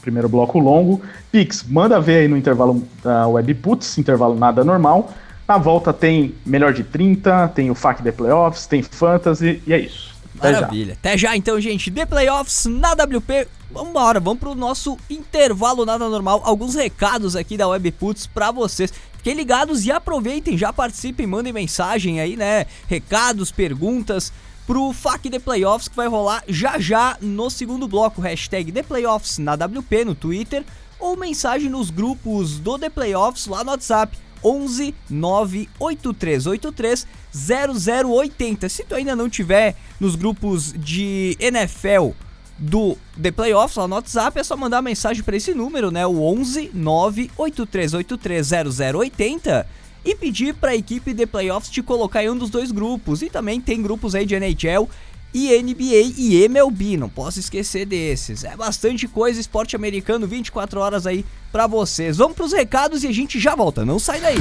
[0.00, 1.02] primeiro bloco longo.
[1.32, 5.12] Pix, manda ver aí no intervalo da Web Puts, intervalo nada normal.
[5.46, 9.80] Na volta tem melhor de 30, tem o FAQ The Playoffs, tem Fantasy e é
[9.80, 10.07] isso.
[10.38, 10.94] Até Maravilha.
[10.94, 10.98] Já.
[10.98, 11.90] Até já então, gente.
[11.90, 13.48] The Playoffs na WP.
[13.70, 16.40] Vambora, vamos pro nosso intervalo nada normal.
[16.44, 18.92] Alguns recados aqui da Webputs para vocês.
[19.18, 22.66] Fiquem ligados e aproveitem, já participem, mandem mensagem aí, né?
[22.86, 24.32] Recados, perguntas
[24.66, 28.20] pro FAQ The Playoffs que vai rolar já já no segundo bloco.
[28.20, 30.64] Hashtag The Playoffs na WP no Twitter
[30.98, 38.68] ou mensagem nos grupos do The Playoffs lá no WhatsApp 11 98383 0080.
[38.68, 42.10] Se tu ainda não tiver nos grupos de NFL
[42.58, 46.06] do The Playoffs lá no WhatsApp, é só mandar mensagem para esse número, né?
[46.06, 49.66] O 11 98383 0080
[50.04, 53.22] e pedir para a equipe The Playoffs te colocar em um dos dois grupos.
[53.22, 54.88] E também tem grupos aí de NHL
[55.32, 58.44] e NBA e MLB, não posso esquecer desses.
[58.44, 62.16] É bastante coisa, esporte americano 24 horas aí para vocês.
[62.16, 64.38] Vamos pros recados e a gente já volta, não sai daí.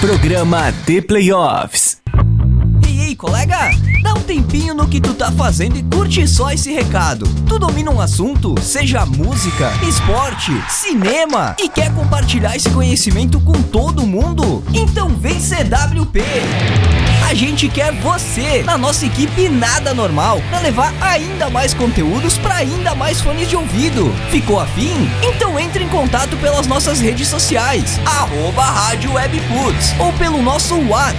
[0.00, 2.03] Programa The Playoffs.
[3.16, 3.70] Colega?
[4.02, 7.26] Dá um tempinho no que tu tá fazendo e curte só esse recado.
[7.46, 14.06] Tu domina um assunto, seja música, esporte, cinema, e quer compartilhar esse conhecimento com todo
[14.06, 14.62] mundo?
[14.72, 17.13] Então vem CWP!
[17.24, 22.56] A gente quer você na nossa equipe Nada Normal para levar ainda mais conteúdos para
[22.56, 24.14] ainda mais fones de ouvido.
[24.30, 25.10] Ficou afim?
[25.22, 31.14] Então entre em contato pelas nossas redes sociais, arroba Rádio Webputs, ou pelo nosso WhatsApp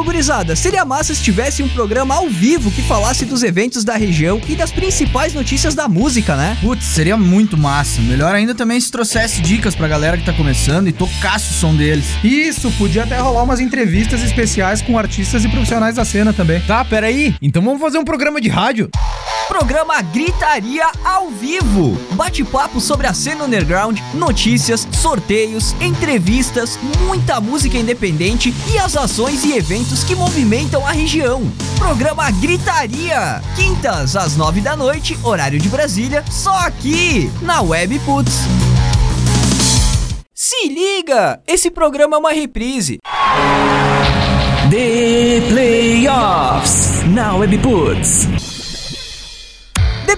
[0.03, 4.41] Gurizada, seria massa se tivesse um programa ao vivo que falasse dos eventos da região
[4.47, 6.57] e das principais notícias da música, né?
[6.61, 8.01] Putz, seria muito massa.
[8.01, 11.76] Melhor ainda também se trouxesse dicas pra galera que tá começando e tocasse o som
[11.76, 12.05] deles.
[12.23, 16.61] Isso, podia até rolar umas entrevistas especiais com artistas e profissionais da cena também.
[16.61, 17.35] Tá, peraí.
[17.41, 18.89] Então vamos fazer um programa de rádio?
[19.49, 21.97] Programa Gritaria ao vivo.
[22.11, 26.77] Bate-papo sobre a cena underground, notícias, sorteios, entrevistas,
[27.07, 31.51] muita música independente e as ações e eventos que movimentam a região.
[31.80, 33.41] Programa Gritaria.
[33.55, 38.41] Quintas às nove da noite, horário de Brasília, só aqui na Web Putz.
[40.31, 41.41] Se liga!
[41.47, 42.99] Esse programa é uma reprise.
[44.69, 48.27] The Playoffs na Webputs.
[48.27, 48.48] The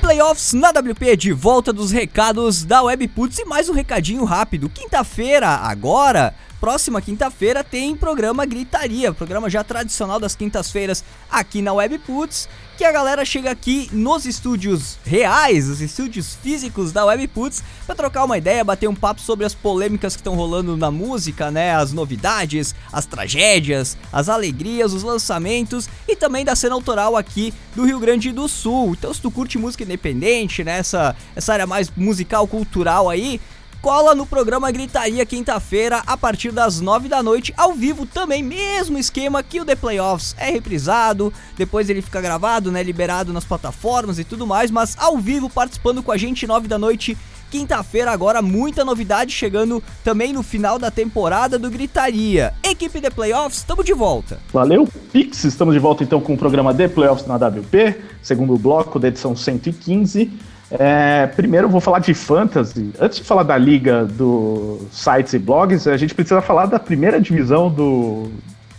[0.01, 4.67] Playoffs na WP de volta dos recados da Webputs e mais um recadinho rápido.
[4.67, 12.47] Quinta-feira, agora, próxima quinta-feira, tem programa Gritaria, programa já tradicional das quintas-feiras aqui na Webputs,
[12.77, 18.25] que a galera chega aqui nos estúdios reais, os estúdios físicos da Webputs, para trocar
[18.25, 21.91] uma ideia, bater um papo sobre as polêmicas que estão rolando na música, né, as
[21.93, 27.99] novidades, as tragédias, as alegrias, os lançamentos e também da cena autoral aqui do Rio
[27.99, 28.91] Grande do Sul.
[28.91, 33.41] Então, se tu curte música independente, né, essa, essa área mais musical, cultural aí,
[33.81, 38.97] cola no programa Gritaria quinta-feira a partir das 9 da noite, ao vivo também, mesmo
[38.97, 44.19] esquema que o The Playoffs é reprisado, depois ele fica gravado, né, liberado nas plataformas
[44.19, 47.17] e tudo mais, mas ao vivo participando com a gente 9 da noite.
[47.49, 52.53] Quinta-feira agora muita novidade chegando também no final da temporada do Gritaria.
[52.63, 54.39] Equipe The Playoffs, estamos de volta.
[54.53, 58.97] Valeu, Pix, estamos de volta então com o programa The Playoffs na WP, segundo bloco
[58.97, 60.31] da edição 115.
[60.71, 62.91] É, primeiro eu vou falar de fantasy.
[62.99, 67.19] Antes de falar da liga dos sites e blogs, a gente precisa falar da primeira
[67.19, 68.31] divisão do,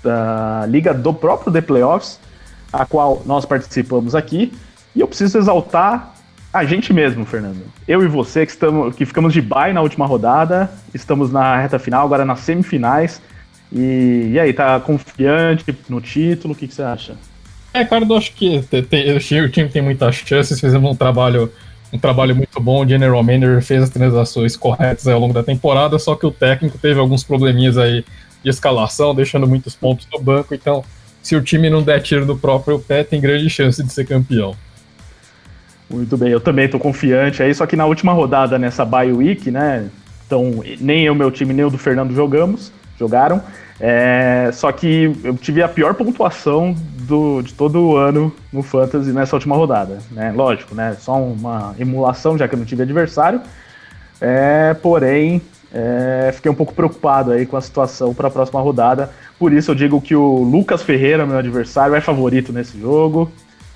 [0.02, 2.18] da liga do próprio The Playoffs,
[2.72, 4.52] a qual nós participamos aqui.
[4.96, 6.14] E eu preciso exaltar
[6.52, 7.62] a gente mesmo, Fernando.
[7.86, 11.78] Eu e você que, estamos, que ficamos de bye na última rodada, estamos na reta
[11.78, 13.20] final, agora nas semifinais.
[13.70, 16.52] E, e aí, tá confiante no título?
[16.52, 17.16] O que, que você acha?
[17.72, 21.50] É, cara, eu acho que tem, o time tem muitas chances, fizemos um trabalho
[21.92, 22.84] um trabalho muito bom.
[22.84, 26.78] O General Manager fez as transações corretas ao longo da temporada, só que o técnico
[26.78, 28.04] teve alguns probleminhas aí
[28.42, 30.54] de escalação, deixando muitos pontos no banco.
[30.54, 30.84] Então,
[31.22, 34.56] se o time não der tiro do próprio pé, tem grande chance de ser campeão.
[35.88, 39.50] Muito bem, eu também estou confiante aí, só que na última rodada nessa bye week,
[39.50, 39.88] né?
[40.26, 43.42] Então, nem eu, meu time, nem o do Fernando jogamos, jogaram.
[43.84, 49.10] É, só que eu tive a pior pontuação do, de todo o ano no Fantasy
[49.10, 49.98] nessa última rodada.
[50.12, 50.30] Né?
[50.30, 50.96] Lógico, né?
[51.00, 53.40] Só uma emulação, já que eu não tive adversário.
[54.20, 55.42] É, porém,
[55.74, 59.10] é, fiquei um pouco preocupado aí com a situação para a próxima rodada.
[59.36, 63.32] Por isso eu digo que o Lucas Ferreira, meu adversário, é favorito nesse jogo.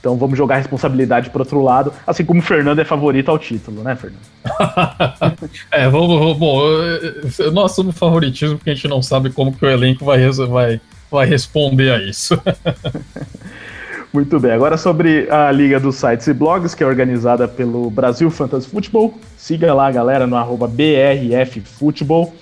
[0.06, 3.40] Então vamos jogar a responsabilidade para outro lado, assim como o Fernando é favorito ao
[3.40, 4.22] título, né, Fernando?
[5.72, 6.60] é, vamos, vamos bom,
[7.52, 10.80] não assumo favoritismo porque a gente não sabe como que o elenco vai, vai,
[11.10, 12.40] vai responder a isso.
[14.14, 18.30] Muito bem, agora sobre a Liga dos Sites e Blogs, que é organizada pelo Brasil
[18.30, 19.12] Fantasy Futebol.
[19.36, 22.32] Siga lá, galera, no arroba BRFFutebol.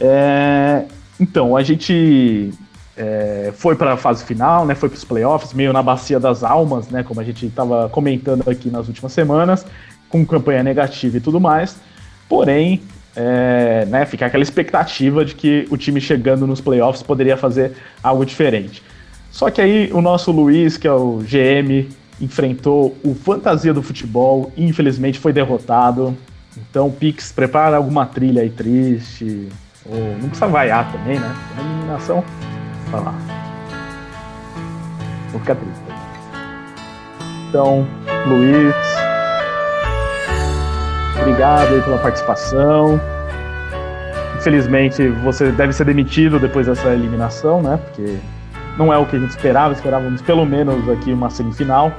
[0.00, 0.84] É,
[1.20, 2.50] então, a gente
[3.02, 6.44] é, foi para a fase final, né, foi para os playoffs, meio na bacia das
[6.44, 9.66] almas, né, como a gente estava comentando aqui nas últimas semanas,
[10.08, 11.76] com campanha negativa e tudo mais.
[12.28, 12.80] Porém,
[13.16, 17.72] é, né, fica aquela expectativa de que o time chegando nos playoffs poderia fazer
[18.02, 18.82] algo diferente.
[19.32, 21.88] Só que aí o nosso Luiz, que é o GM,
[22.20, 26.16] enfrentou o Fantasia do Futebol e infelizmente foi derrotado.
[26.56, 29.48] Então, Pix, prepara alguma trilha aí triste.
[29.86, 31.34] Ou não precisa vaiar também, né?
[31.58, 32.22] Eliminação.
[32.98, 33.14] Lá.
[35.30, 35.82] Vou ficar triste.
[37.48, 37.86] Então,
[38.26, 38.74] Luiz.
[41.20, 43.00] Obrigado aí pela participação.
[44.38, 47.76] Infelizmente, você deve ser demitido depois dessa eliminação, né?
[47.76, 48.18] Porque
[48.76, 51.92] não é o que a gente esperava, esperávamos pelo menos aqui uma semifinal.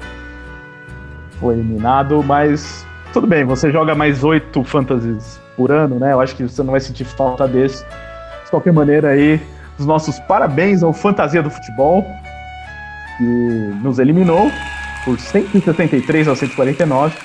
[1.39, 6.13] Foi eliminado, mas tudo bem, você joga mais oito fantasies por ano, né?
[6.13, 7.85] Eu acho que você não vai sentir falta desse.
[8.43, 9.39] De qualquer maneira aí,
[9.77, 12.05] os nossos parabéns ao Fantasia do Futebol,
[13.17, 13.23] que
[13.81, 14.51] nos eliminou
[15.03, 17.17] por 163 a 149.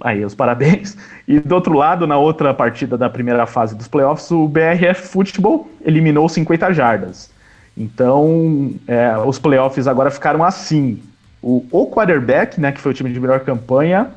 [0.00, 0.96] Aí, os parabéns.
[1.26, 5.68] E do outro lado, na outra partida da primeira fase dos playoffs, o BRF Futebol
[5.84, 7.30] eliminou 50 jardas.
[7.76, 11.02] Então, é, os playoffs agora ficaram assim.
[11.42, 14.08] O, o quarterback, né, que foi o time de melhor campanha,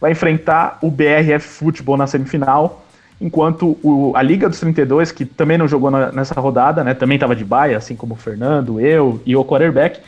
[0.00, 2.84] vai enfrentar o BRF Futebol na semifinal,
[3.20, 7.16] enquanto o, a Liga dos 32, que também não jogou na, nessa rodada, né, também
[7.16, 10.00] estava de baia, assim como o Fernando, eu e o quarterback,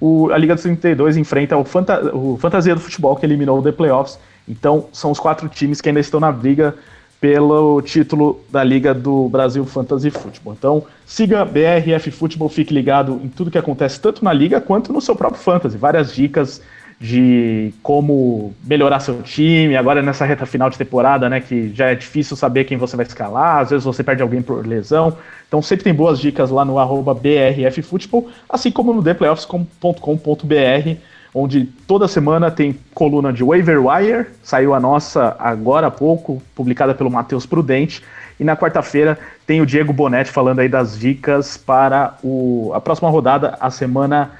[0.00, 3.62] o, a Liga dos 32 enfrenta o, Fanta, o Fantasia do Futebol, que eliminou o
[3.62, 4.18] The Playoffs,
[4.48, 6.74] então, são os quatro times que ainda estão na briga
[7.20, 10.52] pelo título da Liga do Brasil Fantasy Football.
[10.52, 15.00] Então, siga BRF Futebol, fique ligado em tudo que acontece tanto na liga quanto no
[15.00, 15.78] seu próprio fantasy.
[15.78, 16.60] Várias dicas
[17.00, 21.94] de como melhorar seu time, agora nessa reta final de temporada, né, que já é
[21.94, 25.16] difícil saber quem você vai escalar, às vezes você perde alguém por lesão.
[25.46, 30.98] Então sempre tem boas dicas lá no arroba BRF Futebol, assim como no theplayoffs.com.br
[31.34, 36.94] onde toda semana tem coluna de Waiver Wire, saiu a nossa agora há pouco, publicada
[36.94, 38.02] pelo Matheus Prudente,
[38.38, 43.10] e na quarta-feira tem o Diego Bonetti falando aí das dicas para o, a próxima
[43.10, 44.32] rodada, a semana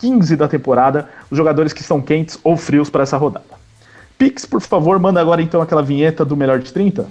[0.00, 3.60] 15 da temporada, os jogadores que estão quentes ou frios para essa rodada.
[4.18, 7.06] Pix, por favor, manda agora então aquela vinheta do Melhor de 30.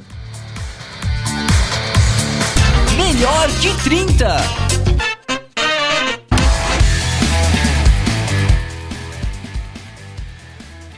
[2.97, 4.37] Melhor de 30!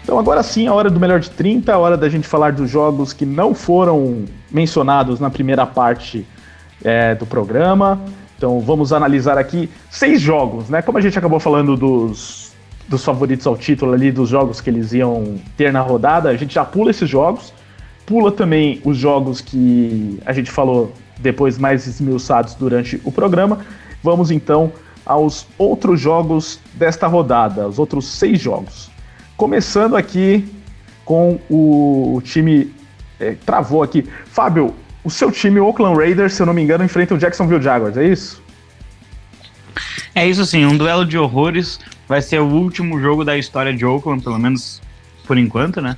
[0.03, 2.69] Então agora sim, a hora do melhor de 30, a hora da gente falar dos
[2.69, 6.27] jogos que não foram mencionados na primeira parte
[6.83, 7.97] é, do programa.
[8.41, 10.81] Então vamos analisar aqui seis jogos, né?
[10.81, 12.51] Como a gente acabou falando dos,
[12.87, 16.55] dos favoritos ao título ali, dos jogos que eles iam ter na rodada, a gente
[16.55, 17.53] já pula esses jogos,
[18.03, 23.59] pula também os jogos que a gente falou depois mais esmiuçados durante o programa.
[24.01, 24.73] Vamos então
[25.05, 28.89] aos outros jogos desta rodada, os outros seis jogos.
[29.37, 30.51] Começando aqui
[31.05, 32.73] com o, time.
[33.19, 34.03] É, travou aqui.
[34.25, 34.73] Fábio,
[35.03, 37.97] o seu time, o Oakland Raiders, se eu não me engano, enfrenta o Jacksonville Jaguars,
[37.97, 38.41] é isso?
[40.13, 41.79] É isso sim, um duelo de horrores.
[42.07, 44.81] Vai ser o último jogo da história de Oakland, pelo menos
[45.25, 45.95] por enquanto, né?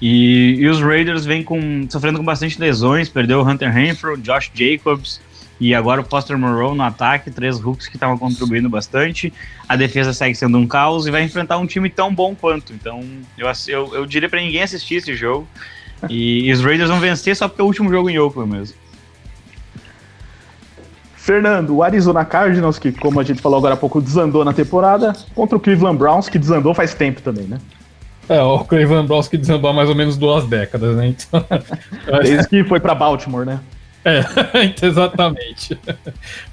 [0.00, 4.50] E, e os Raiders vêm com, sofrendo com bastante lesões, perdeu o Hunter Renfro, Josh
[4.52, 5.20] Jacobs,
[5.60, 9.32] e agora o Foster Moreau no ataque, três hooks que estavam contribuindo bastante.
[9.68, 12.72] A defesa segue sendo um caos e vai enfrentar um time tão bom quanto.
[12.72, 13.04] Então,
[13.38, 15.46] eu, eu, eu diria para ninguém assistir esse jogo.
[16.08, 18.76] E, e, os Raiders vão vencer só porque é o último jogo em Oakland mesmo.
[21.14, 25.12] Fernando, o Arizona Cardinals, que como a gente falou agora há pouco, desandou na temporada,
[25.34, 27.58] contra o Cleveland Browns, que desandou faz tempo também, né?
[28.28, 31.08] É, o Cleveland Browns que desandou há mais ou menos duas décadas, né?
[31.08, 31.44] Então,
[32.22, 33.60] Desde que foi para Baltimore, né?
[34.04, 34.24] É,
[34.84, 35.78] exatamente.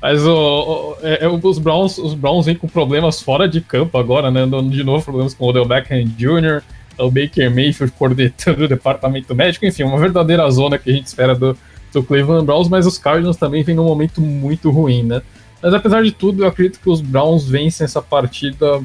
[0.02, 3.98] Mas o, o, é, é, os, Browns, os Browns vêm com problemas fora de campo
[3.98, 4.46] agora, né?
[4.70, 6.62] De novo, problemas com o Odell Beckham Jr.,
[7.00, 11.34] o Baker Mayfield coordenando o departamento médico, enfim, uma verdadeira zona que a gente espera
[11.36, 11.58] do,
[11.94, 15.22] do Cleveland Browns, mas os Cardinals também vêm num momento muito ruim, né?
[15.62, 18.82] Mas apesar de tudo, eu acredito que os Browns vencem essa partida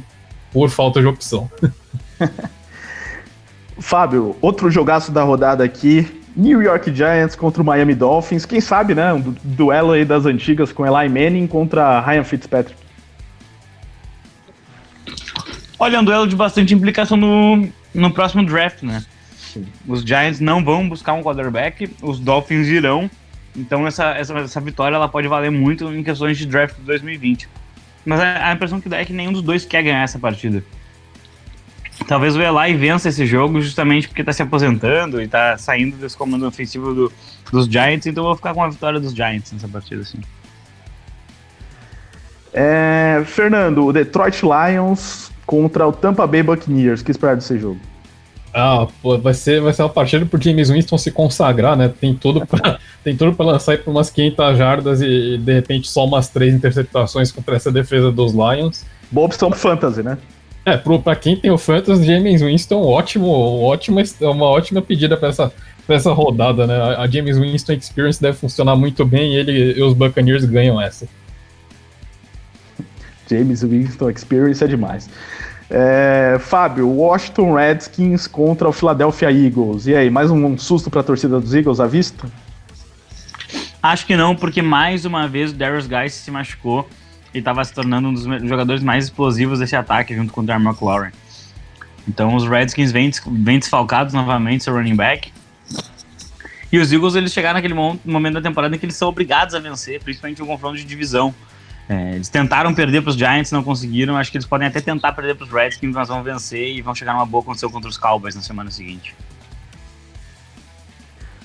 [0.53, 1.51] por falta de opção.
[3.79, 8.45] Fábio, outro jogaço da rodada aqui, New York Giants contra o Miami Dolphins.
[8.47, 9.13] Quem sabe, né?
[9.13, 12.81] Um du- duelo aí das antigas com Eli Manning contra Ryan Fitzpatrick.
[15.79, 19.05] Olha, é um duelo de bastante implicação no, no próximo draft, né?
[19.87, 23.09] Os Giants não vão buscar um quarterback, os Dolphins irão.
[23.57, 27.49] Então essa, essa, essa vitória ela pode valer muito em questões de draft de 2020.
[28.05, 30.65] Mas a, a impressão que dá é que nenhum dos dois quer ganhar essa partida.
[32.09, 36.17] Talvez o Eli vença esse jogo justamente porque tá se aposentando e tá saindo desse
[36.17, 37.13] comando ofensivo do-
[37.53, 40.19] dos Giants, então eu vou ficar com a vitória dos Giants nessa partida, assim.
[42.53, 47.01] É, Fernando, o Detroit Lions contra o Tampa Bay Buccaneers.
[47.01, 47.79] O que esperar desse jogo?
[48.57, 51.93] Ah, pô, vai ser, vai ser uma partida pro James Winston se consagrar, né?
[52.01, 56.05] Tem tudo pra, tem tudo pra lançar pra umas 500 jardas e, de repente só
[56.05, 58.87] umas três interceptações contra essa defesa dos Lions.
[59.11, 60.17] Boa opção pro fantasy, né?
[60.65, 65.29] É, pro, pra quem tem o Fantasy, James Winston, ótimo, ótima, uma ótima pedida pra
[65.29, 65.53] essa,
[65.87, 66.77] pra essa rodada, né?
[66.77, 70.81] A, a James Winston Experience deve funcionar muito bem e ele e os Buccaneers ganham
[70.81, 71.07] essa.
[73.29, 75.09] James Winston Experience é demais.
[75.71, 79.87] É, Fábio, Washington Redskins contra o Philadelphia Eagles.
[79.87, 82.27] E aí, mais um, susto pra torcida dos Eagles à vista?
[83.83, 86.89] Acho que não, porque mais uma vez o Darius Guy se machucou
[87.33, 90.65] e estava se tornando um dos jogadores mais explosivos desse ataque junto com o Darren
[90.65, 91.11] McLaurin.
[92.07, 95.33] Então os Redskins vêm, vêm desfalcados novamente seu running back.
[96.71, 99.55] E os Eagles eles chegaram naquele mo- momento da temporada em que eles são obrigados
[99.55, 101.35] a vencer, principalmente um confronto de divisão.
[101.89, 104.17] É, eles tentaram perder para os Giants, não conseguiram.
[104.17, 106.95] Acho que eles podem até tentar perder para os Redskins, mas vão vencer e vão
[106.95, 109.15] chegar numa boa condição contra os Cowboys na semana seguinte.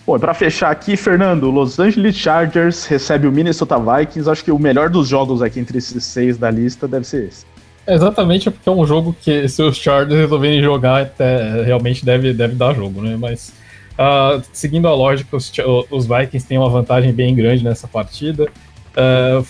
[0.08, 4.30] Bom, pra fechar aqui, Fernando, Los Angeles Chargers recebe o Minnesota Vikings.
[4.30, 7.46] Acho que o melhor dos jogos aqui entre esses seis da lista deve ser esse.
[7.86, 12.34] É Exatamente porque é um jogo que se os Chargers resolverem jogar, até realmente deve,
[12.34, 13.18] deve dar jogo, né?
[13.20, 13.54] Mas
[13.98, 15.52] ah, seguindo a lógica, os,
[15.92, 18.48] os Vikings têm uma vantagem bem grande nessa partida.
[18.96, 19.44] Ah,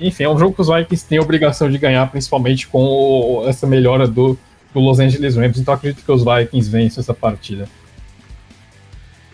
[0.00, 3.48] enfim, é um jogo que os Vikings têm a obrigação de ganhar, principalmente com o-
[3.48, 4.38] essa melhora do,
[4.72, 5.58] do Los Angeles Rams.
[5.60, 7.68] Então acredito que os Vikings vencem essa partida.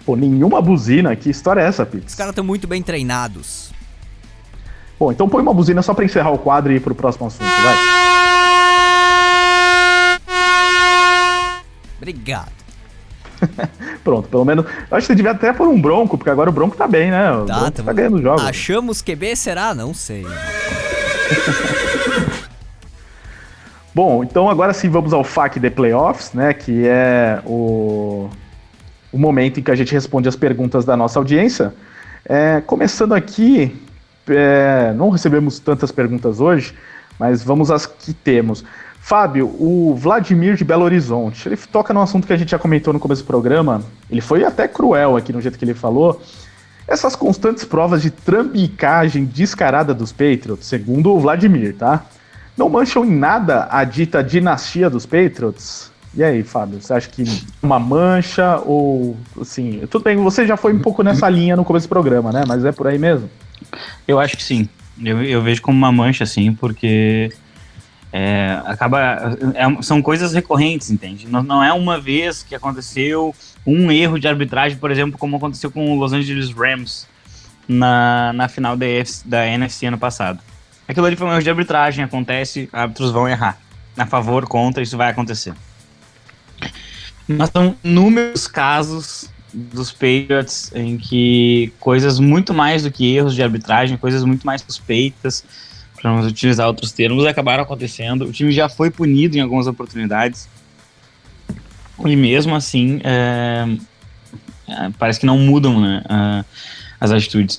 [0.05, 1.15] Pô, nenhuma buzina.
[1.17, 2.13] Que história é essa, Pix?
[2.13, 3.71] Os caras estão muito bem treinados.
[4.99, 7.45] Bom, então põe uma buzina só pra encerrar o quadro e ir pro próximo assunto,
[7.45, 7.77] vai.
[11.99, 12.53] Obrigado.
[14.05, 14.65] Pronto, pelo menos.
[14.91, 17.11] Eu acho que você devia até pôr um bronco, porque agora o bronco tá bem,
[17.11, 17.33] né?
[17.33, 18.45] O Tá, tá tá ganhando jogos.
[18.45, 19.75] Achamos QB, será?
[19.75, 20.27] Não sei.
[23.95, 26.53] Bom, então agora sim vamos ao FAQ de Playoffs, né?
[26.53, 28.29] Que é o,
[29.11, 31.73] o momento em que a gente responde as perguntas da nossa audiência.
[32.29, 33.75] É, começando aqui,
[34.29, 36.75] é, não recebemos tantas perguntas hoje,
[37.19, 38.65] mas vamos às que temos.
[39.07, 42.93] Fábio, o Vladimir de Belo Horizonte, ele toca num assunto que a gente já comentou
[42.93, 43.81] no começo do programa.
[44.11, 46.21] Ele foi até cruel aqui no jeito que ele falou.
[46.89, 52.05] Essas constantes provas de trambicagem descarada dos Patriots, segundo o Vladimir, tá?
[52.57, 55.93] Não mancham em nada a dita dinastia dos Patriots?
[56.13, 57.23] E aí, Fábio, você acha que
[57.63, 61.87] uma mancha ou assim, tudo bem, você já foi um pouco nessa linha no começo
[61.87, 62.43] do programa, né?
[62.45, 63.31] Mas é por aí mesmo.
[64.09, 64.69] Eu acho que sim.
[65.01, 67.31] Eu, eu vejo como uma mancha, assim, porque
[68.19, 69.37] é, acaba.
[69.55, 71.27] é- são coisas recorrentes, entende?
[71.29, 73.35] Não, não é uma vez que aconteceu
[73.67, 77.07] um erro de arbitragem, por exemplo, como aconteceu com o Los Angeles Rams
[77.69, 80.41] na, na final da, EFC da NFC ano passado.
[80.89, 83.59] Aquilo ali foi um erro de arbitragem, acontece, árbitros vão errar.
[83.99, 85.53] A favor, contra, isso vai acontecer.
[87.29, 93.43] Mas são inúmeros casos dos Patriots em que coisas muito mais do que erros de
[93.43, 95.45] arbitragem, coisas muito mais suspeitas,
[96.07, 98.27] para não utilizar outros termos, acabaram acontecendo.
[98.27, 100.49] O time já foi punido em algumas oportunidades.
[102.05, 103.67] E mesmo assim, é,
[104.69, 106.45] é, parece que não mudam né,
[107.01, 107.59] as atitudes.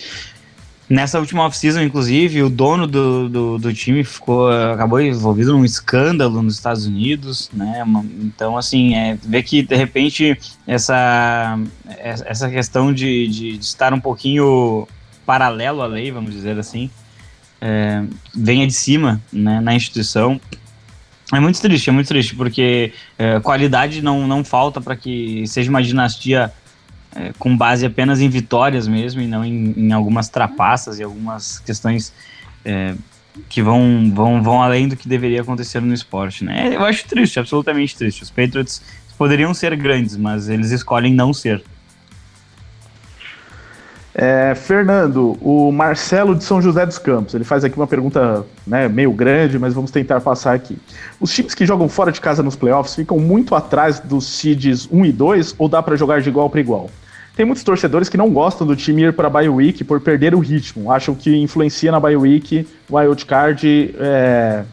[0.89, 6.41] Nessa última off-season, inclusive, o dono do, do, do time ficou, acabou envolvido num escândalo
[6.41, 7.83] nos Estados Unidos, né?
[8.21, 13.99] Então, assim, é, ver que de repente essa, essa questão de, de, de estar um
[13.99, 14.87] pouquinho
[15.25, 16.89] paralelo à lei, vamos dizer assim,
[17.61, 18.03] é,
[18.33, 20.39] venha de cima né, na instituição.
[21.33, 25.69] É muito triste, é muito triste, porque é, qualidade não, não falta para que seja
[25.69, 26.53] uma dinastia
[27.15, 31.59] é, com base apenas em vitórias mesmo, e não em, em algumas trapaças e algumas
[31.59, 32.13] questões
[32.63, 32.95] é,
[33.49, 36.43] que vão, vão, vão além do que deveria acontecer no esporte.
[36.43, 36.75] Né?
[36.75, 38.23] Eu acho triste, absolutamente triste.
[38.23, 38.81] Os Patriots
[39.17, 41.63] poderiam ser grandes, mas eles escolhem não ser.
[44.19, 48.87] É, Fernando, o Marcelo de São José dos Campos, ele faz aqui uma pergunta né,
[48.87, 50.75] meio grande, mas vamos tentar passar aqui.
[51.21, 55.05] Os times que jogam fora de casa nos playoffs ficam muito atrás dos seeds 1
[55.05, 56.89] e 2 ou dá para jogar de igual para igual?
[57.35, 60.33] tem muitos torcedores que não gostam do time ir para a bye week por perder
[60.33, 60.91] o ritmo.
[60.91, 64.63] Acham que influencia na bye week o wild card é,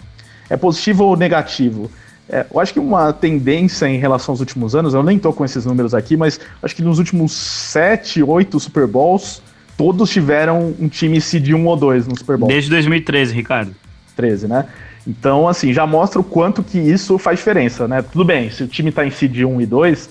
[0.48, 1.90] é positivo ou negativo.
[2.28, 5.44] É, eu acho que uma tendência em relação aos últimos anos, eu nem tô com
[5.44, 9.42] esses números aqui, mas acho que nos últimos 7, 8 Super Bowls,
[9.76, 12.48] todos tiveram um time seed 1 ou 2 no Super Bowl.
[12.48, 13.74] Desde 2013, Ricardo.
[14.16, 14.66] 13, né?
[15.06, 18.00] Então, assim, já mostra o quanto que isso faz diferença, né?
[18.00, 20.08] Tudo bem, se o time tá em seed 1 e 2,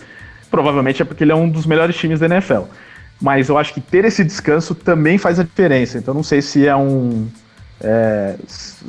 [0.51, 2.63] provavelmente é porque ele é um dos melhores times da NFL.
[3.19, 5.97] Mas eu acho que ter esse descanso também faz a diferença.
[5.97, 7.27] Então, não sei se é um
[7.81, 8.35] é,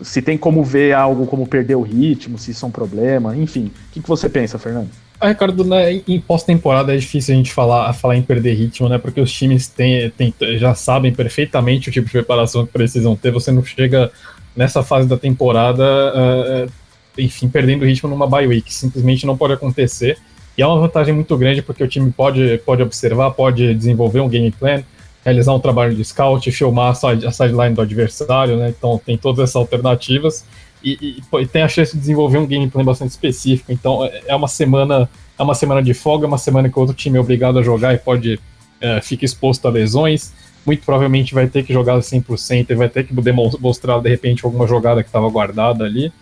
[0.03, 3.67] se tem como ver algo como perder o ritmo, se isso é um problema, enfim.
[3.67, 4.91] O que, que você pensa, Fernando?
[5.21, 8.99] Ah, Ricardo, né, em pós-temporada é difícil a gente falar, falar em perder ritmo, né?
[8.99, 13.31] Porque os times têm, têm, já sabem perfeitamente o tipo de preparação que precisam ter.
[13.31, 14.11] Você não chega
[14.55, 16.71] nessa fase da temporada, uh,
[17.17, 18.73] enfim, perdendo ritmo numa bye week.
[18.73, 20.19] Simplesmente não pode acontecer.
[20.59, 24.29] E é uma vantagem muito grande porque o time pode, pode observar, pode desenvolver um
[24.29, 24.83] game plan,
[25.25, 28.69] realizar um trabalho de scout, filmar a, side, a sideline do adversário, né?
[28.69, 30.45] Então tem todas essas alternativas
[30.83, 33.73] e, e, e, tem a chance de desenvolver um gameplay bastante específico.
[33.73, 36.81] Então é, é uma semana é uma semana de folga, é uma semana que o
[36.81, 38.39] outro time é obrigado a jogar e pode
[38.81, 40.33] é, fica exposto a lesões.
[40.67, 44.67] Muito provavelmente vai ter que jogar 100% e vai ter que demonstrar de repente alguma
[44.67, 46.13] jogada que estava guardada ali.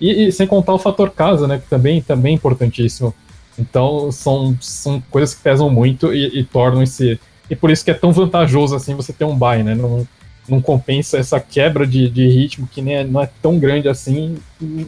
[0.00, 1.58] E, e, sem contar o fator casa, né?
[1.58, 3.14] Que também, também é importantíssimo.
[3.58, 7.20] Então são, são coisas que pesam muito e, e tornam esse
[7.50, 9.74] e por isso que é tão vantajoso assim você ter um buy, né?
[9.74, 10.06] Não,
[10.48, 14.38] não compensa essa quebra de, de ritmo que nem é, não é tão grande assim,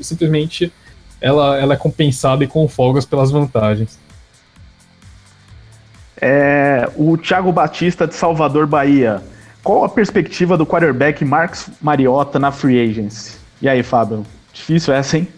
[0.02, 0.72] simplesmente
[1.20, 3.98] ela, ela é compensada e com folgas pelas vantagens.
[6.20, 9.22] É, o Thiago Batista de Salvador, Bahia.
[9.62, 13.36] Qual a perspectiva do quarterback Marcos Mariota na free agency?
[13.60, 14.24] E aí, Fábio?
[14.52, 15.28] Difícil essa, hein?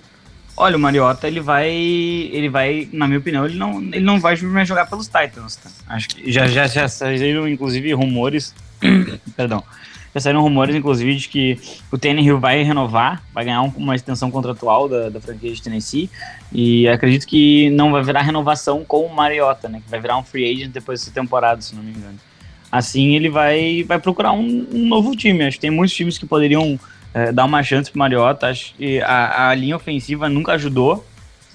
[0.56, 1.68] Olha, o Mariota, ele vai.
[1.68, 5.70] Ele vai, na minha opinião, ele não, ele não vai jogar pelos Titans, tá?
[5.86, 8.54] Acho que já, já, já saíram, inclusive, rumores.
[9.36, 9.62] perdão.
[10.14, 11.60] Já saíram rumores, inclusive, de que
[11.92, 16.08] o Tannehill vai renovar, vai ganhar uma extensão contratual da, da franquia de Tennessee.
[16.50, 19.82] E acredito que não vai virar renovação com o Mariota, né?
[19.84, 22.18] Que vai virar um free agent depois dessa temporada, se não me engano.
[22.72, 25.44] Assim ele vai, vai procurar um, um novo time.
[25.44, 26.80] Acho que tem muitos times que poderiam
[27.16, 28.48] é, dar uma chance pro Mariota.
[28.48, 31.04] Acho que a, a linha ofensiva nunca ajudou.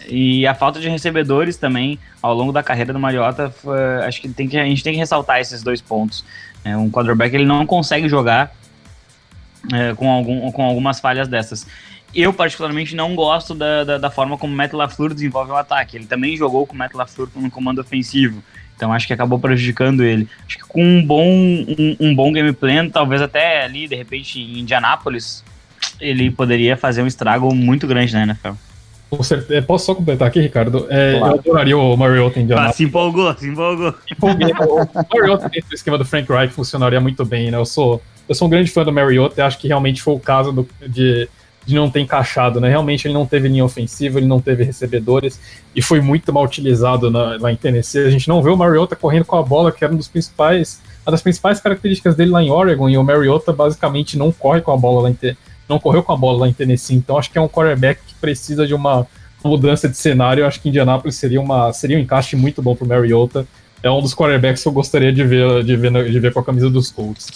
[0.07, 4.27] E a falta de recebedores também ao longo da carreira do Mariota, foi, acho que,
[4.29, 6.25] tem que a gente tem que ressaltar esses dois pontos.
[6.65, 8.51] É, um quarterback ele não consegue jogar
[9.71, 11.67] é, com, algum, com algumas falhas dessas.
[12.13, 15.95] Eu, particularmente, não gosto da, da, da, forma como o Matt LaFleur desenvolve o ataque.
[15.95, 18.43] Ele também jogou com o Matt LaFleur no comando ofensivo.
[18.75, 20.27] Então acho que acabou prejudicando ele.
[20.47, 24.41] Acho que com um bom, um, um bom game plan, talvez até ali, de repente,
[24.41, 25.43] em Indianápolis,
[26.01, 28.53] ele poderia fazer um estrago muito grande na NFL.
[29.49, 30.87] É, posso só completar aqui, Ricardo?
[30.89, 31.35] É, claro.
[31.35, 32.73] Eu adoraria o Mariota em Indianapolis.
[32.73, 33.93] Ah, se empolgou, se empolgou.
[34.09, 34.53] Empolguei.
[34.53, 37.57] o Mariota dentro do esquema do Frank Reich funcionaria muito bem, né?
[37.57, 40.19] Eu sou, eu sou um grande fã do Mariota e acho que realmente foi o
[40.19, 41.27] caso do, de,
[41.65, 42.69] de não ter encaixado, né?
[42.69, 45.41] Realmente ele não teve linha ofensiva, ele não teve recebedores
[45.75, 48.05] e foi muito mal utilizado na, lá em Tennessee.
[48.05, 50.81] A gente não vê o Mariota correndo com a bola, que era um dos principais,
[51.05, 54.71] uma das principais características dele lá em Oregon, e o Mariota basicamente não corre com
[54.71, 57.31] a bola lá em Tennessee não correu com a bola lá em Tennessee, então acho
[57.31, 59.07] que é um quarterback que precisa de uma
[59.43, 60.41] mudança de cenário.
[60.41, 63.47] Eu acho que Indianapolis seria, uma, seria um encaixe muito bom para o Mariota.
[63.81, 66.43] É um dos quarterbacks que eu gostaria de ver, de ver, de ver com a
[66.43, 67.29] camisa dos Colts.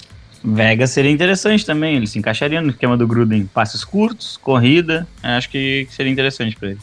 [0.44, 3.50] Vegas seria interessante também, ele se encaixaria no esquema do Gruden.
[3.52, 6.80] Passes curtos, corrida, acho que seria interessante para ele.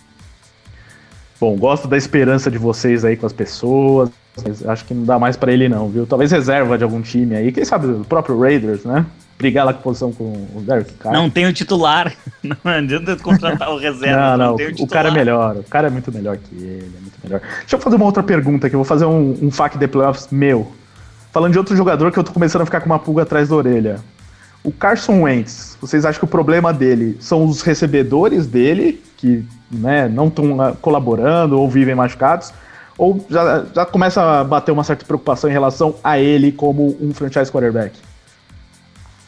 [1.38, 4.10] Bom, gosto da esperança de vocês aí com as pessoas,
[4.44, 6.06] mas acho que não dá mais para ele não, viu?
[6.06, 9.06] Talvez reserva de algum time aí, quem sabe o próprio Raiders, né?
[9.42, 10.24] Brigar lá com posição com
[10.54, 11.12] o Derek Carr.
[11.12, 12.14] Não tem o titular.
[12.42, 14.36] Não adianta contratar o reserva.
[14.36, 15.56] Não, não, não o, o, cara é melhor.
[15.56, 16.92] O cara é muito melhor que ele.
[16.96, 17.40] É muito melhor.
[17.60, 18.74] Deixa eu fazer uma outra pergunta aqui.
[18.74, 20.72] Eu vou fazer um, um FAQ de playoffs meu.
[21.32, 23.56] Falando de outro jogador que eu tô começando a ficar com uma pulga atrás da
[23.56, 24.00] orelha.
[24.64, 30.08] O Carson Wentz, vocês acham que o problema dele são os recebedores dele, que né,
[30.08, 32.52] não estão colaborando ou vivem machucados?
[32.98, 37.12] Ou já, já começa a bater uma certa preocupação em relação a ele como um
[37.12, 37.98] franchise quarterback?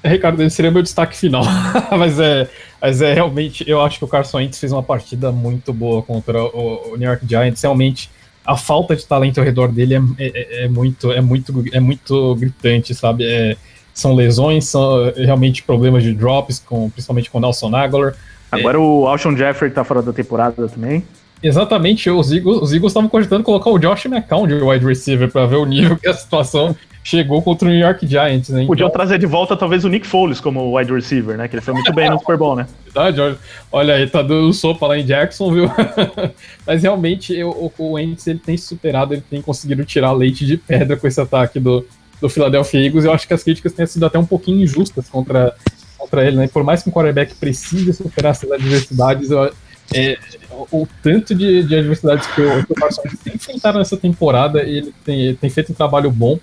[0.09, 1.43] Ricardo, esse seria meu destaque final.
[1.97, 2.49] mas, é,
[2.81, 6.43] mas é realmente, eu acho que o Carson Wentz fez uma partida muito boa contra
[6.43, 7.63] o, o New York Giants.
[7.63, 8.11] Realmente,
[8.45, 12.35] a falta de talento ao redor dele é, é, é muito, é, muito, é muito
[12.37, 13.25] gritante, sabe?
[13.25, 13.57] É,
[13.95, 18.15] são lesões, são realmente problemas de drops, com, principalmente com o Nelson Aguilar.
[18.51, 21.03] Agora o Alshon Jeffrey tá fora da temporada também.
[21.45, 25.57] Exatamente, os Eagles, os estavam cogitando colocar o Josh McCown de wide receiver para ver
[25.57, 28.65] o nível que a situação chegou contra o New York Giants, né?
[28.67, 28.99] Podiam então...
[28.99, 31.47] trazer de volta talvez o Nick Foles como wide receiver, né?
[31.47, 32.67] Que ele foi muito bem no Super Bowl, né?
[32.83, 33.39] Verdade, olha,
[33.71, 35.71] olha aí, tá dando sopa lá em Jackson, viu?
[36.67, 40.57] Mas realmente eu, o, o Wentz ele tem superado, ele tem conseguido tirar leite de
[40.57, 41.87] pedra com esse ataque do,
[42.23, 43.05] do Philadelphia Eagles.
[43.05, 45.55] Eu acho que as críticas têm sido até um pouquinho injustas contra,
[45.99, 46.49] contra ele, né?
[46.49, 49.53] Por mais que um quarterback precise superar essas adversidades, eu,
[49.93, 50.19] é,
[50.51, 55.35] o, tanto de, de adversidades que o, que Carson tem enfrentado nessa temporada, ele tem,
[55.35, 56.39] tem feito um trabalho bom.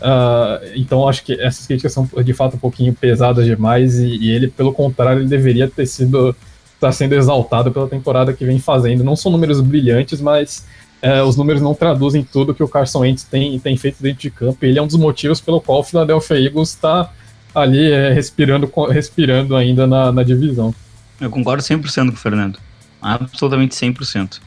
[0.00, 4.30] Uh, então acho que essas críticas são de fato um pouquinho pesadas demais e, e
[4.30, 6.34] ele, pelo contrário, ele deveria ter sido
[6.80, 9.04] está sendo exaltado pela temporada que vem fazendo.
[9.04, 10.66] Não são números brilhantes, mas
[11.02, 14.30] uh, os números não traduzem tudo que o Carson Wentz tem, tem feito dentro de
[14.30, 14.64] campo.
[14.64, 17.12] ele é um dos motivos pelo qual o Philadelphia Eagles está
[17.54, 20.74] ali é, respirando, respirando ainda na, na divisão.
[21.20, 22.58] Eu concordo 100% com o Fernando.
[23.00, 24.40] Absolutamente 100%.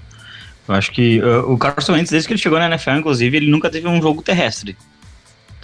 [0.68, 3.52] Eu acho que uh, o Carson Wentz, desde que ele chegou na NFL, inclusive, ele
[3.52, 4.78] nunca teve um jogo terrestre.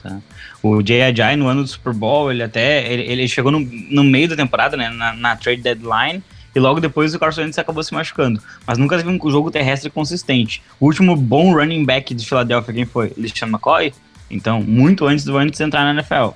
[0.01, 0.19] Tá?
[0.61, 4.27] O Ajay, no ano do Super Bowl, ele até ele, ele chegou no, no, meio
[4.27, 6.21] da temporada, né, na, na, trade deadline,
[6.53, 8.41] e logo depois o Carson Wentz acabou se machucando.
[8.67, 10.61] Mas nunca teve um jogo terrestre consistente.
[10.79, 13.09] O último bom running back de Filadélfia, quem foi?
[13.09, 13.93] Christian McCoy?
[14.29, 16.31] Então, muito antes do Wentz entrar na NFL.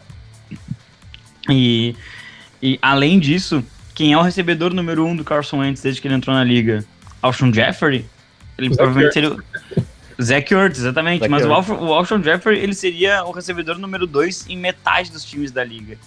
[1.49, 1.95] E,
[2.61, 3.63] e além disso,
[3.93, 6.83] quem é o recebedor número um do Carson Wentz desde que ele entrou na liga?
[7.21, 8.05] Alshon Jeffrey?
[8.57, 9.37] Ele Zach provavelmente seria...
[10.21, 11.21] Zach Ertz, exatamente.
[11.21, 11.69] Zach mas Ertz.
[11.69, 15.97] o Alshon Jeffrey, ele seria o recebedor número 2 em metade dos times da liga.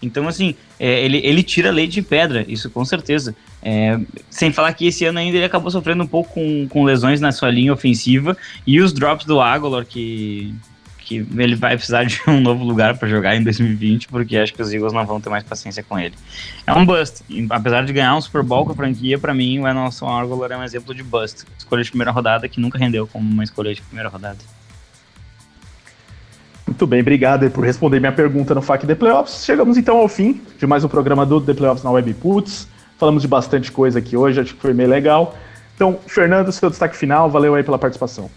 [0.00, 3.34] Então, assim, é, ele, ele tira leite de pedra, isso com certeza.
[3.62, 3.98] É,
[4.30, 7.32] sem falar que esse ano ainda ele acabou sofrendo um pouco com, com lesões na
[7.32, 8.36] sua linha ofensiva
[8.66, 10.54] e os drops do Aguilar, que
[11.06, 14.60] que ele vai precisar de um novo lugar para jogar em 2020, porque acho que
[14.60, 16.14] os Eagles não vão ter mais paciência com ele.
[16.66, 17.22] É um bust.
[17.48, 20.56] apesar de ganhar um Super Bowl com a franquia, para mim o Emerson Aguilar é
[20.56, 21.44] um exemplo de bust.
[21.56, 24.38] Escolha de primeira rodada que nunca rendeu como uma escolha de primeira rodada.
[26.66, 29.44] Muito bem, obrigado por responder minha pergunta no FAQ The Playoffs.
[29.44, 32.68] Chegamos então ao fim de mais um programa do The Playoffs na Web Puts.
[32.98, 35.36] Falamos de bastante coisa aqui hoje, acho que foi meio legal.
[35.76, 38.28] Então, Fernando, seu destaque final, valeu aí pela participação.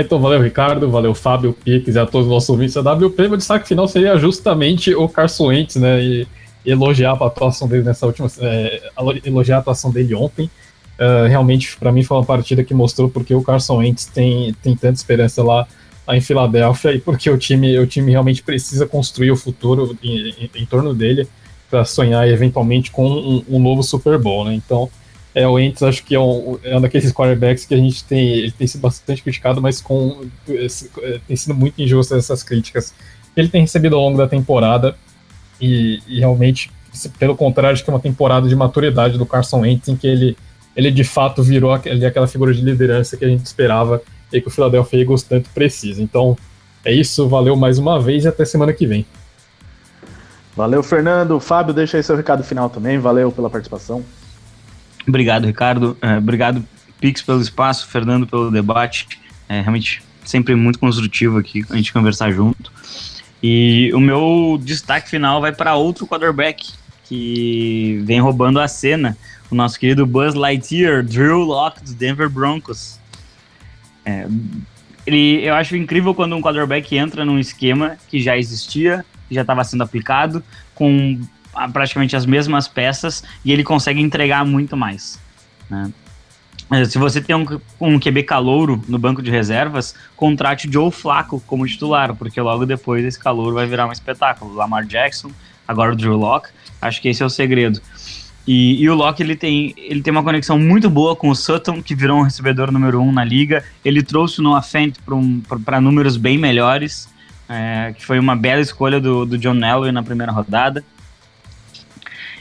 [0.00, 3.28] Então, valeu, Ricardo, valeu, Fábio, Pix e a todos os nossos ouvintes da WP.
[3.28, 6.02] Meu destaque final seria justamente o Carson Wentz, né?
[6.02, 6.26] E
[6.64, 8.28] elogiar a atuação dele nessa última.
[8.40, 8.90] É,
[9.24, 10.50] elogiar a atuação dele ontem.
[10.98, 14.74] Uh, realmente, para mim, foi uma partida que mostrou porque o Carson Wentz tem, tem
[14.74, 15.66] tanta esperança lá,
[16.06, 20.30] lá em Filadélfia e porque o time, o time realmente precisa construir o futuro em,
[20.30, 21.28] em, em torno dele
[21.70, 24.54] para sonhar eventualmente com um, um, novo Super Bowl, né?
[24.54, 24.90] Então,
[25.34, 28.28] é, o Ents acho que é um, é um daqueles quarterbacks que a gente tem,
[28.28, 32.94] ele tem sido bastante criticado, mas com é, tem sido muito injusto essas críticas.
[33.36, 34.96] Ele tem recebido ao longo da temporada
[35.60, 36.70] e, e realmente,
[37.18, 40.36] pelo contrário, acho que é uma temporada de maturidade do Carson Wentz em que ele,
[40.74, 44.02] ele de fato virou aquele, aquela figura de liderança que a gente esperava
[44.32, 46.02] e que o Philadelphia Eagles tanto precisa.
[46.02, 46.36] Então,
[46.84, 49.06] é isso, valeu mais uma vez e até semana que vem.
[50.56, 51.38] Valeu, Fernando.
[51.38, 52.98] Fábio, deixa aí seu recado final também.
[52.98, 54.02] Valeu pela participação.
[55.06, 55.96] Obrigado, Ricardo.
[56.00, 56.64] É, obrigado,
[57.00, 59.06] Pix, pelo espaço, Fernando, pelo debate.
[59.48, 62.70] É realmente sempre muito construtivo aqui a gente conversar junto.
[63.42, 66.70] E o meu destaque final vai para outro quarterback
[67.04, 69.16] que vem roubando a cena,
[69.50, 72.98] o nosso querido Buzz Lightyear, Drew Locke dos Denver Broncos.
[74.04, 74.26] É,
[75.06, 79.40] ele, eu acho incrível quando um quarterback entra num esquema que já existia, que já
[79.40, 80.42] estava sendo aplicado,
[80.74, 81.18] com
[81.72, 85.18] praticamente as mesmas peças e ele consegue entregar muito mais.
[85.68, 85.92] Né?
[86.70, 87.46] É, se você tem um,
[87.80, 92.66] um QB calouro no banco de reservas, contrate o Joe Flacco como titular, porque logo
[92.66, 94.54] depois esse calouro vai virar um espetáculo.
[94.54, 95.30] Lamar Jackson,
[95.66, 96.50] agora o Drew Locke,
[96.80, 97.80] acho que esse é o segredo.
[98.46, 101.82] E, e, o Locke ele tem, ele tem uma conexão muito boa com o Sutton,
[101.82, 103.62] que virou um recebedor número um na liga.
[103.84, 105.42] Ele trouxe o Noah Fent para um,
[105.82, 107.10] números bem melhores,
[107.46, 110.82] é, que foi uma bela escolha do, do John Elway na primeira rodada.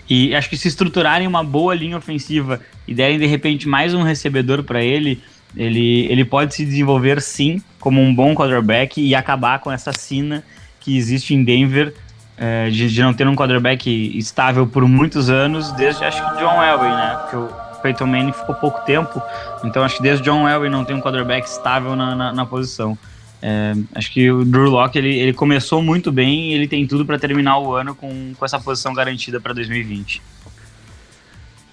[0.09, 4.03] E acho que se estruturarem uma boa linha ofensiva e derem de repente mais um
[4.03, 5.21] recebedor para ele,
[5.55, 10.43] ele, ele pode se desenvolver sim como um bom quarterback e acabar com essa sina
[10.79, 11.93] que existe em Denver
[12.37, 16.61] é, de, de, não ter um quarterback estável por muitos anos, desde acho que John
[16.61, 17.17] Elway, né?
[17.21, 17.49] Porque o
[17.81, 19.21] Peyton Manning ficou pouco tempo,
[19.63, 22.97] então acho que desde John Elway não tem um quarterback estável na, na, na posição.
[23.41, 27.05] É, acho que o Drew Locke ele, ele começou muito bem e ele tem tudo
[27.05, 30.21] para terminar o ano com, com essa posição garantida para 2020.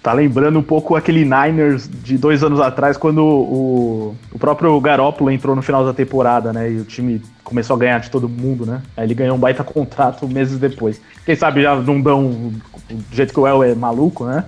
[0.05, 5.31] Tá lembrando um pouco aquele Niners de dois anos atrás, quando o, o próprio Garoppolo
[5.31, 6.71] entrou no final da temporada, né?
[6.71, 8.83] E o time começou a ganhar de todo mundo, né?
[8.95, 11.01] Aí ele ganhou um baita contrato meses depois.
[11.25, 12.53] Quem sabe já não dão,
[12.87, 14.45] do jeito que o El é maluco, né?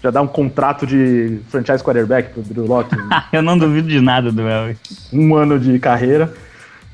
[0.00, 2.94] Já dá um contrato de franchise quarterback pro Drew Locke.
[3.32, 4.76] Eu não duvido de nada do El.
[5.12, 6.32] Um ano de carreira.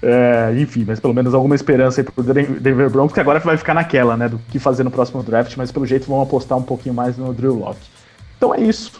[0.08, 3.74] É, enfim, mas pelo menos alguma esperança aí pro Denver Broncos, que agora vai ficar
[3.74, 6.94] naquela, né, do que fazer no próximo draft, mas pelo jeito vão apostar um pouquinho
[6.94, 7.80] mais no Drew Locke.
[8.36, 8.92] Então é isso.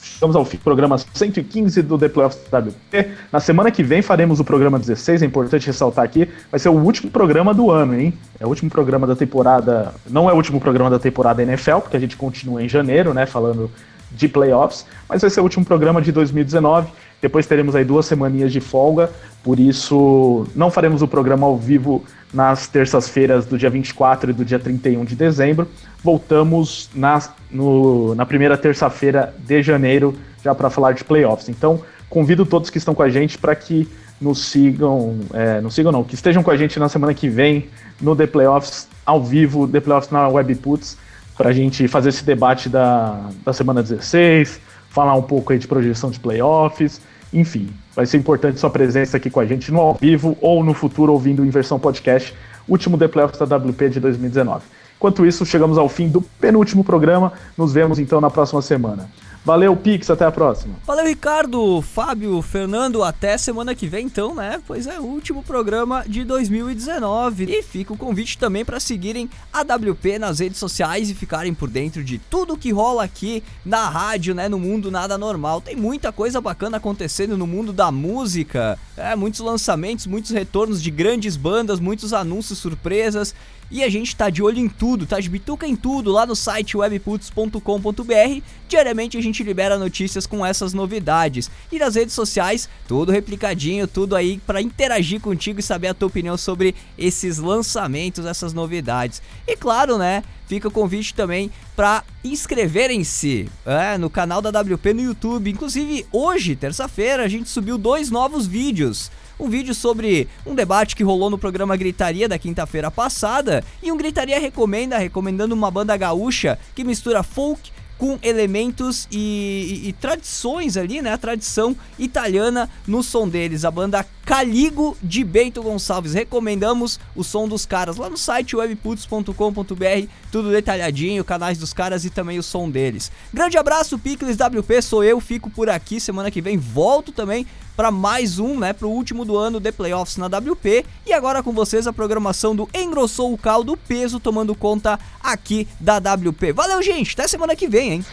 [0.00, 3.10] Chegamos ao fim do programa 115 do The Playoffs WP.
[3.30, 6.72] Na semana que vem faremos o programa 16, é importante ressaltar aqui, vai ser o
[6.72, 8.14] último programa do ano, hein?
[8.40, 11.96] É o último programa da temporada, não é o último programa da temporada NFL, porque
[11.98, 13.70] a gente continua em janeiro, né, falando
[14.10, 16.88] de playoffs, mas vai ser o último programa de 2019.
[17.24, 19.10] Depois teremos aí duas semaninhas de folga,
[19.42, 24.44] por isso não faremos o programa ao vivo nas terças-feiras do dia 24 e do
[24.44, 25.66] dia 31 de dezembro.
[26.02, 27.18] Voltamos na,
[27.50, 30.14] no, na primeira terça-feira de janeiro
[30.44, 31.48] já para falar de playoffs.
[31.48, 31.80] Então,
[32.10, 33.88] convido todos que estão com a gente para que
[34.20, 37.70] nos sigam, é, sigam não, que estejam com a gente na semana que vem
[38.02, 40.98] no The Playoffs ao vivo, The Playoffs na Webputs,
[41.38, 44.60] para a gente fazer esse debate da, da semana 16,
[44.90, 47.00] falar um pouco aí de projeção de playoffs
[47.34, 50.72] enfim, vai ser importante sua presença aqui com a gente no ao vivo ou no
[50.72, 52.32] futuro ouvindo em versão podcast,
[52.68, 54.62] último The Playoffs da WP de 2019.
[54.96, 57.32] Enquanto isso, chegamos ao fim do penúltimo programa.
[57.58, 59.10] Nos vemos então na próxima semana.
[59.44, 60.74] Valeu, Pix, até a próxima.
[60.86, 64.58] Valeu, Ricardo, Fábio, Fernando, até semana que vem então, né?
[64.66, 67.44] Pois é, o último programa de 2019.
[67.44, 71.68] E fica o convite também para seguirem a WP nas redes sociais e ficarem por
[71.68, 74.48] dentro de tudo que rola aqui na rádio, né?
[74.48, 75.60] No mundo nada normal.
[75.60, 78.78] Tem muita coisa bacana acontecendo no mundo da música.
[78.96, 83.34] É, muitos lançamentos, muitos retornos de grandes bandas, muitos anúncios surpresas.
[83.70, 86.36] E a gente tá de olho em tudo, tá de bituca em tudo lá no
[86.36, 88.42] site webputs.com.br.
[88.68, 91.50] Diariamente a gente libera notícias com essas novidades.
[91.72, 96.08] E nas redes sociais, tudo replicadinho, tudo aí para interagir contigo e saber a tua
[96.08, 99.22] opinião sobre esses lançamentos, essas novidades.
[99.46, 100.22] E claro, né?
[100.46, 105.50] Fica o convite também para inscreverem-se é, no canal da WP no YouTube.
[105.50, 111.02] Inclusive, hoje, terça-feira, a gente subiu dois novos vídeos um vídeo sobre um debate que
[111.02, 116.58] rolou no programa Gritaria da quinta-feira passada e um Gritaria recomenda, recomendando uma banda gaúcha
[116.74, 121.12] que mistura folk com elementos e, e, e, tradições ali, né?
[121.12, 123.64] A tradição italiana no som deles.
[123.64, 126.14] A banda Caligo de Bento Gonçalves.
[126.14, 130.08] Recomendamos o som dos caras lá no site webputs.com.br.
[130.32, 133.12] Tudo detalhadinho, canais dos caras e também o som deles.
[133.32, 134.82] Grande abraço, Picles WP.
[134.82, 136.00] Sou eu, fico por aqui.
[136.00, 137.46] Semana que vem volto também
[137.76, 140.84] para mais um, né, para o último do ano de playoffs na WP.
[141.06, 145.98] E agora com vocês a programação do Engrossou o Caldo Peso, tomando conta aqui da
[145.98, 146.52] WP.
[146.52, 148.04] Valeu, gente, até semana que vem, hein?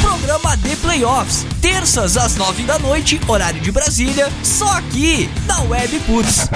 [0.00, 6.00] Programa de Playoffs, terças às nove da noite, horário de Brasília, só aqui na Web
[6.00, 6.48] Puts.